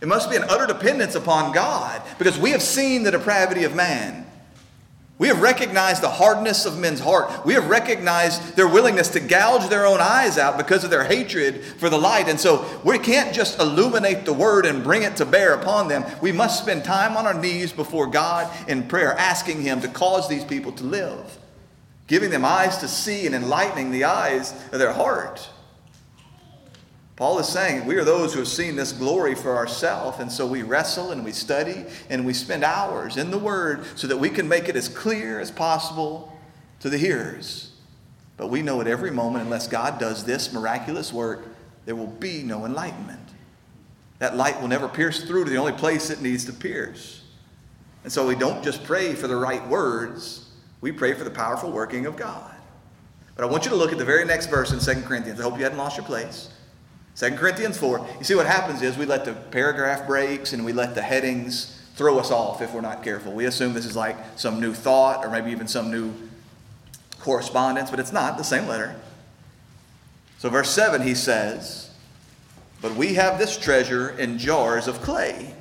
It 0.00 0.08
must 0.08 0.30
be 0.30 0.36
an 0.36 0.44
utter 0.44 0.66
dependence 0.66 1.14
upon 1.14 1.52
God 1.52 2.02
because 2.18 2.38
we 2.38 2.50
have 2.50 2.62
seen 2.62 3.02
the 3.02 3.10
depravity 3.10 3.64
of 3.64 3.74
man. 3.74 4.26
We 5.20 5.28
have 5.28 5.42
recognized 5.42 6.02
the 6.02 6.08
hardness 6.08 6.64
of 6.64 6.78
men's 6.78 6.98
heart. 6.98 7.44
We 7.44 7.52
have 7.52 7.68
recognized 7.68 8.56
their 8.56 8.66
willingness 8.66 9.08
to 9.10 9.20
gouge 9.20 9.68
their 9.68 9.84
own 9.84 10.00
eyes 10.00 10.38
out 10.38 10.56
because 10.56 10.82
of 10.82 10.88
their 10.88 11.04
hatred 11.04 11.62
for 11.62 11.90
the 11.90 11.98
light. 11.98 12.26
And 12.26 12.40
so 12.40 12.64
we 12.84 12.98
can't 12.98 13.34
just 13.34 13.60
illuminate 13.60 14.24
the 14.24 14.32
word 14.32 14.64
and 14.64 14.82
bring 14.82 15.02
it 15.02 15.16
to 15.16 15.26
bear 15.26 15.52
upon 15.52 15.88
them. 15.88 16.06
We 16.22 16.32
must 16.32 16.62
spend 16.62 16.84
time 16.84 17.18
on 17.18 17.26
our 17.26 17.34
knees 17.34 17.70
before 17.70 18.06
God 18.06 18.50
in 18.66 18.88
prayer, 18.88 19.12
asking 19.12 19.60
Him 19.60 19.82
to 19.82 19.88
cause 19.88 20.26
these 20.26 20.42
people 20.42 20.72
to 20.72 20.84
live, 20.84 21.36
giving 22.06 22.30
them 22.30 22.46
eyes 22.46 22.78
to 22.78 22.88
see 22.88 23.26
and 23.26 23.34
enlightening 23.34 23.90
the 23.90 24.04
eyes 24.04 24.52
of 24.72 24.78
their 24.78 24.94
heart. 24.94 25.50
Paul 27.20 27.38
is 27.38 27.48
saying 27.48 27.84
we 27.84 27.96
are 27.96 28.04
those 28.04 28.32
who 28.32 28.38
have 28.38 28.48
seen 28.48 28.76
this 28.76 28.92
glory 28.92 29.34
for 29.34 29.54
ourselves, 29.54 30.20
and 30.20 30.32
so 30.32 30.46
we 30.46 30.62
wrestle 30.62 31.12
and 31.12 31.22
we 31.22 31.32
study 31.32 31.84
and 32.08 32.24
we 32.24 32.32
spend 32.32 32.64
hours 32.64 33.18
in 33.18 33.30
the 33.30 33.36
Word 33.36 33.84
so 33.94 34.06
that 34.06 34.16
we 34.16 34.30
can 34.30 34.48
make 34.48 34.70
it 34.70 34.74
as 34.74 34.88
clear 34.88 35.38
as 35.38 35.50
possible 35.50 36.34
to 36.80 36.88
the 36.88 36.96
hearers. 36.96 37.72
But 38.38 38.46
we 38.46 38.62
know 38.62 38.80
at 38.80 38.86
every 38.86 39.10
moment, 39.10 39.44
unless 39.44 39.68
God 39.68 40.00
does 40.00 40.24
this 40.24 40.50
miraculous 40.50 41.12
work, 41.12 41.44
there 41.84 41.94
will 41.94 42.06
be 42.06 42.42
no 42.42 42.64
enlightenment. 42.64 43.28
That 44.18 44.34
light 44.34 44.58
will 44.58 44.68
never 44.68 44.88
pierce 44.88 45.22
through 45.22 45.44
to 45.44 45.50
the 45.50 45.58
only 45.58 45.72
place 45.72 46.08
it 46.08 46.22
needs 46.22 46.46
to 46.46 46.54
pierce. 46.54 47.20
And 48.02 48.10
so 48.10 48.26
we 48.26 48.34
don't 48.34 48.64
just 48.64 48.82
pray 48.82 49.14
for 49.14 49.28
the 49.28 49.36
right 49.36 49.68
words, 49.68 50.48
we 50.80 50.90
pray 50.90 51.12
for 51.12 51.24
the 51.24 51.30
powerful 51.30 51.70
working 51.70 52.06
of 52.06 52.16
God. 52.16 52.54
But 53.36 53.44
I 53.44 53.46
want 53.48 53.66
you 53.66 53.70
to 53.72 53.76
look 53.76 53.92
at 53.92 53.98
the 53.98 54.06
very 54.06 54.24
next 54.24 54.46
verse 54.46 54.72
in 54.72 54.78
2 54.78 55.02
Corinthians. 55.02 55.38
I 55.38 55.42
hope 55.42 55.58
you 55.58 55.64
hadn't 55.64 55.76
lost 55.76 55.98
your 55.98 56.06
place. 56.06 56.48
2 57.20 57.32
Corinthians 57.32 57.76
4. 57.76 58.06
You 58.18 58.24
see 58.24 58.34
what 58.34 58.46
happens 58.46 58.80
is 58.80 58.96
we 58.96 59.04
let 59.04 59.26
the 59.26 59.34
paragraph 59.34 60.06
breaks 60.06 60.54
and 60.54 60.64
we 60.64 60.72
let 60.72 60.94
the 60.94 61.02
headings 61.02 61.78
throw 61.94 62.18
us 62.18 62.30
off 62.30 62.62
if 62.62 62.72
we're 62.72 62.80
not 62.80 63.02
careful. 63.02 63.32
We 63.32 63.44
assume 63.44 63.74
this 63.74 63.84
is 63.84 63.94
like 63.94 64.16
some 64.36 64.58
new 64.58 64.72
thought 64.72 65.22
or 65.22 65.28
maybe 65.28 65.50
even 65.50 65.68
some 65.68 65.90
new 65.90 66.14
correspondence, 67.18 67.90
but 67.90 68.00
it's 68.00 68.10
not 68.10 68.38
the 68.38 68.42
same 68.42 68.66
letter. 68.66 68.96
So, 70.38 70.48
verse 70.48 70.70
7, 70.70 71.02
he 71.02 71.14
says, 71.14 71.90
But 72.80 72.94
we 72.94 73.12
have 73.14 73.38
this 73.38 73.58
treasure 73.58 74.08
in 74.18 74.38
jars 74.38 74.88
of 74.88 75.02
clay. 75.02 75.54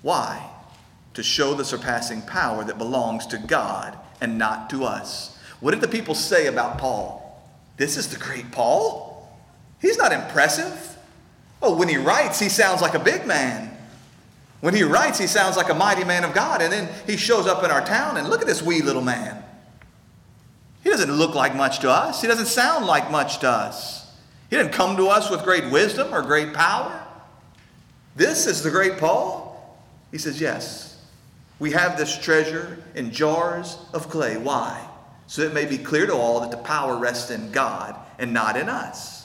Why? 0.00 0.48
To 1.12 1.22
show 1.22 1.52
the 1.52 1.64
surpassing 1.66 2.22
power 2.22 2.64
that 2.64 2.78
belongs 2.78 3.26
to 3.26 3.36
God 3.36 3.98
and 4.22 4.38
not 4.38 4.70
to 4.70 4.84
us. 4.84 5.36
What 5.60 5.72
did 5.72 5.82
the 5.82 5.88
people 5.88 6.14
say 6.14 6.46
about 6.46 6.78
Paul? 6.78 7.38
This 7.76 7.98
is 7.98 8.08
the 8.08 8.18
great 8.18 8.50
Paul? 8.50 9.09
He's 9.80 9.96
not 9.96 10.12
impressive. 10.12 10.96
Oh, 11.62 11.76
when 11.76 11.88
he 11.88 11.96
writes, 11.96 12.38
he 12.38 12.48
sounds 12.48 12.80
like 12.80 12.94
a 12.94 12.98
big 12.98 13.26
man. 13.26 13.76
When 14.60 14.74
he 14.74 14.82
writes, 14.82 15.18
he 15.18 15.26
sounds 15.26 15.56
like 15.56 15.70
a 15.70 15.74
mighty 15.74 16.04
man 16.04 16.24
of 16.24 16.34
God. 16.34 16.62
And 16.62 16.72
then 16.72 16.88
he 17.06 17.16
shows 17.16 17.46
up 17.46 17.64
in 17.64 17.70
our 17.70 17.84
town, 17.84 18.16
and 18.16 18.28
look 18.28 18.40
at 18.40 18.46
this 18.46 18.62
wee 18.62 18.82
little 18.82 19.02
man. 19.02 19.42
He 20.82 20.90
doesn't 20.90 21.12
look 21.12 21.34
like 21.34 21.54
much 21.54 21.80
to 21.80 21.90
us, 21.90 22.20
he 22.20 22.28
doesn't 22.28 22.46
sound 22.46 22.86
like 22.86 23.10
much 23.10 23.38
to 23.38 23.48
us. 23.48 24.00
He 24.48 24.56
didn't 24.56 24.72
come 24.72 24.96
to 24.96 25.08
us 25.08 25.30
with 25.30 25.44
great 25.44 25.70
wisdom 25.70 26.12
or 26.12 26.22
great 26.22 26.52
power. 26.52 27.06
This 28.16 28.46
is 28.46 28.62
the 28.62 28.70
great 28.70 28.98
Paul? 28.98 29.78
He 30.10 30.18
says, 30.18 30.40
Yes. 30.40 30.88
We 31.60 31.72
have 31.72 31.98
this 31.98 32.18
treasure 32.18 32.82
in 32.94 33.12
jars 33.12 33.76
of 33.92 34.08
clay. 34.08 34.38
Why? 34.38 34.88
So 35.26 35.42
it 35.42 35.52
may 35.52 35.66
be 35.66 35.76
clear 35.76 36.06
to 36.06 36.14
all 36.14 36.40
that 36.40 36.50
the 36.50 36.56
power 36.56 36.96
rests 36.96 37.30
in 37.30 37.52
God 37.52 37.94
and 38.18 38.32
not 38.32 38.56
in 38.56 38.68
us. 38.70 39.19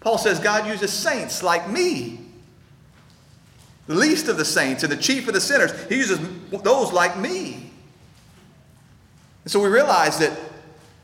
Paul 0.00 0.18
says 0.18 0.40
God 0.40 0.66
uses 0.66 0.92
saints 0.92 1.42
like 1.42 1.68
me 1.68 2.20
the 3.90 3.96
least 3.96 4.28
of 4.28 4.36
the 4.36 4.44
saints 4.44 4.84
and 4.84 4.92
the 4.92 4.96
chief 4.96 5.26
of 5.26 5.34
the 5.34 5.40
sinners. 5.40 5.72
He 5.88 5.96
uses 5.96 6.20
those 6.62 6.92
like 6.92 7.18
me. 7.18 7.72
And 9.42 9.50
so 9.50 9.60
we 9.60 9.68
realize 9.68 10.18
that 10.18 10.38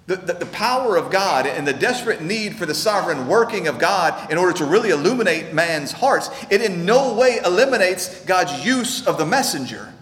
the, 0.06 0.14
the, 0.14 0.34
the, 0.34 0.46
power 0.46 0.96
of 0.96 1.10
God 1.10 1.48
and 1.48 1.66
the 1.66 1.72
desperate 1.72 2.22
need 2.22 2.54
for 2.54 2.64
the 2.64 2.76
sovereign 2.76 3.26
working 3.26 3.66
of 3.66 3.80
God 3.80 4.30
in 4.30 4.38
order 4.38 4.52
to 4.58 4.64
really 4.64 4.90
illuminate 4.90 5.52
man's 5.52 5.90
hearts, 5.90 6.30
it 6.48 6.62
in 6.62 6.86
no 6.86 7.12
way 7.14 7.40
eliminates 7.44 8.24
God's 8.24 8.64
use 8.64 9.04
of 9.04 9.18
the 9.18 9.26
messenger. 9.26 9.92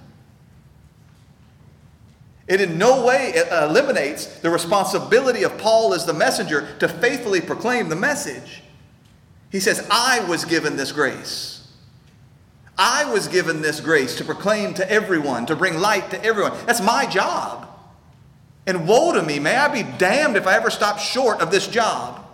It 2.46 2.60
in 2.60 2.76
no 2.76 3.06
way 3.06 3.32
uh, 3.38 3.66
eliminates 3.70 4.26
the 4.40 4.50
responsibility 4.50 5.42
of 5.42 5.56
Paul 5.56 5.94
as 5.94 6.04
the 6.04 6.12
messenger 6.12 6.68
to 6.80 6.88
faithfully 6.88 7.40
proclaim 7.40 7.88
the 7.88 7.96
message. 7.96 8.63
He 9.54 9.60
says, 9.60 9.86
I 9.88 10.18
was 10.28 10.44
given 10.44 10.76
this 10.76 10.90
grace. 10.90 11.64
I 12.76 13.04
was 13.12 13.28
given 13.28 13.62
this 13.62 13.80
grace 13.80 14.16
to 14.16 14.24
proclaim 14.24 14.74
to 14.74 14.90
everyone, 14.90 15.46
to 15.46 15.54
bring 15.54 15.78
light 15.78 16.10
to 16.10 16.20
everyone. 16.24 16.54
That's 16.66 16.80
my 16.80 17.06
job. 17.06 17.68
And 18.66 18.88
woe 18.88 19.12
to 19.12 19.22
me, 19.22 19.38
may 19.38 19.54
I 19.54 19.68
be 19.68 19.88
damned 19.96 20.36
if 20.36 20.48
I 20.48 20.56
ever 20.56 20.70
stop 20.70 20.98
short 20.98 21.40
of 21.40 21.52
this 21.52 21.68
job. 21.68 22.26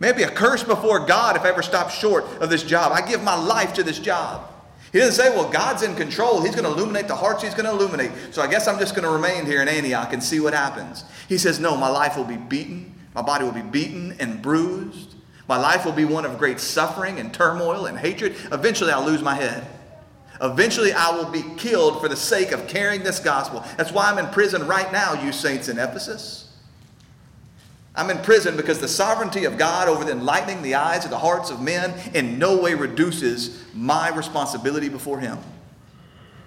May 0.00 0.08
I 0.08 0.12
be 0.12 0.24
a 0.24 0.28
curse 0.28 0.64
before 0.64 1.06
God 1.06 1.36
if 1.36 1.42
I 1.42 1.50
ever 1.50 1.62
stop 1.62 1.88
short 1.90 2.24
of 2.40 2.50
this 2.50 2.64
job. 2.64 2.90
I 2.90 3.06
give 3.06 3.22
my 3.22 3.36
life 3.36 3.72
to 3.74 3.84
this 3.84 4.00
job. 4.00 4.50
He 4.92 4.98
doesn't 4.98 5.14
say, 5.14 5.30
well, 5.30 5.48
God's 5.48 5.84
in 5.84 5.94
control. 5.94 6.42
He's 6.42 6.56
going 6.56 6.64
to 6.64 6.72
illuminate 6.72 7.06
the 7.06 7.14
hearts 7.14 7.44
he's 7.44 7.54
going 7.54 7.66
to 7.66 7.70
illuminate. 7.70 8.10
So 8.32 8.42
I 8.42 8.48
guess 8.48 8.66
I'm 8.66 8.80
just 8.80 8.96
going 8.96 9.06
to 9.06 9.10
remain 9.12 9.46
here 9.46 9.62
in 9.62 9.68
Antioch 9.68 10.12
and 10.12 10.20
see 10.20 10.40
what 10.40 10.52
happens. 10.52 11.04
He 11.28 11.38
says, 11.38 11.60
no, 11.60 11.76
my 11.76 11.88
life 11.88 12.16
will 12.16 12.24
be 12.24 12.38
beaten. 12.38 12.92
My 13.14 13.22
body 13.22 13.44
will 13.44 13.52
be 13.52 13.62
beaten 13.62 14.16
and 14.18 14.42
bruised. 14.42 15.13
My 15.48 15.58
life 15.58 15.84
will 15.84 15.92
be 15.92 16.04
one 16.04 16.24
of 16.24 16.38
great 16.38 16.58
suffering 16.58 17.18
and 17.18 17.32
turmoil 17.32 17.86
and 17.86 17.98
hatred. 17.98 18.36
Eventually, 18.50 18.90
I'll 18.90 19.04
lose 19.04 19.22
my 19.22 19.34
head. 19.34 19.66
Eventually, 20.40 20.92
I 20.92 21.10
will 21.10 21.30
be 21.30 21.42
killed 21.56 22.00
for 22.00 22.08
the 22.08 22.16
sake 22.16 22.52
of 22.52 22.66
carrying 22.66 23.02
this 23.02 23.20
gospel. 23.20 23.64
That's 23.76 23.92
why 23.92 24.10
I'm 24.10 24.18
in 24.18 24.26
prison 24.32 24.66
right 24.66 24.90
now, 24.90 25.14
you 25.22 25.32
saints 25.32 25.68
in 25.68 25.78
Ephesus. 25.78 26.50
I'm 27.94 28.10
in 28.10 28.18
prison 28.18 28.56
because 28.56 28.80
the 28.80 28.88
sovereignty 28.88 29.44
of 29.44 29.56
God 29.56 29.88
over 29.88 30.10
enlightening 30.10 30.62
the 30.62 30.74
eyes 30.74 31.04
of 31.04 31.10
the 31.10 31.18
hearts 31.18 31.50
of 31.50 31.60
men 31.60 31.94
in 32.12 32.38
no 32.38 32.60
way 32.60 32.74
reduces 32.74 33.64
my 33.72 34.08
responsibility 34.14 34.88
before 34.88 35.20
Him. 35.20 35.38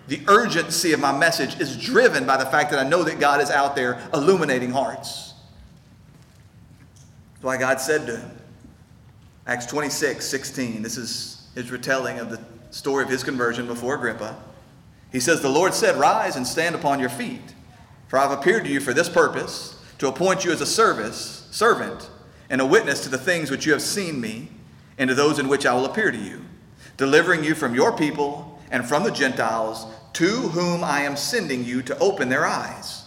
The 0.07 0.21
urgency 0.27 0.93
of 0.93 0.99
my 0.99 1.17
message 1.17 1.59
is 1.59 1.77
driven 1.77 2.25
by 2.25 2.37
the 2.37 2.45
fact 2.45 2.71
that 2.71 2.85
I 2.85 2.87
know 2.87 3.03
that 3.03 3.19
God 3.19 3.41
is 3.41 3.49
out 3.49 3.75
there 3.75 4.01
illuminating 4.13 4.71
hearts. 4.71 5.33
That's 7.33 7.43
why 7.43 7.57
God 7.57 7.79
said 7.79 8.07
to 8.07 8.17
him, 8.17 8.31
Acts 9.47 9.65
26, 9.65 10.25
16. 10.25 10.81
This 10.81 10.97
is 10.97 11.47
his 11.55 11.71
retelling 11.71 12.19
of 12.19 12.29
the 12.29 12.41
story 12.69 13.05
of 13.05 13.09
his 13.09 13.23
conversion 13.23 13.65
before 13.65 13.95
Agrippa. 13.95 14.35
He 15.09 15.21
says, 15.21 15.41
The 15.41 15.47
Lord 15.47 15.73
said, 15.73 15.95
Rise 15.95 16.35
and 16.35 16.45
stand 16.45 16.75
upon 16.75 16.99
your 16.99 17.07
feet, 17.07 17.55
for 18.09 18.19
I 18.19 18.23
have 18.23 18.37
appeared 18.37 18.65
to 18.65 18.69
you 18.69 18.81
for 18.81 18.93
this 18.93 19.07
purpose, 19.07 19.81
to 19.99 20.09
appoint 20.09 20.43
you 20.43 20.51
as 20.51 20.59
a 20.59 20.65
service, 20.65 21.47
servant, 21.49 22.09
and 22.49 22.59
a 22.59 22.65
witness 22.65 23.03
to 23.03 23.09
the 23.09 23.17
things 23.17 23.49
which 23.49 23.65
you 23.65 23.71
have 23.71 23.81
seen 23.81 24.19
me, 24.19 24.49
and 24.97 25.07
to 25.07 25.15
those 25.15 25.39
in 25.39 25.47
which 25.47 25.65
I 25.65 25.73
will 25.73 25.85
appear 25.85 26.11
to 26.11 26.17
you, 26.17 26.43
delivering 26.97 27.45
you 27.45 27.55
from 27.55 27.73
your 27.73 27.95
people 27.95 28.61
and 28.69 28.85
from 28.85 29.03
the 29.03 29.11
Gentiles, 29.11 29.87
to 30.11 30.27
whom 30.27 30.83
I 30.83 31.03
am 31.03 31.15
sending 31.15 31.63
you 31.63 31.81
to 31.83 31.97
open 31.99 32.27
their 32.27 32.45
eyes. 32.45 33.05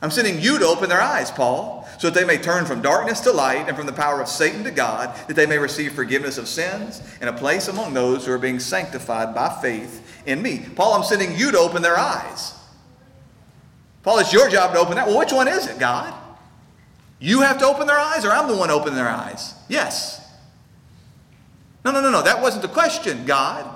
I'm 0.00 0.10
sending 0.10 0.40
you 0.40 0.58
to 0.58 0.64
open 0.64 0.88
their 0.88 1.02
eyes, 1.02 1.30
Paul 1.30 1.85
so 1.98 2.10
that 2.10 2.18
they 2.18 2.26
may 2.26 2.38
turn 2.38 2.64
from 2.66 2.82
darkness 2.82 3.20
to 3.20 3.32
light 3.32 3.68
and 3.68 3.76
from 3.76 3.86
the 3.86 3.92
power 3.92 4.20
of 4.20 4.28
Satan 4.28 4.64
to 4.64 4.70
God, 4.70 5.14
that 5.28 5.34
they 5.34 5.46
may 5.46 5.58
receive 5.58 5.92
forgiveness 5.92 6.38
of 6.38 6.48
sins 6.48 7.02
and 7.20 7.30
a 7.30 7.32
place 7.32 7.68
among 7.68 7.94
those 7.94 8.26
who 8.26 8.32
are 8.32 8.38
being 8.38 8.60
sanctified 8.60 9.34
by 9.34 9.48
faith 9.60 10.22
in 10.26 10.42
me. 10.42 10.66
Paul, 10.74 10.94
I'm 10.94 11.04
sending 11.04 11.36
you 11.36 11.50
to 11.52 11.58
open 11.58 11.82
their 11.82 11.98
eyes. 11.98 12.54
Paul, 14.02 14.18
it's 14.18 14.32
your 14.32 14.48
job 14.48 14.72
to 14.74 14.78
open 14.78 14.96
that. 14.96 15.06
Well, 15.06 15.18
which 15.18 15.32
one 15.32 15.48
is 15.48 15.66
it, 15.66 15.78
God? 15.78 16.14
You 17.18 17.40
have 17.40 17.58
to 17.58 17.66
open 17.66 17.86
their 17.86 17.98
eyes, 17.98 18.24
or 18.24 18.30
I'm 18.30 18.46
the 18.46 18.56
one 18.56 18.70
opening 18.70 18.94
their 18.94 19.08
eyes? 19.08 19.54
Yes. 19.68 20.22
No, 21.84 21.90
no, 21.90 22.00
no, 22.00 22.10
no. 22.10 22.22
That 22.22 22.42
wasn't 22.42 22.62
the 22.62 22.68
question, 22.68 23.24
God. 23.24 23.75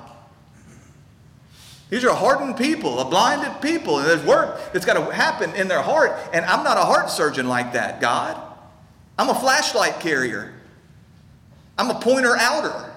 These 1.91 2.05
are 2.05 2.14
hardened 2.14 2.57
people, 2.57 3.01
a 3.01 3.05
blinded 3.05 3.61
people, 3.61 3.99
and 3.99 4.09
there's 4.09 4.24
work 4.24 4.72
that's 4.72 4.86
got 4.86 4.95
to 4.95 5.12
happen 5.12 5.53
in 5.57 5.66
their 5.66 5.82
heart. 5.82 6.12
And 6.32 6.45
I'm 6.45 6.62
not 6.62 6.76
a 6.76 6.82
heart 6.82 7.11
surgeon 7.11 7.49
like 7.49 7.72
that, 7.72 8.01
God. 8.01 8.41
I'm 9.18 9.28
a 9.28 9.34
flashlight 9.34 9.99
carrier. 9.99 10.55
I'm 11.76 11.91
a 11.91 11.99
pointer 11.99 12.36
outer. 12.38 12.93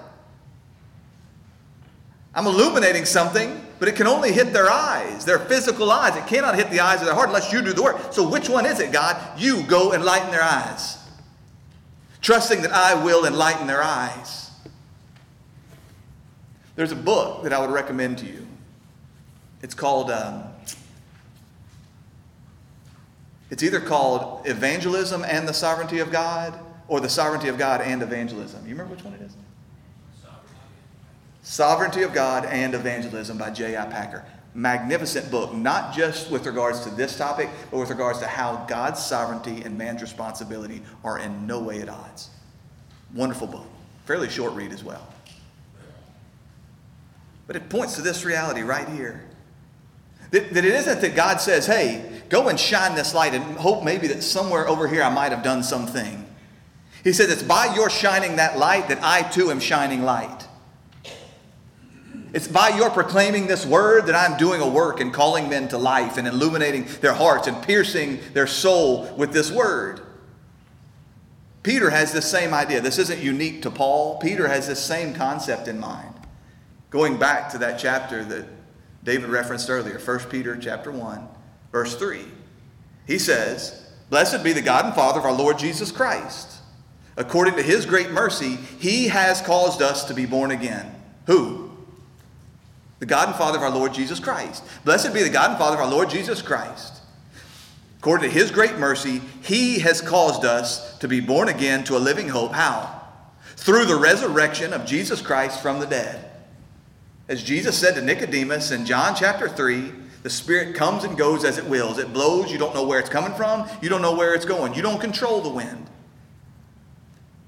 I'm 2.36 2.46
illuminating 2.46 3.04
something, 3.04 3.60
but 3.80 3.88
it 3.88 3.96
can 3.96 4.06
only 4.06 4.32
hit 4.32 4.52
their 4.52 4.70
eyes, 4.70 5.24
their 5.24 5.40
physical 5.40 5.90
eyes. 5.90 6.16
It 6.16 6.26
cannot 6.28 6.54
hit 6.54 6.70
the 6.70 6.80
eyes 6.80 7.00
of 7.00 7.06
their 7.06 7.14
heart 7.14 7.28
unless 7.28 7.52
you 7.52 7.62
do 7.62 7.72
the 7.72 7.82
work. 7.82 8.12
So, 8.12 8.28
which 8.28 8.48
one 8.48 8.64
is 8.64 8.78
it, 8.78 8.92
God? 8.92 9.16
You 9.38 9.64
go 9.64 9.92
enlighten 9.92 10.30
their 10.30 10.42
eyes, 10.42 10.98
trusting 12.20 12.62
that 12.62 12.72
I 12.72 12.94
will 13.02 13.26
enlighten 13.26 13.66
their 13.66 13.82
eyes. 13.82 14.50
There's 16.76 16.92
a 16.92 16.96
book 16.96 17.42
that 17.44 17.52
I 17.52 17.60
would 17.60 17.70
recommend 17.70 18.18
to 18.18 18.26
you. 18.26 18.43
It's 19.64 19.74
called, 19.74 20.10
um, 20.10 20.44
it's 23.48 23.62
either 23.62 23.80
called 23.80 24.46
Evangelism 24.46 25.24
and 25.24 25.48
the 25.48 25.54
Sovereignty 25.54 26.00
of 26.00 26.12
God 26.12 26.52
or 26.86 27.00
The 27.00 27.08
Sovereignty 27.08 27.48
of 27.48 27.56
God 27.56 27.80
and 27.80 28.02
Evangelism. 28.02 28.62
You 28.64 28.72
remember 28.72 28.94
which 28.94 29.02
one 29.02 29.14
it 29.14 29.22
is? 29.22 29.32
Sovereignty 31.42 32.02
of 32.02 32.12
God 32.12 32.44
and 32.44 32.74
Evangelism 32.74 33.38
by 33.38 33.48
J.I. 33.48 33.86
Packer. 33.86 34.26
Magnificent 34.52 35.30
book, 35.30 35.54
not 35.54 35.94
just 35.94 36.30
with 36.30 36.44
regards 36.44 36.80
to 36.80 36.90
this 36.90 37.16
topic, 37.16 37.48
but 37.70 37.78
with 37.78 37.88
regards 37.88 38.18
to 38.18 38.26
how 38.26 38.66
God's 38.68 39.02
sovereignty 39.02 39.62
and 39.64 39.78
man's 39.78 40.02
responsibility 40.02 40.82
are 41.02 41.18
in 41.18 41.46
no 41.46 41.58
way 41.58 41.80
at 41.80 41.88
odds. 41.88 42.28
Wonderful 43.14 43.46
book. 43.46 43.66
Fairly 44.04 44.28
short 44.28 44.52
read 44.52 44.72
as 44.72 44.84
well. 44.84 45.08
But 47.46 47.56
it 47.56 47.70
points 47.70 47.96
to 47.96 48.02
this 48.02 48.26
reality 48.26 48.60
right 48.60 48.88
here 48.90 49.24
that, 50.34 50.52
that 50.52 50.64
it 50.64 50.74
isn't 50.74 51.00
that 51.00 51.14
God 51.14 51.40
says, 51.40 51.64
hey, 51.64 52.04
go 52.28 52.48
and 52.48 52.58
shine 52.58 52.96
this 52.96 53.14
light 53.14 53.34
and 53.34 53.56
hope 53.56 53.84
maybe 53.84 54.08
that 54.08 54.20
somewhere 54.20 54.66
over 54.66 54.88
here 54.88 55.04
I 55.04 55.08
might 55.08 55.30
have 55.30 55.44
done 55.44 55.62
something. 55.62 56.26
He 57.04 57.12
says, 57.12 57.30
it's 57.30 57.44
by 57.44 57.72
your 57.76 57.88
shining 57.88 58.34
that 58.36 58.58
light 58.58 58.88
that 58.88 58.98
I 59.00 59.22
too 59.22 59.52
am 59.52 59.60
shining 59.60 60.02
light. 60.02 60.48
It's 62.32 62.48
by 62.48 62.70
your 62.70 62.90
proclaiming 62.90 63.46
this 63.46 63.64
word 63.64 64.06
that 64.06 64.16
I'm 64.16 64.36
doing 64.36 64.60
a 64.60 64.68
work 64.68 64.98
and 64.98 65.14
calling 65.14 65.48
men 65.48 65.68
to 65.68 65.78
life 65.78 66.16
and 66.16 66.26
illuminating 66.26 66.86
their 67.00 67.12
hearts 67.12 67.46
and 67.46 67.62
piercing 67.62 68.18
their 68.32 68.48
soul 68.48 69.14
with 69.14 69.32
this 69.32 69.52
word. 69.52 70.00
Peter 71.62 71.90
has 71.90 72.12
this 72.12 72.28
same 72.28 72.52
idea. 72.52 72.80
This 72.80 72.98
isn't 72.98 73.20
unique 73.20 73.62
to 73.62 73.70
Paul. 73.70 74.18
Peter 74.18 74.48
has 74.48 74.66
this 74.66 74.84
same 74.84 75.14
concept 75.14 75.68
in 75.68 75.78
mind. 75.78 76.12
Going 76.90 77.18
back 77.18 77.50
to 77.50 77.58
that 77.58 77.78
chapter 77.78 78.24
that 78.24 78.46
David 79.04 79.28
referenced 79.28 79.68
earlier, 79.68 79.98
1 79.98 80.18
Peter 80.30 80.56
chapter 80.56 80.90
1, 80.90 81.28
verse 81.70 81.94
3. 81.96 82.24
He 83.06 83.18
says, 83.18 83.86
Blessed 84.10 84.42
be 84.42 84.52
the 84.52 84.62
God 84.62 84.86
and 84.86 84.94
Father 84.94 85.20
of 85.20 85.26
our 85.26 85.32
Lord 85.32 85.58
Jesus 85.58 85.92
Christ. 85.92 86.60
According 87.16 87.54
to 87.56 87.62
his 87.62 87.86
great 87.86 88.10
mercy, 88.10 88.56
he 88.78 89.08
has 89.08 89.40
caused 89.40 89.82
us 89.82 90.04
to 90.06 90.14
be 90.14 90.26
born 90.26 90.50
again. 90.50 90.94
Who? 91.26 91.70
The 92.98 93.06
God 93.06 93.28
and 93.28 93.36
Father 93.36 93.58
of 93.58 93.62
our 93.62 93.70
Lord 93.70 93.92
Jesus 93.92 94.18
Christ. 94.18 94.64
Blessed 94.84 95.12
be 95.12 95.22
the 95.22 95.30
God 95.30 95.50
and 95.50 95.58
Father 95.58 95.76
of 95.76 95.82
our 95.82 95.90
Lord 95.90 96.10
Jesus 96.10 96.40
Christ. 96.42 97.02
According 97.98 98.30
to 98.30 98.34
his 98.34 98.50
great 98.50 98.78
mercy, 98.78 99.20
he 99.42 99.78
has 99.80 100.00
caused 100.00 100.44
us 100.44 100.98
to 100.98 101.08
be 101.08 101.20
born 101.20 101.48
again 101.48 101.84
to 101.84 101.96
a 101.96 101.98
living 101.98 102.28
hope. 102.28 102.52
How? 102.52 103.02
Through 103.56 103.86
the 103.86 103.96
resurrection 103.96 104.72
of 104.72 104.86
Jesus 104.86 105.22
Christ 105.22 105.62
from 105.62 105.80
the 105.80 105.86
dead. 105.86 106.30
As 107.28 107.42
Jesus 107.42 107.78
said 107.78 107.94
to 107.94 108.02
Nicodemus 108.02 108.70
in 108.70 108.84
John 108.84 109.14
chapter 109.14 109.48
3, 109.48 109.92
the 110.22 110.30
Spirit 110.30 110.74
comes 110.74 111.04
and 111.04 111.16
goes 111.16 111.44
as 111.44 111.58
it 111.58 111.64
wills. 111.66 111.98
It 111.98 112.12
blows, 112.12 112.50
you 112.50 112.58
don't 112.58 112.74
know 112.74 112.86
where 112.86 112.98
it's 112.98 113.08
coming 113.08 113.34
from, 113.34 113.68
you 113.82 113.88
don't 113.88 114.02
know 114.02 114.14
where 114.14 114.34
it's 114.34 114.44
going. 114.44 114.74
You 114.74 114.82
don't 114.82 115.00
control 115.00 115.40
the 115.40 115.50
wind. 115.50 115.90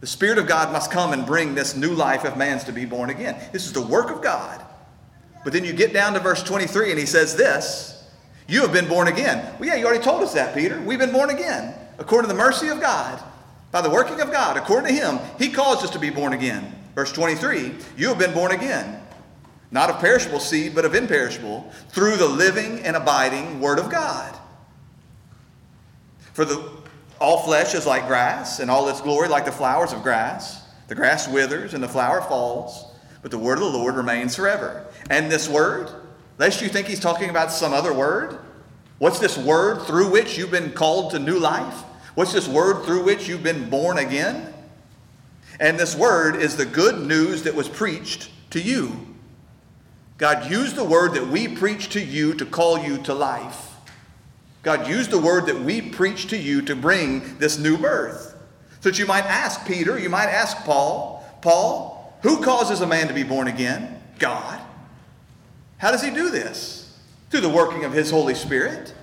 The 0.01 0.07
Spirit 0.07 0.39
of 0.39 0.47
God 0.47 0.73
must 0.73 0.91
come 0.91 1.13
and 1.13 1.27
bring 1.27 1.55
this 1.55 1.75
new 1.75 1.93
life 1.93 2.25
of 2.25 2.37
man's 2.37 2.65
to 2.65 2.73
be 2.73 2.85
born 2.85 3.11
again. 3.11 3.41
This 3.53 3.67
is 3.67 3.73
the 3.73 3.83
work 3.83 4.11
of 4.11 4.23
God. 4.23 4.63
But 5.43 5.53
then 5.53 5.65
you 5.65 5.73
get 5.73 5.93
down 5.93 6.13
to 6.15 6.21
verse 6.21 6.43
23 6.43 6.91
and 6.91 6.99
he 6.99 7.07
says 7.07 7.37
this 7.37 8.05
You 8.47 8.61
have 8.63 8.73
been 8.73 8.89
born 8.89 9.09
again. 9.09 9.55
Well, 9.59 9.69
yeah, 9.69 9.77
you 9.77 9.87
already 9.87 10.05
told 10.05 10.23
us 10.23 10.35
that, 10.35 10.55
Peter. 10.55 10.81
We've 10.81 10.99
been 10.99 11.13
born 11.13 11.31
again 11.31 11.75
according 11.99 12.29
to 12.29 12.35
the 12.35 12.39
mercy 12.39 12.69
of 12.69 12.81
God, 12.81 13.23
by 13.73 13.81
the 13.81 13.91
working 13.91 14.21
of 14.21 14.31
God. 14.31 14.57
According 14.57 14.95
to 14.95 14.95
him, 14.95 15.19
he 15.39 15.51
caused 15.51 15.85
us 15.85 15.91
to 15.91 15.99
be 15.99 16.11
born 16.11 16.33
again. 16.33 16.73
Verse 16.95 17.13
23 17.13 17.75
You 17.97 18.09
have 18.09 18.19
been 18.19 18.33
born 18.35 18.53
again, 18.53 19.01
not 19.71 19.91
of 19.91 19.99
perishable 19.99 20.41
seed, 20.41 20.75
but 20.75 20.85
of 20.85 20.95
imperishable, 20.95 21.71
through 21.89 22.17
the 22.17 22.29
living 22.29 22.81
and 22.81 22.97
abiding 22.97 23.61
Word 23.61 23.79
of 23.79 23.91
God. 23.91 24.37
For 26.33 26.45
the, 26.45 26.71
all 27.21 27.43
flesh 27.45 27.75
is 27.75 27.87
like 27.87 28.07
grass, 28.07 28.61
and 28.61 28.71
all 28.71 28.89
its 28.89 29.01
glory 29.01 29.29
like 29.29 29.45
the 29.45 29.53
flowers 29.53 29.93
of 29.93 30.03
grass. 30.03 30.63
The 30.89 30.95
grass 30.95 31.27
withers 31.29 31.75
and 31.75 31.83
the 31.83 31.89
flower 31.89 32.21
falls, 32.21 32.93
but 33.23 33.31
the 33.31 33.39
word 33.39 33.59
of 33.59 33.73
the 33.73 33.79
Lord 33.79 33.97
remains 33.97 34.37
forever. 34.37 34.87
And 35.11 35.31
this 35.31 35.49
word, 35.49 35.91
lest 36.39 36.63
you 36.63 36.69
think 36.69 36.87
he's 36.87 37.01
talking 37.01 37.31
about 37.31 37.51
some 37.51 37.73
other 37.73 37.93
word, 37.93 38.39
what's 38.99 39.19
this 39.19 39.37
word 39.37 39.83
through 39.83 40.11
which 40.11 40.39
you've 40.39 40.51
been 40.51 40.73
called 40.73 41.11
to 41.13 41.19
new 41.19 41.39
life? 41.39 41.83
What's 42.15 42.33
this 42.33 42.47
word 42.49 42.85
through 42.85 43.05
which 43.05 43.29
you've 43.29 43.43
been 43.43 43.69
born 43.69 43.99
again? 43.99 44.55
And 45.59 45.79
this 45.79 45.97
word 45.97 46.37
is 46.37 46.57
the 46.57 46.67
good 46.67 47.07
news 47.07 47.43
that 47.43 47.55
was 47.55 47.69
preached 47.69 48.31
to 48.51 48.61
you. 48.61 49.16
God 50.19 50.51
used 50.51 50.77
the 50.77 50.85
word 50.85 51.15
that 51.15 51.29
we 51.29 51.49
preach 51.49 51.91
to 51.91 52.01
you 52.01 52.35
to 52.35 52.47
call 52.47 52.79
you 52.79 52.99
to 53.03 53.15
life. 53.15 53.75
God 54.63 54.89
used 54.89 55.11
the 55.11 55.21
word 55.21 55.47
that 55.47 55.61
we 55.61 55.81
preach 55.81 56.29
to 56.29 56.37
you 56.37 56.63
to 56.63 56.75
bring 56.75 57.39
this 57.39 57.59
new 57.59 57.77
birth. 57.77 58.35
So 58.81 58.91
that 58.91 58.99
you 58.99 59.07
might 59.07 59.25
ask 59.25 59.67
Peter, 59.67 59.99
you 59.99 60.09
might 60.09 60.29
ask 60.29 60.57
Paul, 60.59 61.25
Paul, 61.43 62.17
who 62.23 62.43
causes 62.43 62.81
a 62.81 62.87
man 62.87 63.09
to 63.09 63.15
be 63.15 63.23
born 63.23 63.47
again? 63.47 64.03
God. 64.19 64.61
How 65.79 65.91
does 65.91 66.03
he 66.03 66.11
do 66.11 66.31
this? 66.31 66.99
Through 67.31 67.43
the 67.43 67.49
working 67.49 67.85
of 67.85 67.93
his 67.93 68.11
Holy 68.11 68.35
Spirit. 68.35 68.95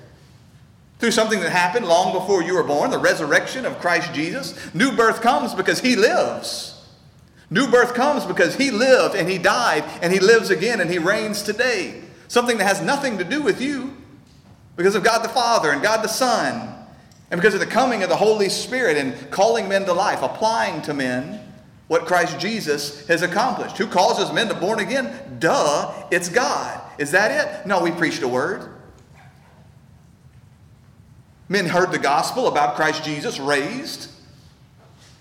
Through 1.00 1.12
something 1.12 1.40
that 1.42 1.52
happened 1.52 1.86
long 1.86 2.14
before 2.14 2.42
you 2.42 2.56
were 2.56 2.64
born, 2.64 2.90
the 2.90 2.98
resurrection 2.98 3.66
of 3.66 3.80
Christ 3.80 4.14
Jesus. 4.14 4.74
New 4.74 4.96
birth 4.96 5.22
comes 5.22 5.54
because 5.54 5.80
he 5.80 5.96
lives. 5.96 6.73
New 7.54 7.68
birth 7.68 7.94
comes 7.94 8.26
because 8.26 8.56
he 8.56 8.72
lived 8.72 9.14
and 9.14 9.30
he 9.30 9.38
died 9.38 9.84
and 10.02 10.12
he 10.12 10.20
lives 10.20 10.50
again 10.50 10.82
and 10.82 10.90
he 10.90 10.98
reigns 10.98 11.44
today. 11.44 12.02
Something 12.28 12.58
that 12.58 12.66
has 12.66 12.82
nothing 12.82 13.20
to 13.20 13.24
do 13.24 13.44
with 13.44 13.62
you 13.62 13.96
because 14.76 14.96
of 14.96 15.04
God 15.04 15.24
the 15.24 15.30
Father 15.30 15.72
and 15.72 15.80
God 15.80 16.04
the 16.04 16.08
Son 16.08 16.74
and 17.30 17.40
because 17.40 17.54
of 17.54 17.60
the 17.60 17.68
coming 17.68 18.02
of 18.02 18.10
the 18.10 18.16
Holy 18.16 18.50
Spirit 18.50 18.98
and 18.98 19.30
calling 19.30 19.70
men 19.70 19.86
to 19.86 19.94
life, 19.94 20.24
applying 20.24 20.82
to 20.82 20.96
men 20.96 21.42
what 21.90 22.08
Christ 22.08 22.40
Jesus 22.40 23.06
has 23.06 23.22
accomplished. 23.22 23.78
Who 23.78 23.86
causes 23.86 24.34
men 24.34 24.48
to 24.48 24.56
born 24.56 24.80
again? 24.80 25.38
Duh, 25.38 25.94
it's 26.10 26.30
God. 26.30 26.82
Is 26.98 27.12
that 27.12 27.30
it? 27.30 27.68
No, 27.68 27.84
we 27.84 27.92
preached 27.92 28.24
a 28.24 28.28
word. 28.28 28.68
Men 31.48 31.68
heard 31.68 31.92
the 31.92 32.00
gospel 32.00 32.48
about 32.48 32.76
Christ 32.76 33.04
Jesus 33.04 33.40
raised, 33.40 34.10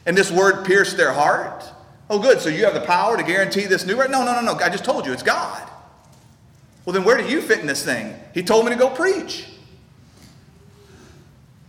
and 0.06 0.16
this 0.16 0.30
word 0.30 0.64
pierced 0.64 0.96
their 0.96 1.12
heart. 1.12 1.71
Oh, 2.12 2.18
good. 2.18 2.42
So 2.42 2.50
you 2.50 2.66
have 2.66 2.74
the 2.74 2.82
power 2.82 3.16
to 3.16 3.22
guarantee 3.22 3.64
this 3.64 3.86
new 3.86 3.98
right? 3.98 4.10
No, 4.10 4.22
no, 4.22 4.34
no, 4.34 4.42
no. 4.42 4.58
I 4.62 4.68
just 4.68 4.84
told 4.84 5.06
you 5.06 5.14
it's 5.14 5.22
God. 5.22 5.66
Well, 6.84 6.92
then 6.92 7.04
where 7.04 7.16
do 7.16 7.24
you 7.24 7.40
fit 7.40 7.60
in 7.60 7.66
this 7.66 7.82
thing? 7.82 8.14
He 8.34 8.42
told 8.42 8.66
me 8.66 8.70
to 8.70 8.76
go 8.76 8.90
preach. 8.90 9.48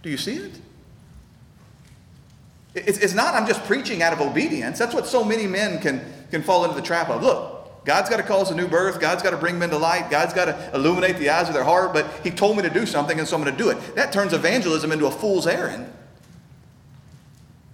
Do 0.01 0.09
you 0.09 0.17
see 0.17 0.35
it? 0.35 0.59
It's 2.75 3.13
not 3.13 3.35
I'm 3.35 3.47
just 3.47 3.63
preaching 3.63 4.03
out 4.03 4.11
of 4.11 4.19
obedience. 4.19 4.77
That's 4.77 4.93
what 4.93 5.07
so 5.07 5.23
many 5.23 5.47
men 5.47 5.79
can, 5.79 6.01
can 6.29 6.43
fall 6.43 6.65
into 6.65 6.75
the 6.75 6.81
trap 6.81 7.07
of. 7.09 7.23
Look, 7.23 7.85
God's 7.85 8.09
got 8.09 8.17
to 8.17 8.23
cause 8.23 8.51
a 8.51 8.55
new 8.55 8.67
birth. 8.67 8.99
God's 8.99 9.23
got 9.23 9.29
to 9.29 9.37
bring 9.37 9.57
men 9.57 9.69
to 9.69 9.77
light. 9.77 10.09
God's 10.09 10.33
got 10.33 10.45
to 10.45 10.71
illuminate 10.73 11.19
the 11.19 11.29
eyes 11.29 11.47
of 11.47 11.53
their 11.53 11.63
heart. 11.63 11.93
But 11.93 12.11
He 12.21 12.31
told 12.31 12.57
me 12.57 12.63
to 12.63 12.69
do 12.69 12.85
something, 12.85 13.17
and 13.17 13.25
so 13.25 13.37
I'm 13.37 13.43
going 13.45 13.55
to 13.55 13.63
do 13.63 13.69
it. 13.69 13.95
That 13.95 14.11
turns 14.11 14.33
evangelism 14.33 14.91
into 14.91 15.05
a 15.05 15.11
fool's 15.11 15.47
errand. 15.47 15.89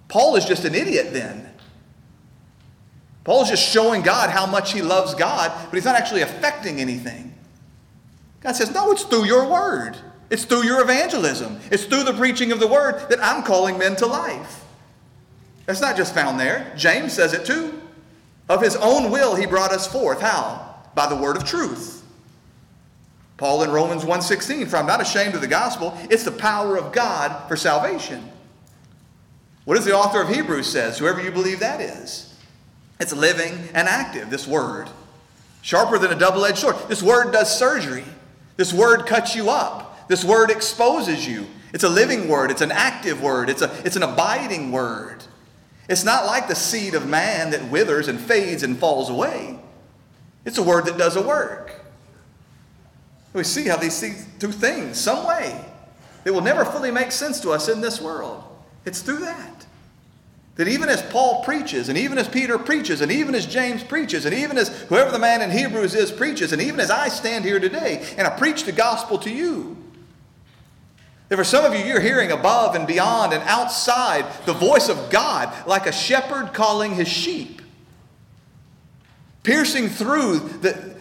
Paul 0.08 0.36
is 0.36 0.46
just 0.46 0.66
an 0.66 0.76
idiot 0.76 1.14
then. 1.14 1.50
Paul's 3.24 3.50
just 3.50 3.68
showing 3.68 4.02
God 4.02 4.30
how 4.30 4.46
much 4.46 4.74
he 4.74 4.82
loves 4.82 5.14
God, 5.14 5.52
but 5.66 5.76
he's 5.76 5.86
not 5.86 5.96
actually 5.96 6.22
affecting 6.22 6.80
anything. 6.80 7.34
God 8.42 8.56
says, 8.56 8.74
No, 8.74 8.92
it's 8.92 9.04
through 9.04 9.26
your 9.26 9.50
word. 9.50 9.98
It's 10.30 10.46
through 10.46 10.64
your 10.64 10.82
evangelism. 10.82 11.60
It's 11.72 11.86
through 11.86 12.04
the 12.04 12.14
preaching 12.14 12.52
of 12.52 12.60
the 12.60 12.68
word 12.68 13.10
that 13.10 13.24
I'm 13.24 13.44
calling 13.44 13.78
men 13.78 13.96
to 13.98 14.06
life. 14.06 14.64
That's 15.66 15.82
not 15.82 15.98
just 15.98 16.14
found 16.14 16.40
there. 16.40 16.72
James 16.76 17.14
says 17.14 17.34
it 17.34 17.46
too. 17.46 17.82
Of 18.48 18.62
his 18.62 18.76
own 18.76 19.12
will 19.12 19.36
he 19.36 19.46
brought 19.46 19.72
us 19.72 19.92
forth. 19.92 20.22
How? 20.22 20.76
By 20.96 21.08
the 21.08 21.16
word 21.16 21.38
of 21.38 21.46
truth. 21.46 22.04
Paul 23.38 23.64
in 23.64 23.72
Romans 23.72 24.04
1:16, 24.04 24.68
for 24.68 24.78
I'm 24.78 24.86
not 24.86 25.02
ashamed 25.02 25.34
of 25.36 25.42
the 25.42 25.48
gospel, 25.48 25.98
it's 26.10 26.24
the 26.24 26.32
power 26.32 26.78
of 26.78 26.92
God 26.92 27.48
for 27.48 27.56
salvation. 27.56 28.30
What 29.66 29.76
does 29.76 29.86
the 29.86 29.96
author 29.96 30.22
of 30.22 30.30
Hebrews 30.30 30.68
says? 30.68 30.98
Whoever 30.98 31.22
you 31.22 31.32
believe 31.32 31.60
that 31.60 31.80
is. 31.80 32.29
It's 33.00 33.14
living 33.14 33.70
and 33.74 33.88
active, 33.88 34.30
this 34.30 34.48
word. 34.48 34.90
Sharper 35.62 35.98
than 35.98 36.12
a 36.12 36.20
double-edged 36.20 36.58
sword. 36.58 36.76
This 36.88 37.02
word 37.02 37.32
does 37.32 37.58
surgery. 37.58 38.06
This 38.58 38.74
word 38.74 39.06
cuts 39.06 39.36
you 39.36 39.50
up. 39.50 40.08
This 40.08 40.26
word 40.26 40.52
exposes 40.52 41.28
you. 41.28 41.48
It's 41.74 41.84
a 41.84 41.90
living 41.90 42.28
word. 42.28 42.52
It's 42.52 42.62
an 42.62 42.72
active 42.72 43.22
word. 43.22 43.50
It's, 43.50 43.62
a, 43.62 43.72
it's 43.86 43.96
an 43.96 44.04
abiding 44.04 44.72
word. 44.72 45.24
It's 45.88 46.04
not 46.04 46.26
like 46.26 46.48
the 46.48 46.56
seed 46.56 46.94
of 46.94 47.08
man 47.08 47.52
that 47.52 47.70
withers 47.70 48.08
and 48.08 48.20
fades 48.20 48.64
and 48.64 48.78
falls 48.78 49.10
away. 49.10 49.60
It's 50.46 50.58
a 50.58 50.64
word 50.64 50.86
that 50.86 50.98
does 50.98 51.16
a 51.16 51.22
work. 51.22 51.74
We 53.34 53.44
see 53.44 53.68
how 53.68 53.78
these 53.78 54.00
two 54.40 54.52
things, 54.52 55.00
some 55.00 55.28
way, 55.28 55.64
that 56.24 56.34
will 56.34 56.42
never 56.42 56.66
fully 56.66 56.92
make 56.92 57.12
sense 57.12 57.40
to 57.42 57.52
us 57.52 57.70
in 57.70 57.82
this 57.82 58.02
world. 58.02 58.44
It's 58.86 59.02
through 59.02 59.20
that. 59.20 59.59
That 60.60 60.68
even 60.68 60.90
as 60.90 61.02
Paul 61.02 61.42
preaches, 61.46 61.88
and 61.88 61.98
even 61.98 62.18
as 62.18 62.28
Peter 62.28 62.60
preaches, 62.60 63.00
and 63.00 63.10
even 63.10 63.34
as 63.34 63.46
James 63.46 63.82
preaches, 63.82 64.26
and 64.26 64.36
even 64.36 64.58
as 64.58 64.68
whoever 64.90 65.10
the 65.10 65.18
man 65.18 65.42
in 65.42 65.52
Hebrews 65.52 65.96
is 65.96 66.12
preaches, 66.12 66.52
and 66.52 66.62
even 66.62 66.82
as 66.82 66.92
I 66.92 67.08
stand 67.08 67.46
here 67.46 67.62
today 67.62 68.06
and 68.18 68.28
I 68.28 68.38
preach 68.38 68.66
the 68.66 68.74
gospel 68.74 69.18
to 69.20 69.30
you, 69.30 69.78
that 71.30 71.38
for 71.38 71.46
some 71.46 71.64
of 71.64 71.74
you, 71.74 71.86
you're 71.86 72.02
hearing 72.02 72.34
above 72.34 72.76
and 72.76 72.86
beyond 72.86 73.32
and 73.32 73.42
outside 73.44 74.26
the 74.46 74.52
voice 74.52 74.90
of 74.90 75.10
God 75.10 75.66
like 75.66 75.88
a 75.88 75.94
shepherd 75.94 76.54
calling 76.54 76.94
his 76.94 77.08
sheep, 77.08 77.62
piercing 79.44 79.88
through 79.88 80.40
the, 80.40 80.94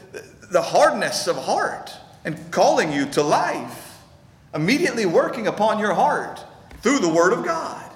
the 0.53 0.63
hardness 0.63 1.27
of 1.27 1.35
heart 1.35 1.93
and 2.25 2.53
calling 2.53 2.93
you 2.93 3.07
to 3.07 3.25
life, 3.25 3.99
immediately 4.55 5.05
working 5.05 5.49
upon 5.49 5.81
your 5.81 5.95
heart 5.95 6.45
through 6.81 7.01
the 7.01 7.13
Word 7.13 7.33
of 7.33 7.45
God. 7.45 7.88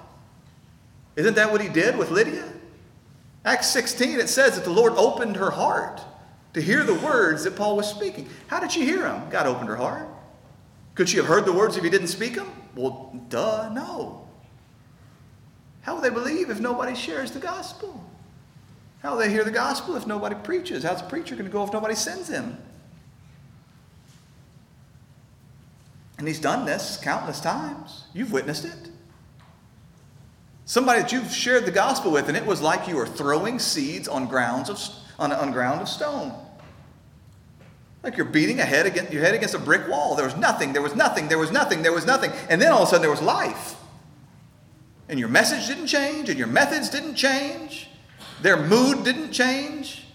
Isn't 1.17 1.35
that 1.35 1.51
what 1.51 1.61
he 1.61 1.69
did 1.69 1.97
with 1.97 2.11
Lydia? 2.11 2.45
Acts 3.45 3.69
16, 3.69 4.21
it 4.21 4.29
says 4.29 4.55
that 4.55 4.65
the 4.65 4.71
Lord 4.71 4.93
opened 4.95 5.37
her 5.37 5.51
heart 5.51 6.01
to 6.55 6.61
hear 6.61 6.85
the 6.85 6.95
words 6.95 7.45
that 7.45 7.57
Paul 7.57 7.77
was 7.77 7.89
speaking. 7.89 8.29
How 8.47 8.61
did 8.61 8.73
she 8.73 8.85
hear 8.85 9.03
them? 9.03 9.29
God 9.31 9.47
opened 9.47 9.69
her 9.69 9.77
heart. 9.77 10.09
Could 10.95 11.09
she 11.09 11.17
have 11.17 11.27
heard 11.27 11.45
the 11.45 11.53
words 11.53 11.77
if 11.77 11.85
he 11.85 11.91
didn't 11.91 12.09
speak 12.09 12.35
them? 12.35 12.51
Well, 12.75 13.19
duh, 13.29 13.71
no. 13.73 14.29
How 15.83 15.95
will 15.95 16.03
they 16.03 16.11
believe 16.11 16.51
if 16.51 16.61
nobody 16.61 16.95
shares 16.95 17.33
the 17.33 17.41
gospel? 17.41 18.03
How 19.03 19.13
will 19.13 19.19
they 19.19 19.31
hear 19.31 19.43
the 19.43 19.51
gospel 19.51 19.97
if 19.97 20.07
nobody 20.07 20.37
preaches? 20.37 20.85
How's 20.85 21.01
a 21.01 21.05
preacher 21.05 21.35
going 21.35 21.47
to 21.47 21.53
go 21.53 21.65
if 21.65 21.73
nobody 21.73 21.95
sends 21.95 22.29
him? 22.29 22.57
And 26.19 26.29
he's 26.29 26.39
done 26.39 26.65
this 26.65 26.99
countless 27.03 27.41
times. 27.41 28.05
You've 28.15 28.31
witnessed 28.31 28.65
it. 28.65 28.92
Somebody 30.73 31.03
that 31.03 31.13
you've 31.13 31.31
shared 31.31 31.67
the 31.67 31.71
gospel 31.71 32.11
with, 32.11 32.29
and 32.29 32.35
it 32.35 32.47
was 32.47 32.63
like 32.63 32.89
you 32.89 32.97
were 32.97 33.07
throwing 33.07 33.59
seeds 33.59 34.09
on 34.09 34.27
grounds 34.27 34.71
of 34.71 34.81
on, 35.19 35.31
on 35.31 35.53
ground 35.53 35.83
of 35.83 35.87
stone. 35.87 36.33
Like 38.03 38.17
you're 38.17 38.25
beating 38.25 38.59
a 38.59 38.65
head 38.65 38.87
against, 38.87 39.13
your 39.13 39.21
head 39.21 39.35
against 39.35 39.55
a 39.55 39.59
brick 39.59 39.87
wall. 39.87 40.15
There 40.15 40.25
was 40.25 40.35
nothing, 40.35 40.73
there 40.73 40.81
was 40.81 40.95
nothing, 40.95 41.29
there 41.29 41.37
was 41.37 41.53
nothing, 41.53 41.83
there 41.83 41.93
was 41.93 42.07
nothing. 42.07 42.33
And 42.49 42.59
then 42.59 42.73
all 42.73 42.85
of 42.85 42.89
a 42.89 42.91
sudden 42.91 43.03
there 43.03 43.11
was 43.11 43.21
life. 43.21 43.75
And 45.11 45.21
your 45.21 45.29
message 45.29 45.67
didn't 45.67 45.89
change, 45.89 46.31
and 46.31 46.39
your 46.39 46.49
methods 46.49 46.89
didn't 46.89 47.17
change, 47.17 47.91
their 48.41 48.57
mood 48.57 49.05
didn't 49.05 49.31
change. 49.31 50.07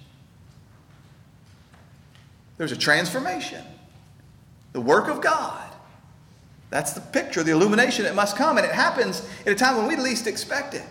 There's 2.57 2.71
a 2.71 2.77
transformation. 2.77 3.63
The 4.73 4.81
work 4.81 5.07
of 5.07 5.21
God. 5.21 5.66
That's 6.69 6.93
the 6.93 7.01
picture, 7.01 7.43
the 7.43 7.51
illumination 7.51 8.03
that 8.05 8.15
must 8.15 8.35
come. 8.35 8.57
And 8.57 8.65
it 8.65 8.73
happens 8.73 9.27
at 9.45 9.51
a 9.51 9.55
time 9.55 9.77
when 9.77 9.87
we 9.87 9.95
least 9.95 10.27
expect 10.27 10.73
it. 10.73 10.83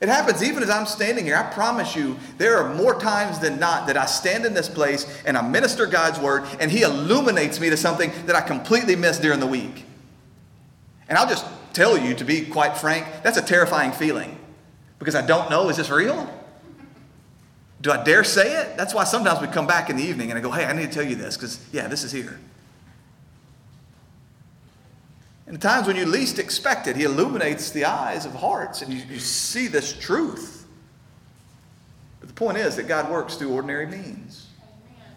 It 0.00 0.08
happens 0.08 0.42
even 0.42 0.62
as 0.62 0.70
I'm 0.70 0.86
standing 0.86 1.26
here. 1.26 1.36
I 1.36 1.42
promise 1.52 1.94
you, 1.94 2.16
there 2.38 2.56
are 2.56 2.74
more 2.74 2.98
times 2.98 3.38
than 3.38 3.60
not 3.60 3.86
that 3.86 3.98
I 3.98 4.06
stand 4.06 4.46
in 4.46 4.54
this 4.54 4.68
place 4.68 5.22
and 5.26 5.36
I 5.36 5.46
minister 5.46 5.86
God's 5.86 6.18
word 6.18 6.44
and 6.58 6.70
He 6.70 6.82
illuminates 6.82 7.60
me 7.60 7.68
to 7.68 7.76
something 7.76 8.10
that 8.24 8.34
I 8.34 8.40
completely 8.40 8.96
missed 8.96 9.20
during 9.20 9.40
the 9.40 9.46
week. 9.46 9.84
And 11.08 11.18
I'll 11.18 11.28
just 11.28 11.44
tell 11.74 11.98
you, 11.98 12.14
to 12.14 12.24
be 12.24 12.46
quite 12.46 12.78
frank, 12.78 13.06
that's 13.22 13.36
a 13.36 13.42
terrifying 13.42 13.92
feeling 13.92 14.38
because 14.98 15.14
I 15.14 15.26
don't 15.26 15.50
know, 15.50 15.68
is 15.68 15.76
this 15.76 15.90
real? 15.90 16.32
Do 17.82 17.90
I 17.90 18.02
dare 18.02 18.24
say 18.24 18.60
it? 18.60 18.76
That's 18.76 18.94
why 18.94 19.04
sometimes 19.04 19.40
we 19.40 19.48
come 19.48 19.66
back 19.66 19.90
in 19.90 19.96
the 19.96 20.02
evening 20.02 20.30
and 20.30 20.38
I 20.38 20.42
go, 20.42 20.50
hey, 20.50 20.64
I 20.64 20.72
need 20.72 20.86
to 20.86 20.92
tell 20.92 21.04
you 21.04 21.16
this 21.16 21.36
because, 21.36 21.64
yeah, 21.72 21.88
this 21.88 22.04
is 22.04 22.12
here. 22.12 22.38
The 25.50 25.58
times 25.58 25.88
when 25.88 25.96
you 25.96 26.06
least 26.06 26.38
expect 26.38 26.86
it, 26.86 26.94
He 26.94 27.02
illuminates 27.02 27.70
the 27.70 27.84
eyes 27.84 28.24
of 28.24 28.32
hearts 28.34 28.82
and 28.82 28.92
you, 28.92 29.02
you 29.10 29.18
see 29.18 29.66
this 29.66 29.92
truth. 29.92 30.64
But 32.20 32.28
the 32.28 32.34
point 32.34 32.56
is 32.56 32.76
that 32.76 32.86
God 32.86 33.10
works 33.10 33.34
through 33.34 33.52
ordinary 33.52 33.86
means. 33.86 34.46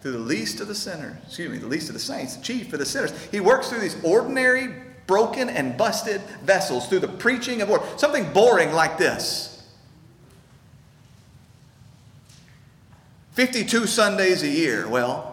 Through 0.01 0.13
the 0.13 0.17
least 0.17 0.59
of 0.59 0.67
the 0.67 0.75
sinners, 0.75 1.15
excuse 1.25 1.49
me, 1.49 1.59
the 1.59 1.67
least 1.67 1.87
of 1.87 1.93
the 1.93 1.99
saints, 1.99 2.35
the 2.35 2.43
chief 2.43 2.73
of 2.73 2.79
the 2.79 2.85
sinners. 2.85 3.13
He 3.31 3.39
works 3.39 3.69
through 3.69 3.79
these 3.79 3.95
ordinary, 4.03 4.73
broken, 5.07 5.49
and 5.49 5.77
busted 5.77 6.19
vessels, 6.41 6.87
through 6.87 6.99
the 6.99 7.07
preaching 7.07 7.61
of 7.61 7.69
word. 7.69 7.81
Something 7.97 8.33
boring 8.33 8.73
like 8.73 8.97
this. 8.97 9.63
52 13.33 13.87
Sundays 13.87 14.43
a 14.43 14.49
year. 14.49 14.89
Well, 14.89 15.32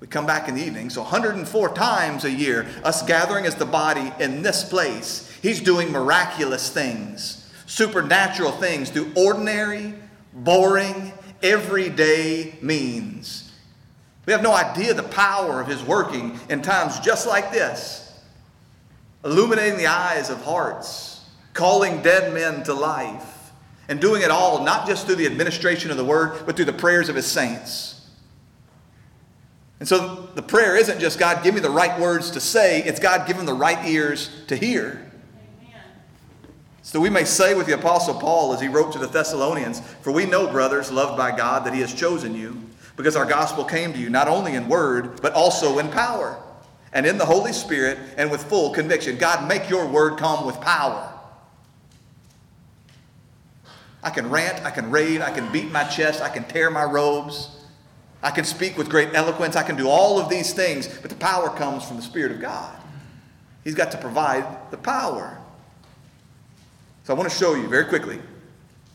we 0.00 0.06
come 0.06 0.26
back 0.26 0.48
in 0.48 0.54
the 0.54 0.62
evening, 0.62 0.90
so 0.90 1.02
104 1.02 1.74
times 1.74 2.24
a 2.24 2.30
year, 2.30 2.66
us 2.84 3.02
gathering 3.02 3.46
as 3.46 3.54
the 3.54 3.64
body 3.64 4.12
in 4.20 4.42
this 4.42 4.62
place. 4.62 5.32
He's 5.40 5.60
doing 5.60 5.90
miraculous 5.90 6.68
things, 6.68 7.50
supernatural 7.66 8.52
things 8.52 8.90
through 8.90 9.12
ordinary, 9.16 9.94
boring, 10.34 11.12
everyday 11.42 12.54
means. 12.60 13.52
We 14.26 14.32
have 14.32 14.42
no 14.42 14.52
idea 14.52 14.92
the 14.92 15.02
power 15.02 15.60
of 15.60 15.68
His 15.68 15.82
working 15.82 16.38
in 16.50 16.60
times 16.60 17.00
just 17.00 17.26
like 17.26 17.50
this, 17.50 18.20
illuminating 19.24 19.78
the 19.78 19.86
eyes 19.86 20.28
of 20.28 20.42
hearts, 20.42 21.24
calling 21.54 22.02
dead 22.02 22.34
men 22.34 22.62
to 22.64 22.74
life, 22.74 23.52
and 23.88 23.98
doing 23.98 24.20
it 24.20 24.30
all 24.30 24.62
not 24.62 24.86
just 24.86 25.06
through 25.06 25.14
the 25.14 25.26
administration 25.26 25.90
of 25.90 25.96
the 25.96 26.04
Word, 26.04 26.44
but 26.44 26.56
through 26.56 26.66
the 26.66 26.72
prayers 26.72 27.08
of 27.08 27.16
His 27.16 27.26
saints. 27.26 27.95
And 29.78 29.88
so 29.88 30.28
the 30.34 30.42
prayer 30.42 30.76
isn't 30.76 31.00
just 31.00 31.18
God, 31.18 31.44
give 31.44 31.54
me 31.54 31.60
the 31.60 31.70
right 31.70 32.00
words 32.00 32.30
to 32.30 32.40
say, 32.40 32.82
it's 32.82 32.98
God, 32.98 33.26
give 33.26 33.36
him 33.36 33.46
the 33.46 33.54
right 33.54 33.86
ears 33.86 34.30
to 34.48 34.56
hear. 34.56 35.02
So 36.86 37.00
we 37.00 37.10
may 37.10 37.24
say 37.24 37.54
with 37.54 37.66
the 37.66 37.74
Apostle 37.74 38.14
Paul 38.14 38.52
as 38.52 38.60
he 38.60 38.68
wrote 38.68 38.92
to 38.92 38.98
the 39.00 39.08
Thessalonians, 39.08 39.80
For 39.80 40.12
we 40.12 40.24
know, 40.24 40.46
brothers, 40.46 40.92
loved 40.92 41.16
by 41.16 41.36
God, 41.36 41.66
that 41.66 41.74
he 41.74 41.80
has 41.80 41.92
chosen 41.92 42.34
you, 42.34 42.62
because 42.96 43.16
our 43.16 43.26
gospel 43.26 43.64
came 43.64 43.92
to 43.92 43.98
you 43.98 44.08
not 44.08 44.28
only 44.28 44.54
in 44.54 44.68
word, 44.68 45.20
but 45.20 45.32
also 45.32 45.80
in 45.80 45.88
power, 45.88 46.40
and 46.92 47.04
in 47.04 47.18
the 47.18 47.26
Holy 47.26 47.52
Spirit, 47.52 47.98
and 48.16 48.30
with 48.30 48.44
full 48.44 48.70
conviction. 48.70 49.18
God, 49.18 49.48
make 49.48 49.68
your 49.68 49.84
word 49.88 50.16
come 50.16 50.46
with 50.46 50.60
power. 50.60 51.12
I 54.04 54.10
can 54.10 54.30
rant, 54.30 54.64
I 54.64 54.70
can 54.70 54.92
rave, 54.92 55.20
I 55.20 55.32
can 55.32 55.50
beat 55.50 55.72
my 55.72 55.82
chest, 55.82 56.22
I 56.22 56.28
can 56.28 56.44
tear 56.44 56.70
my 56.70 56.84
robes. 56.84 57.55
I 58.22 58.30
can 58.30 58.44
speak 58.44 58.76
with 58.76 58.88
great 58.88 59.14
eloquence. 59.14 59.56
I 59.56 59.62
can 59.62 59.76
do 59.76 59.88
all 59.88 60.18
of 60.18 60.28
these 60.28 60.52
things, 60.52 60.88
but 60.88 61.10
the 61.10 61.16
power 61.16 61.50
comes 61.50 61.84
from 61.84 61.96
the 61.96 62.02
Spirit 62.02 62.32
of 62.32 62.40
God. 62.40 62.74
He's 63.62 63.74
got 63.74 63.90
to 63.92 63.98
provide 63.98 64.70
the 64.70 64.76
power. 64.76 65.38
So 67.04 67.14
I 67.14 67.16
want 67.16 67.30
to 67.30 67.36
show 67.36 67.54
you 67.54 67.68
very 67.68 67.84
quickly. 67.84 68.20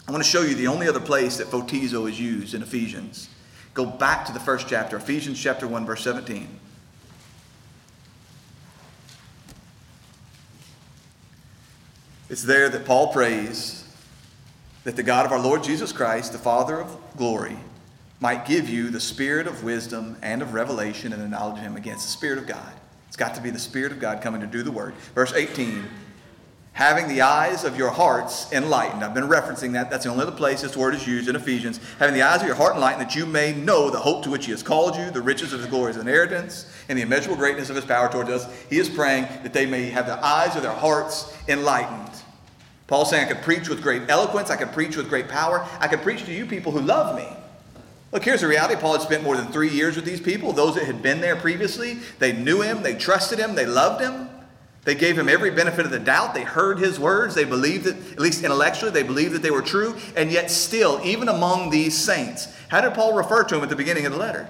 I 0.08 0.12
want 0.12 0.24
to 0.24 0.30
show 0.30 0.42
you 0.42 0.56
the 0.56 0.68
only 0.68 0.88
other 0.88 1.00
place 1.00 1.38
that 1.38 1.48
photizo 1.48 2.10
is 2.10 2.20
used 2.20 2.54
in 2.54 2.62
Ephesians. 2.62 3.30
Go 3.74 3.86
back 3.86 4.26
to 4.26 4.34
the 4.34 4.40
first 4.40 4.68
chapter, 4.68 4.98
Ephesians 4.98 5.42
chapter 5.42 5.68
1, 5.68 5.86
verse 5.86 6.04
17. 6.04 6.60
It's 12.30 12.44
there 12.44 12.70
that 12.70 12.86
Paul 12.86 13.12
prays 13.14 13.86
that 14.84 14.96
the 14.96 15.04
God 15.04 15.26
of 15.26 15.32
our 15.32 15.40
Lord 15.40 15.64
Jesus 15.64 15.92
Christ, 15.92 16.32
the 16.32 16.38
Father 16.38 16.80
of 16.80 16.98
glory, 17.18 17.58
might 18.22 18.46
give 18.46 18.70
you 18.70 18.90
the 18.90 19.00
spirit 19.00 19.48
of 19.48 19.64
wisdom 19.64 20.16
and 20.22 20.42
of 20.42 20.54
revelation 20.54 21.12
and 21.12 21.22
the 21.22 21.28
knowledge 21.28 21.58
of 21.58 21.64
Him. 21.64 21.76
Against 21.76 22.06
the 22.06 22.12
Spirit 22.12 22.38
of 22.38 22.48
God. 22.48 22.72
It's 23.08 23.18
got 23.18 23.36
to 23.36 23.42
be 23.42 23.50
the 23.50 23.60
Spirit 23.60 23.92
of 23.92 24.00
God 24.00 24.22
coming 24.22 24.40
to 24.40 24.48
do 24.48 24.64
the 24.64 24.72
work. 24.72 24.96
Verse 25.14 25.34
18 25.34 25.84
having 26.74 27.08
the 27.10 27.22
eyes 27.22 27.64
of 27.64 27.78
your 27.78 27.90
hearts 27.90 28.52
enlightened. 28.54 29.04
I've 29.04 29.14
been 29.14 29.28
referencing 29.28 29.74
that. 29.74 29.90
That's 29.90 30.06
the 30.06 30.10
only 30.10 30.24
other 30.24 30.32
place 30.32 30.62
this 30.62 30.78
word 30.78 30.96
is 30.96 31.06
used 31.06 31.28
in 31.28 31.36
Ephesians. 31.36 31.80
Having 32.00 32.16
the 32.16 32.22
eyes 32.22 32.42
of 32.42 32.48
your 32.48 32.56
heart 32.56 32.76
enlightened, 32.76 33.02
that 33.02 33.16
you 33.16 33.26
may 33.26 33.54
know 33.54 33.90
the 33.90 34.00
hope 34.00 34.24
to 34.24 34.30
which 34.30 34.46
He 34.46 34.52
has 34.52 34.64
called 34.64 34.96
you, 34.96 35.12
the 35.12 35.22
riches 35.22 35.54
of 35.54 35.60
His 35.60 35.70
glorious 35.70 35.98
inheritance, 35.98 36.72
and 36.88 36.98
the 36.98 37.04
immeasurable 37.04 37.38
greatness 37.38 37.70
of 37.70 37.76
His 37.76 37.86
power 37.86 38.10
towards 38.10 38.30
us. 38.30 38.48
He 38.70 38.80
is 38.80 38.90
praying 38.90 39.24
that 39.44 39.54
they 39.54 39.66
may 39.66 39.90
have 39.90 40.06
the 40.06 40.24
eyes 40.26 40.56
of 40.56 40.64
their 40.64 40.72
hearts 40.72 41.36
enlightened. 41.48 42.10
Paul's 42.88 43.10
saying, 43.10 43.28
I 43.28 43.34
could 43.34 43.44
preach 43.44 43.70
with 43.70 43.82
great 43.82 44.10
eloquence, 44.10 44.50
I 44.50 44.56
could 44.56 44.72
preach 44.72 44.96
with 44.96 45.10
great 45.10 45.28
power, 45.28 45.66
I 45.80 45.88
could 45.88 46.02
preach 46.02 46.26
to 46.26 46.34
you 46.34 46.46
people 46.46 46.72
who 46.72 46.82
love 46.82 47.16
me. 47.16 47.28
Look, 48.12 48.26
here's 48.26 48.42
the 48.42 48.48
reality. 48.48 48.76
Paul 48.76 48.94
had 48.94 49.02
spent 49.02 49.24
more 49.24 49.38
than 49.38 49.48
three 49.48 49.70
years 49.70 49.96
with 49.96 50.06
these 50.06 50.20
people, 50.20 50.52
those 50.52 50.76
that 50.76 50.86
had 50.86 51.02
been 51.02 51.22
there 51.22 51.36
previously. 51.36 52.00
They 52.20 52.34
knew 52.34 52.62
him, 52.62 52.84
they 52.84 52.96
trusted 52.96 53.40
him, 53.40 53.56
they 53.56 53.66
loved 53.66 54.02
him. 54.02 54.30
They 54.84 54.96
gave 54.96 55.18
him 55.18 55.30
every 55.30 55.52
benefit 55.52 55.86
of 55.86 55.92
the 55.92 56.00
doubt. 56.00 56.34
They 56.34 56.44
heard 56.44 56.80
his 56.80 57.00
words. 57.00 57.36
They 57.36 57.44
believed 57.44 57.86
that, 57.86 57.96
at 58.14 58.20
least 58.20 58.44
intellectually, 58.44 58.92
they 58.92 59.04
believed 59.04 59.34
that 59.34 59.44
they 59.44 59.52
were 59.52 59.62
true. 59.62 59.96
And 60.16 60.32
yet, 60.32 60.50
still, 60.50 61.00
even 61.04 61.30
among 61.30 61.70
these 61.70 61.96
saints, 61.96 62.48
how 62.70 62.82
did 62.82 62.96
Paul 62.96 63.14
refer 63.14 63.44
to 63.44 63.56
them 63.56 63.64
at 63.64 63.70
the 63.70 63.76
beginning 63.76 64.08
of 64.08 64.12
the 64.12 64.18
letter? 64.18 64.50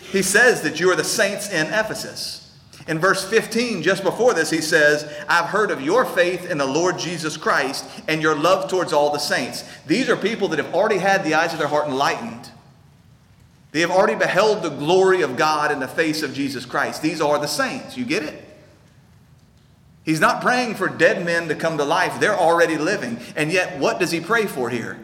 He 0.00 0.22
says 0.22 0.62
that 0.62 0.80
you 0.80 0.90
are 0.90 0.96
the 0.96 1.04
saints 1.04 1.48
in 1.48 1.68
Ephesus. 1.68 2.42
In 2.88 2.98
verse 2.98 3.24
15, 3.24 3.82
just 3.82 4.02
before 4.02 4.34
this, 4.34 4.50
he 4.50 4.60
says, 4.60 5.10
I've 5.28 5.46
heard 5.46 5.70
of 5.70 5.80
your 5.80 6.04
faith 6.04 6.50
in 6.50 6.58
the 6.58 6.66
Lord 6.66 6.98
Jesus 6.98 7.36
Christ 7.36 7.84
and 8.08 8.20
your 8.20 8.34
love 8.34 8.68
towards 8.68 8.92
all 8.92 9.12
the 9.12 9.18
saints. 9.18 9.62
These 9.86 10.08
are 10.08 10.16
people 10.16 10.48
that 10.48 10.58
have 10.58 10.74
already 10.74 10.98
had 10.98 11.22
the 11.22 11.34
eyes 11.34 11.52
of 11.52 11.60
their 11.60 11.68
heart 11.68 11.86
enlightened. 11.86 12.50
They 13.72 13.80
have 13.80 13.90
already 13.90 14.14
beheld 14.14 14.62
the 14.62 14.68
glory 14.68 15.22
of 15.22 15.36
God 15.36 15.72
in 15.72 15.80
the 15.80 15.88
face 15.88 16.22
of 16.22 16.34
Jesus 16.34 16.64
Christ. 16.64 17.02
These 17.02 17.20
are 17.20 17.38
the 17.38 17.46
saints. 17.46 17.96
You 17.96 18.04
get 18.04 18.22
it? 18.22 18.44
He's 20.04 20.20
not 20.20 20.42
praying 20.42 20.74
for 20.74 20.88
dead 20.88 21.24
men 21.24 21.48
to 21.48 21.54
come 21.54 21.78
to 21.78 21.84
life. 21.84 22.20
They're 22.20 22.36
already 22.36 22.76
living. 22.76 23.18
And 23.34 23.50
yet, 23.50 23.78
what 23.78 23.98
does 23.98 24.10
he 24.10 24.20
pray 24.20 24.46
for 24.46 24.68
here? 24.68 24.98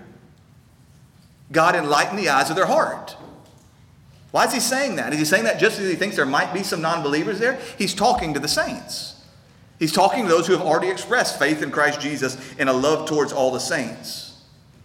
God 1.50 1.74
enlighten 1.74 2.16
the 2.16 2.28
eyes 2.28 2.50
of 2.50 2.56
their 2.56 2.66
heart. 2.66 3.16
Why 4.32 4.44
is 4.44 4.52
he 4.52 4.60
saying 4.60 4.96
that? 4.96 5.14
Is 5.14 5.18
he 5.18 5.24
saying 5.24 5.44
that 5.44 5.58
just 5.58 5.76
because 5.76 5.90
he 5.90 5.96
thinks 5.96 6.16
there 6.16 6.26
might 6.26 6.52
be 6.52 6.62
some 6.62 6.82
non 6.82 7.02
believers 7.02 7.38
there? 7.38 7.58
He's 7.78 7.94
talking 7.94 8.34
to 8.34 8.40
the 8.40 8.48
saints. 8.48 9.14
He's 9.78 9.92
talking 9.92 10.24
to 10.24 10.28
those 10.28 10.46
who 10.46 10.52
have 10.52 10.66
already 10.66 10.88
expressed 10.88 11.38
faith 11.38 11.62
in 11.62 11.70
Christ 11.70 12.00
Jesus 12.00 12.36
and 12.58 12.68
a 12.68 12.72
love 12.72 13.08
towards 13.08 13.32
all 13.32 13.52
the 13.52 13.60
saints. 13.60 14.42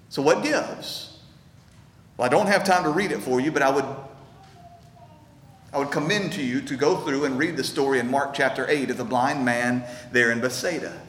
So, 0.08 0.22
what 0.22 0.44
gives? 0.44 1.13
Well, 2.18 2.26
I 2.26 2.30
don't 2.30 2.48
have 2.48 2.64
time 2.64 2.84
to 2.84 2.90
read 2.90 3.12
it 3.12 3.20
for 3.20 3.40
you, 3.40 3.52
but 3.52 3.62
I 3.62 3.70
would 3.70 3.86
I 5.74 5.80
would 5.80 5.90
commend 5.90 6.34
to 6.34 6.44
you 6.44 6.62
to 6.62 6.76
go 6.76 6.98
through 6.98 7.26
and 7.26 7.36
read 7.36 7.58
the 7.58 7.64
story 7.64 7.98
in 7.98 8.12
Mark 8.12 8.36
chapter 8.36 8.70
8 8.70 8.92
of 8.92 8.98
the 8.98 9.04
blind 9.04 9.44
man 9.44 9.84
there 10.12 10.32
in 10.32 10.40
Bethsaida. 10.40 11.02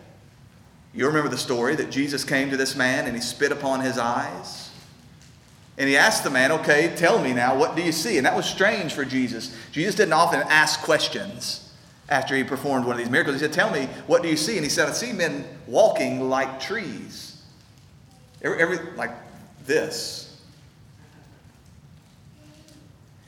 You 0.94 1.06
remember 1.06 1.28
the 1.28 1.36
story 1.36 1.74
that 1.76 1.90
Jesus 1.90 2.24
came 2.24 2.48
to 2.48 2.56
this 2.56 2.74
man 2.74 3.04
and 3.04 3.14
he 3.14 3.20
spit 3.20 3.52
upon 3.52 3.80
his 3.80 3.98
eyes. 3.98 4.70
And 5.76 5.86
he 5.86 5.98
asked 5.98 6.24
the 6.24 6.30
man, 6.30 6.50
Okay, 6.50 6.94
tell 6.96 7.20
me 7.20 7.34
now, 7.34 7.58
what 7.58 7.76
do 7.76 7.82
you 7.82 7.92
see? 7.92 8.16
And 8.16 8.24
that 8.24 8.34
was 8.34 8.46
strange 8.46 8.94
for 8.94 9.04
Jesus. 9.04 9.54
Jesus 9.70 9.96
didn't 9.96 10.14
often 10.14 10.40
ask 10.48 10.80
questions 10.80 11.72
after 12.08 12.34
he 12.36 12.44
performed 12.44 12.86
one 12.86 12.94
of 12.94 12.98
these 12.98 13.10
miracles. 13.10 13.36
He 13.36 13.40
said, 13.40 13.52
Tell 13.52 13.70
me, 13.70 13.86
what 14.06 14.22
do 14.22 14.28
you 14.28 14.36
see? 14.36 14.56
And 14.56 14.64
he 14.64 14.70
said, 14.70 14.88
I 14.88 14.92
see 14.92 15.12
men 15.12 15.44
walking 15.66 16.30
like 16.30 16.60
trees. 16.60 17.42
Every, 18.40 18.62
every 18.62 18.78
like 18.96 19.10
this. 19.66 20.23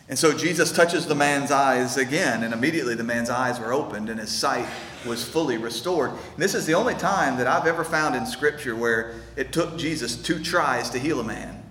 And 0.09 0.16
so 0.18 0.36
Jesus 0.36 0.70
touches 0.70 1.07
the 1.07 1.16
man's 1.16 1.50
eyes 1.50 1.96
again, 1.96 2.44
and 2.44 2.54
immediately 2.54 2.94
the 2.94 3.02
man's 3.02 3.28
eyes 3.28 3.59
were 3.59 3.72
opened 3.72 4.09
and 4.09 4.20
his 4.20 4.30
sight 4.30 4.66
was 5.04 5.24
fully 5.24 5.57
restored. 5.57 6.11
And 6.11 6.38
this 6.38 6.54
is 6.54 6.64
the 6.64 6.74
only 6.74 6.94
time 6.94 7.36
that 7.38 7.48
I've 7.48 7.66
ever 7.66 7.82
found 7.82 8.14
in 8.14 8.24
Scripture 8.24 8.76
where 8.76 9.14
it 9.36 9.52
took 9.52 9.76
Jesus 9.76 10.16
two 10.16 10.42
tries 10.42 10.90
to 10.90 10.98
heal 10.98 11.18
a 11.18 11.24
man. 11.24 11.62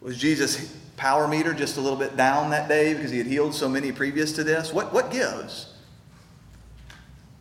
Was 0.00 0.16
Jesus' 0.16 0.74
power 0.96 1.28
meter 1.28 1.52
just 1.52 1.76
a 1.76 1.80
little 1.80 1.98
bit 1.98 2.16
down 2.16 2.50
that 2.50 2.68
day 2.68 2.94
because 2.94 3.10
he 3.10 3.18
had 3.18 3.26
healed 3.26 3.54
so 3.54 3.68
many 3.68 3.92
previous 3.92 4.32
to 4.32 4.44
this? 4.44 4.72
What, 4.72 4.92
what 4.92 5.10
gives? 5.10 5.73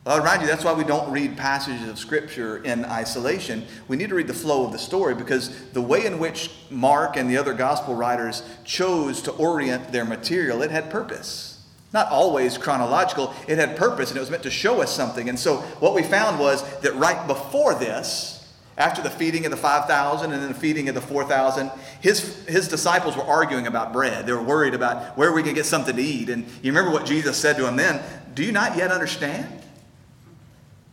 Well, 0.05 0.15
I 0.15 0.17
remind 0.17 0.41
you, 0.41 0.47
that's 0.47 0.65
why 0.65 0.73
we 0.73 0.83
don't 0.83 1.09
read 1.11 1.37
passages 1.37 1.87
of 1.87 1.97
Scripture 1.97 2.57
in 2.57 2.83
isolation. 2.83 3.65
We 3.87 3.95
need 3.95 4.09
to 4.09 4.15
read 4.15 4.27
the 4.27 4.33
flow 4.33 4.65
of 4.65 4.73
the 4.73 4.77
story 4.77 5.15
because 5.15 5.71
the 5.71 5.81
way 5.81 6.05
in 6.05 6.19
which 6.19 6.51
Mark 6.69 7.15
and 7.15 7.29
the 7.29 7.37
other 7.37 7.53
gospel 7.53 7.95
writers 7.95 8.43
chose 8.65 9.21
to 9.21 9.31
orient 9.31 9.93
their 9.93 10.03
material, 10.03 10.61
it 10.61 10.71
had 10.71 10.89
purpose. 10.89 11.63
Not 11.93 12.09
always 12.09 12.57
chronological, 12.57 13.33
it 13.47 13.57
had 13.57 13.77
purpose 13.77 14.09
and 14.09 14.17
it 14.17 14.19
was 14.19 14.29
meant 14.29 14.43
to 14.43 14.51
show 14.51 14.81
us 14.81 14.93
something. 14.93 15.29
And 15.29 15.39
so 15.39 15.57
what 15.79 15.93
we 15.93 16.03
found 16.03 16.37
was 16.37 16.63
that 16.79 16.93
right 16.95 17.25
before 17.25 17.73
this, 17.73 18.45
after 18.77 19.01
the 19.01 19.09
feeding 19.09 19.45
of 19.45 19.51
the 19.51 19.57
5,000 19.57 20.33
and 20.33 20.41
then 20.41 20.49
the 20.49 20.59
feeding 20.59 20.89
of 20.89 20.95
the 20.95 21.01
4,000, 21.01 21.71
his, 22.01 22.43
his 22.45 22.67
disciples 22.67 23.15
were 23.15 23.23
arguing 23.23 23.67
about 23.67 23.93
bread. 23.93 24.25
They 24.25 24.33
were 24.33 24.43
worried 24.43 24.73
about 24.73 25.17
where 25.17 25.31
we 25.31 25.43
could 25.43 25.55
get 25.55 25.65
something 25.65 25.95
to 25.95 26.01
eat. 26.01 26.29
And 26.29 26.45
you 26.61 26.73
remember 26.73 26.91
what 26.91 27.05
Jesus 27.05 27.37
said 27.37 27.55
to 27.57 27.61
them 27.61 27.77
then? 27.77 28.03
Do 28.33 28.43
you 28.43 28.51
not 28.51 28.75
yet 28.75 28.91
understand? 28.91 29.62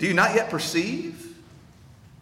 Do 0.01 0.07
you 0.07 0.15
not 0.15 0.35
yet 0.35 0.49
perceive? 0.49 1.37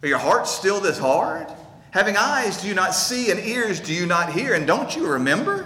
Are 0.03 0.07
your 0.07 0.17
hearts 0.17 0.51
still 0.51 0.81
this 0.81 0.99
hard? 0.99 1.47
Having 1.91 2.17
eyes, 2.17 2.61
do 2.61 2.67
you 2.67 2.73
not 2.73 2.93
see? 2.93 3.31
And 3.31 3.39
ears, 3.39 3.79
do 3.79 3.93
you 3.93 4.05
not 4.05 4.33
hear? 4.33 4.53
And 4.53 4.67
don't 4.67 4.93
you 4.93 5.07
remember? 5.07 5.65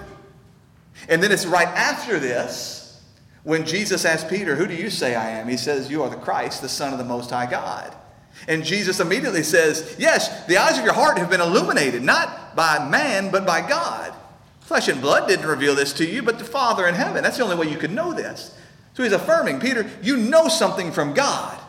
And 1.10 1.24
then 1.24 1.32
it's 1.32 1.48
right 1.48 1.68
after 1.68 2.20
this 2.20 3.02
when 3.42 3.66
Jesus 3.66 4.06
asked 4.06 4.30
Peter, 4.30 4.56
Who 4.56 4.68
do 4.68 4.76
you 4.76 4.92
say 4.92 5.16
I 5.16 5.32
am? 5.32 5.48
He 5.48 5.58
says, 5.58 5.90
You 5.90 6.04
are 6.04 6.10
the 6.10 6.16
Christ, 6.16 6.62
the 6.62 6.70
Son 6.70 6.94
of 6.94 7.00
the 7.00 7.04
Most 7.04 7.32
High 7.32 7.50
God. 7.50 7.94
And 8.48 8.64
Jesus 8.64 9.00
immediately 9.00 9.44
says, 9.44 9.96
Yes, 9.98 10.46
the 10.46 10.58
eyes 10.58 10.78
of 10.78 10.86
your 10.86 10.94
heart 10.94 11.18
have 11.18 11.32
been 11.32 11.42
illuminated, 11.42 12.04
not 12.04 12.56
by 12.56 12.88
man, 12.88 13.32
but 13.32 13.44
by 13.44 13.68
God. 13.68 14.14
Flesh 14.62 14.88
and 14.88 15.02
blood 15.02 15.28
didn't 15.28 15.48
reveal 15.48 15.74
this 15.74 15.94
to 15.94 16.06
you, 16.06 16.22
but 16.22 16.38
the 16.38 16.46
Father 16.46 16.88
in 16.88 16.94
heaven. 16.94 17.24
That's 17.24 17.38
the 17.38 17.44
only 17.44 17.56
way 17.56 17.72
you 17.72 17.78
could 17.80 17.92
know 17.92 18.14
this. 18.14 18.56
So 18.94 19.02
he's 19.02 19.14
affirming, 19.14 19.60
Peter, 19.60 19.90
you 20.04 20.16
know 20.16 20.48
something 20.48 20.92
from 20.92 21.16
God. 21.16 21.60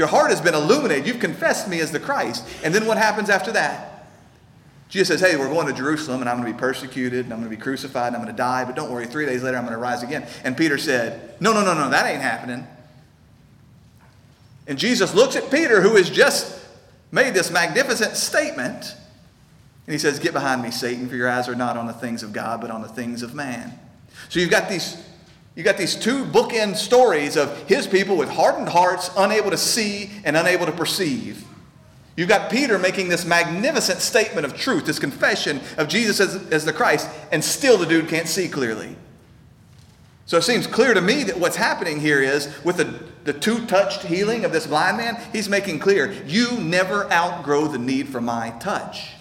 Your 0.00 0.08
heart 0.08 0.30
has 0.30 0.40
been 0.40 0.54
illuminated. 0.54 1.06
You've 1.06 1.20
confessed 1.20 1.68
me 1.68 1.78
as 1.80 1.92
the 1.92 2.00
Christ. 2.00 2.48
And 2.64 2.74
then 2.74 2.86
what 2.86 2.96
happens 2.96 3.28
after 3.28 3.52
that? 3.52 4.06
Jesus 4.88 5.08
says, 5.08 5.20
Hey, 5.20 5.36
we're 5.36 5.52
going 5.52 5.66
to 5.66 5.74
Jerusalem 5.74 6.22
and 6.22 6.30
I'm 6.30 6.40
going 6.40 6.50
to 6.50 6.54
be 6.54 6.58
persecuted 6.58 7.26
and 7.26 7.34
I'm 7.34 7.40
going 7.40 7.50
to 7.50 7.54
be 7.54 7.62
crucified 7.62 8.06
and 8.06 8.16
I'm 8.16 8.22
going 8.22 8.34
to 8.34 8.38
die, 8.38 8.64
but 8.64 8.74
don't 8.74 8.90
worry, 8.90 9.04
three 9.04 9.26
days 9.26 9.42
later 9.42 9.58
I'm 9.58 9.64
going 9.64 9.74
to 9.74 9.78
rise 9.78 10.02
again. 10.02 10.26
And 10.42 10.56
Peter 10.56 10.78
said, 10.78 11.38
No, 11.38 11.52
no, 11.52 11.62
no, 11.62 11.74
no, 11.74 11.90
that 11.90 12.06
ain't 12.06 12.22
happening. 12.22 12.66
And 14.66 14.78
Jesus 14.78 15.14
looks 15.14 15.36
at 15.36 15.50
Peter, 15.50 15.82
who 15.82 15.96
has 15.96 16.08
just 16.08 16.66
made 17.12 17.34
this 17.34 17.50
magnificent 17.50 18.16
statement, 18.16 18.94
and 19.86 19.92
he 19.92 19.98
says, 19.98 20.18
Get 20.18 20.32
behind 20.32 20.62
me, 20.62 20.70
Satan, 20.70 21.10
for 21.10 21.16
your 21.16 21.28
eyes 21.28 21.46
are 21.46 21.54
not 21.54 21.76
on 21.76 21.86
the 21.86 21.92
things 21.92 22.22
of 22.22 22.32
God, 22.32 22.62
but 22.62 22.70
on 22.70 22.80
the 22.80 22.88
things 22.88 23.22
of 23.22 23.34
man. 23.34 23.78
So 24.30 24.40
you've 24.40 24.50
got 24.50 24.70
these 24.70 24.96
you 25.54 25.62
got 25.62 25.76
these 25.76 25.96
two 25.96 26.24
bookend 26.24 26.76
stories 26.76 27.36
of 27.36 27.68
his 27.68 27.86
people 27.86 28.16
with 28.16 28.28
hardened 28.28 28.68
hearts, 28.68 29.10
unable 29.16 29.50
to 29.50 29.56
see 29.56 30.10
and 30.24 30.36
unable 30.36 30.66
to 30.66 30.72
perceive. 30.72 31.44
You've 32.16 32.28
got 32.28 32.50
Peter 32.50 32.78
making 32.78 33.08
this 33.08 33.24
magnificent 33.24 34.00
statement 34.00 34.44
of 34.44 34.56
truth, 34.56 34.84
this 34.84 34.98
confession 34.98 35.60
of 35.76 35.88
Jesus 35.88 36.20
as, 36.20 36.50
as 36.50 36.64
the 36.64 36.72
Christ, 36.72 37.08
and 37.32 37.42
still 37.42 37.78
the 37.78 37.86
dude 37.86 38.08
can't 38.08 38.28
see 38.28 38.48
clearly. 38.48 38.96
So 40.26 40.36
it 40.36 40.42
seems 40.42 40.66
clear 40.66 40.94
to 40.94 41.00
me 41.00 41.24
that 41.24 41.40
what's 41.40 41.56
happening 41.56 41.98
here 41.98 42.22
is 42.22 42.54
with 42.62 42.76
the, 42.76 43.02
the 43.24 43.32
two 43.32 43.66
touched 43.66 44.02
healing 44.02 44.44
of 44.44 44.52
this 44.52 44.66
blind 44.66 44.98
man, 44.98 45.20
he's 45.32 45.48
making 45.48 45.80
clear 45.80 46.12
you 46.24 46.58
never 46.60 47.12
outgrow 47.12 47.66
the 47.66 47.78
need 47.78 48.08
for 48.08 48.20
my 48.20 48.50
touch. 48.60 49.14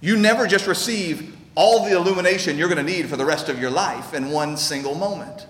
You 0.00 0.16
never 0.16 0.46
just 0.46 0.66
receive 0.66 1.33
all 1.54 1.84
the 1.84 1.96
illumination 1.96 2.58
you're 2.58 2.68
going 2.68 2.84
to 2.84 2.92
need 2.92 3.08
for 3.08 3.16
the 3.16 3.24
rest 3.24 3.48
of 3.48 3.60
your 3.60 3.70
life 3.70 4.14
in 4.14 4.30
one 4.30 4.56
single 4.56 4.94
moment. 4.94 5.46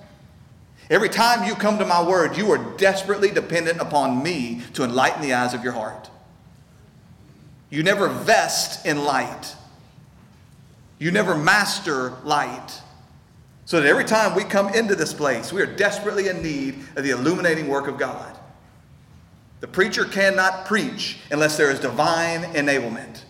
Every 0.90 1.08
time 1.08 1.48
you 1.48 1.54
come 1.54 1.78
to 1.78 1.86
my 1.86 2.06
word, 2.06 2.36
you 2.36 2.50
are 2.52 2.76
desperately 2.76 3.30
dependent 3.30 3.80
upon 3.80 4.22
me 4.22 4.62
to 4.74 4.84
enlighten 4.84 5.22
the 5.22 5.32
eyes 5.32 5.54
of 5.54 5.64
your 5.64 5.72
heart. 5.72 6.10
You 7.70 7.82
never 7.82 8.08
vest 8.08 8.84
in 8.84 9.04
light. 9.04 9.56
You 10.98 11.10
never 11.10 11.34
master 11.34 12.12
light. 12.22 12.80
So 13.64 13.80
that 13.80 13.88
every 13.88 14.04
time 14.04 14.36
we 14.36 14.44
come 14.44 14.68
into 14.74 14.94
this 14.94 15.14
place, 15.14 15.52
we 15.52 15.62
are 15.62 15.66
desperately 15.66 16.28
in 16.28 16.42
need 16.42 16.80
of 16.96 17.02
the 17.02 17.10
illuminating 17.10 17.68
work 17.68 17.88
of 17.88 17.96
God. 17.96 18.38
The 19.60 19.68
preacher 19.68 20.04
cannot 20.04 20.66
preach 20.66 21.18
unless 21.30 21.56
there 21.56 21.70
is 21.70 21.80
divine 21.80 22.42
enablement. 22.52 23.22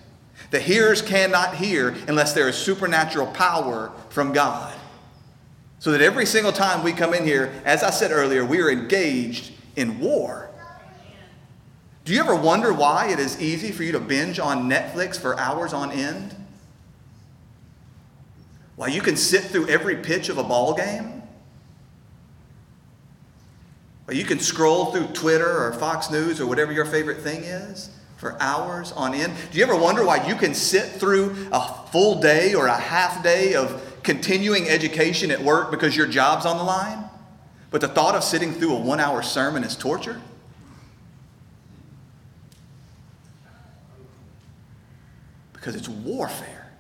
The 0.55 0.61
hearers 0.61 1.03
cannot 1.03 1.57
hear 1.57 1.97
unless 2.07 2.33
there 2.33 2.49
is 2.49 2.55
supernatural 2.55 3.27
power 3.27 3.91
from 4.11 4.33
God. 4.33 4.73
So 5.81 5.91
that 5.91 6.01
every 6.01 6.27
single 6.27 6.53
time 6.53 6.85
we 6.85 6.93
come 6.93 7.13
in 7.13 7.25
here, 7.25 7.53
as 7.65 7.83
I 7.83 7.91
said 7.91 8.13
earlier, 8.13 8.45
we 8.45 8.61
are 8.61 8.71
engaged 8.71 9.51
in 9.75 9.99
war. 9.99 10.49
Do 12.05 12.15
you 12.15 12.21
ever 12.21 12.37
wonder 12.37 12.73
why 12.73 13.09
it 13.09 13.19
is 13.19 13.43
easy 13.43 13.73
for 13.73 13.83
you 13.83 13.91
to 13.91 13.99
binge 13.99 14.39
on 14.39 14.71
Netflix 14.71 15.19
for 15.21 15.37
hours 15.41 15.73
on 15.73 15.91
end? 15.91 16.37
Why 18.77 18.87
you 18.87 19.01
can 19.01 19.17
sit 19.17 19.43
through 19.43 19.67
every 19.67 19.97
pitch 19.97 20.29
of 20.29 20.39
a 20.39 20.45
ball 20.45 20.75
game? 20.75 21.25
Why 24.05 24.15
you 24.15 24.25
can 24.25 24.39
scroll 24.39 24.93
through 24.93 25.09
Twitter 25.09 25.65
or 25.65 25.73
Fox 25.73 26.13
News 26.13 26.41
or 26.41 26.47
whatever 26.47 26.73
your 26.73 26.85
favorite 26.85 27.23
thing 27.23 27.43
is? 27.43 27.91
For 28.17 28.41
hours 28.41 28.93
on 28.93 29.15
end? 29.15 29.33
Do 29.51 29.59
you 29.59 29.65
ever 29.65 29.77
wonder 29.77 30.05
why 30.05 30.27
you 30.27 30.35
can 30.35 30.55
sit 30.55 30.85
through 30.85 31.49
a 31.53 31.61
full 31.91 32.21
day 32.21 32.55
or 32.55 32.67
a 32.67 32.77
half 32.77 33.23
day 33.23 33.55
of 33.55 34.01
continuing 34.03 34.69
education 34.69 35.31
at 35.31 35.41
work 35.41 35.71
because 35.71 35.97
your 35.97 36.07
job's 36.07 36.47
on 36.47 36.59
the 36.59 36.65
line? 36.65 37.05
But 37.71 37.81
the 37.81 37.89
thought 37.89 38.15
of 38.15 38.23
sitting 38.23 38.53
through 38.53 38.75
a 38.75 38.81
one 38.81 39.01
hour 39.01 39.23
sermon 39.23 39.65
is 39.65 39.77
torture? 39.77 40.21
Because 45.53 45.75
it's 45.75 45.89
warfare. 45.89 46.71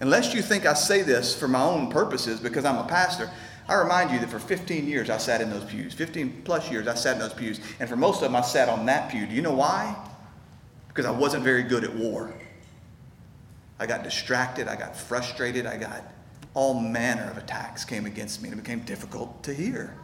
Unless 0.00 0.34
you 0.34 0.42
think 0.42 0.64
I 0.66 0.74
say 0.74 1.02
this 1.02 1.34
for 1.34 1.48
my 1.48 1.62
own 1.62 1.90
purposes 1.90 2.38
because 2.38 2.64
I'm 2.64 2.78
a 2.78 2.86
pastor, 2.86 3.30
I 3.68 3.74
remind 3.74 4.10
you 4.10 4.18
that 4.20 4.30
for 4.30 4.38
15 4.38 4.86
years 4.88 5.10
I 5.10 5.18
sat 5.18 5.40
in 5.40 5.50
those 5.50 5.64
pews. 5.64 5.92
15 5.92 6.42
plus 6.44 6.70
years 6.70 6.86
I 6.86 6.94
sat 6.94 7.16
in 7.16 7.20
those 7.20 7.34
pews. 7.34 7.60
And 7.78 7.88
for 7.88 7.96
most 7.96 8.16
of 8.16 8.22
them 8.22 8.36
I 8.36 8.40
sat 8.40 8.68
on 8.68 8.86
that 8.86 9.10
pew. 9.10 9.26
Do 9.26 9.34
you 9.34 9.42
know 9.42 9.54
why? 9.54 9.94
Because 10.88 11.04
I 11.04 11.10
wasn't 11.10 11.44
very 11.44 11.62
good 11.62 11.84
at 11.84 11.94
war. 11.94 12.32
I 13.78 13.86
got 13.86 14.02
distracted. 14.02 14.68
I 14.68 14.76
got 14.76 14.96
frustrated. 14.96 15.66
I 15.66 15.76
got 15.76 16.02
all 16.54 16.80
manner 16.80 17.30
of 17.30 17.36
attacks 17.36 17.84
came 17.84 18.06
against 18.06 18.42
me 18.42 18.48
and 18.48 18.58
it 18.58 18.62
became 18.62 18.80
difficult 18.80 19.42
to 19.44 19.52
hear. 19.52 19.94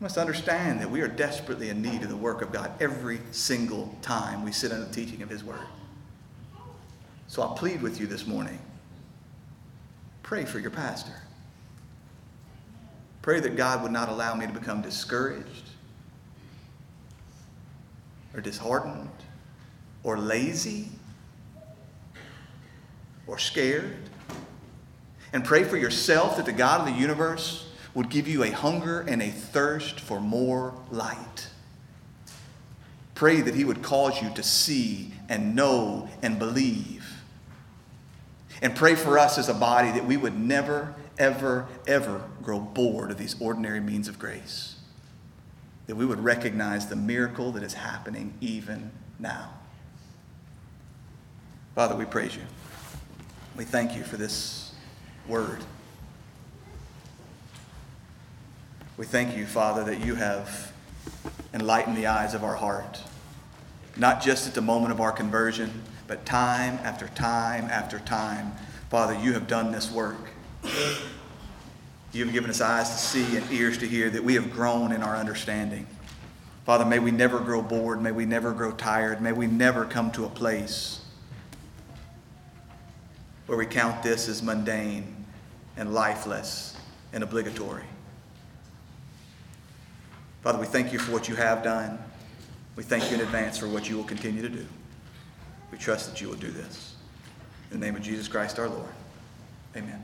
You 0.00 0.04
must 0.04 0.18
understand 0.18 0.80
that 0.80 0.90
we 0.90 1.00
are 1.00 1.08
desperately 1.08 1.70
in 1.70 1.80
need 1.80 2.02
of 2.02 2.08
the 2.08 2.16
work 2.16 2.42
of 2.42 2.52
God 2.52 2.72
every 2.80 3.20
single 3.30 3.96
time 4.02 4.44
we 4.44 4.50
sit 4.50 4.72
under 4.72 4.84
the 4.84 4.92
teaching 4.92 5.22
of 5.22 5.30
His 5.30 5.44
Word. 5.44 5.60
So 7.28 7.42
I 7.42 7.56
plead 7.56 7.80
with 7.80 8.00
you 8.00 8.06
this 8.06 8.26
morning 8.26 8.58
pray 10.22 10.44
for 10.44 10.58
your 10.58 10.70
pastor. 10.70 11.12
Pray 13.24 13.40
that 13.40 13.56
God 13.56 13.82
would 13.82 13.90
not 13.90 14.10
allow 14.10 14.34
me 14.34 14.46
to 14.46 14.52
become 14.52 14.82
discouraged 14.82 15.70
or 18.34 18.42
disheartened 18.42 19.08
or 20.02 20.18
lazy 20.18 20.90
or 23.26 23.38
scared. 23.38 23.96
And 25.32 25.42
pray 25.42 25.64
for 25.64 25.78
yourself 25.78 26.36
that 26.36 26.44
the 26.44 26.52
God 26.52 26.80
of 26.80 26.94
the 26.94 27.00
universe 27.00 27.66
would 27.94 28.10
give 28.10 28.28
you 28.28 28.44
a 28.44 28.50
hunger 28.50 29.00
and 29.00 29.22
a 29.22 29.30
thirst 29.30 30.00
for 30.00 30.20
more 30.20 30.74
light. 30.90 31.48
Pray 33.14 33.40
that 33.40 33.54
He 33.54 33.64
would 33.64 33.82
cause 33.82 34.20
you 34.20 34.28
to 34.34 34.42
see 34.42 35.14
and 35.30 35.56
know 35.56 36.10
and 36.20 36.38
believe. 36.38 37.10
And 38.60 38.76
pray 38.76 38.94
for 38.94 39.18
us 39.18 39.38
as 39.38 39.48
a 39.48 39.54
body 39.54 39.92
that 39.92 40.04
we 40.04 40.18
would 40.18 40.38
never 40.38 40.94
ever, 41.18 41.66
ever 41.86 42.24
grow 42.42 42.60
bored 42.60 43.10
of 43.10 43.18
these 43.18 43.40
ordinary 43.40 43.80
means 43.80 44.08
of 44.08 44.18
grace. 44.18 44.76
That 45.86 45.96
we 45.96 46.06
would 46.06 46.20
recognize 46.20 46.86
the 46.86 46.96
miracle 46.96 47.52
that 47.52 47.62
is 47.62 47.74
happening 47.74 48.34
even 48.40 48.90
now. 49.18 49.50
Father, 51.74 51.96
we 51.96 52.04
praise 52.04 52.36
you. 52.36 52.42
We 53.56 53.64
thank 53.64 53.96
you 53.96 54.02
for 54.02 54.16
this 54.16 54.72
word. 55.28 55.58
We 58.96 59.06
thank 59.06 59.36
you, 59.36 59.44
Father, 59.44 59.82
that 59.84 60.04
you 60.04 60.14
have 60.14 60.72
enlightened 61.52 61.96
the 61.96 62.06
eyes 62.06 62.34
of 62.34 62.44
our 62.44 62.54
heart, 62.54 63.00
not 63.96 64.22
just 64.22 64.46
at 64.46 64.54
the 64.54 64.62
moment 64.62 64.92
of 64.92 65.00
our 65.00 65.12
conversion, 65.12 65.82
but 66.06 66.24
time 66.24 66.78
after 66.84 67.08
time 67.08 67.64
after 67.64 67.98
time. 67.98 68.52
Father, 68.90 69.14
you 69.14 69.32
have 69.32 69.48
done 69.48 69.72
this 69.72 69.90
work. 69.90 70.33
You 72.12 72.24
have 72.24 72.32
given 72.32 72.48
us 72.48 72.60
eyes 72.60 72.90
to 72.90 72.96
see 72.96 73.36
and 73.36 73.50
ears 73.50 73.78
to 73.78 73.88
hear 73.88 74.08
that 74.10 74.22
we 74.22 74.34
have 74.34 74.52
grown 74.52 74.92
in 74.92 75.02
our 75.02 75.16
understanding. 75.16 75.86
Father, 76.64 76.84
may 76.84 76.98
we 76.98 77.10
never 77.10 77.40
grow 77.40 77.60
bored. 77.60 78.00
May 78.00 78.12
we 78.12 78.24
never 78.24 78.52
grow 78.52 78.72
tired. 78.72 79.20
May 79.20 79.32
we 79.32 79.46
never 79.46 79.84
come 79.84 80.10
to 80.12 80.24
a 80.24 80.28
place 80.28 81.00
where 83.46 83.58
we 83.58 83.66
count 83.66 84.02
this 84.02 84.28
as 84.28 84.42
mundane 84.42 85.26
and 85.76 85.92
lifeless 85.92 86.76
and 87.12 87.22
obligatory. 87.22 87.84
Father, 90.42 90.58
we 90.58 90.66
thank 90.66 90.92
you 90.92 90.98
for 90.98 91.12
what 91.12 91.28
you 91.28 91.34
have 91.34 91.62
done. 91.62 91.98
We 92.76 92.82
thank 92.82 93.10
you 93.10 93.16
in 93.16 93.22
advance 93.22 93.58
for 93.58 93.68
what 93.68 93.88
you 93.88 93.96
will 93.96 94.04
continue 94.04 94.42
to 94.42 94.48
do. 94.48 94.66
We 95.70 95.78
trust 95.78 96.10
that 96.10 96.20
you 96.20 96.28
will 96.28 96.36
do 96.36 96.50
this. 96.50 96.94
In 97.70 97.80
the 97.80 97.86
name 97.86 97.96
of 97.96 98.02
Jesus 98.02 98.28
Christ 98.28 98.58
our 98.58 98.68
Lord. 98.68 98.92
Amen. 99.76 100.02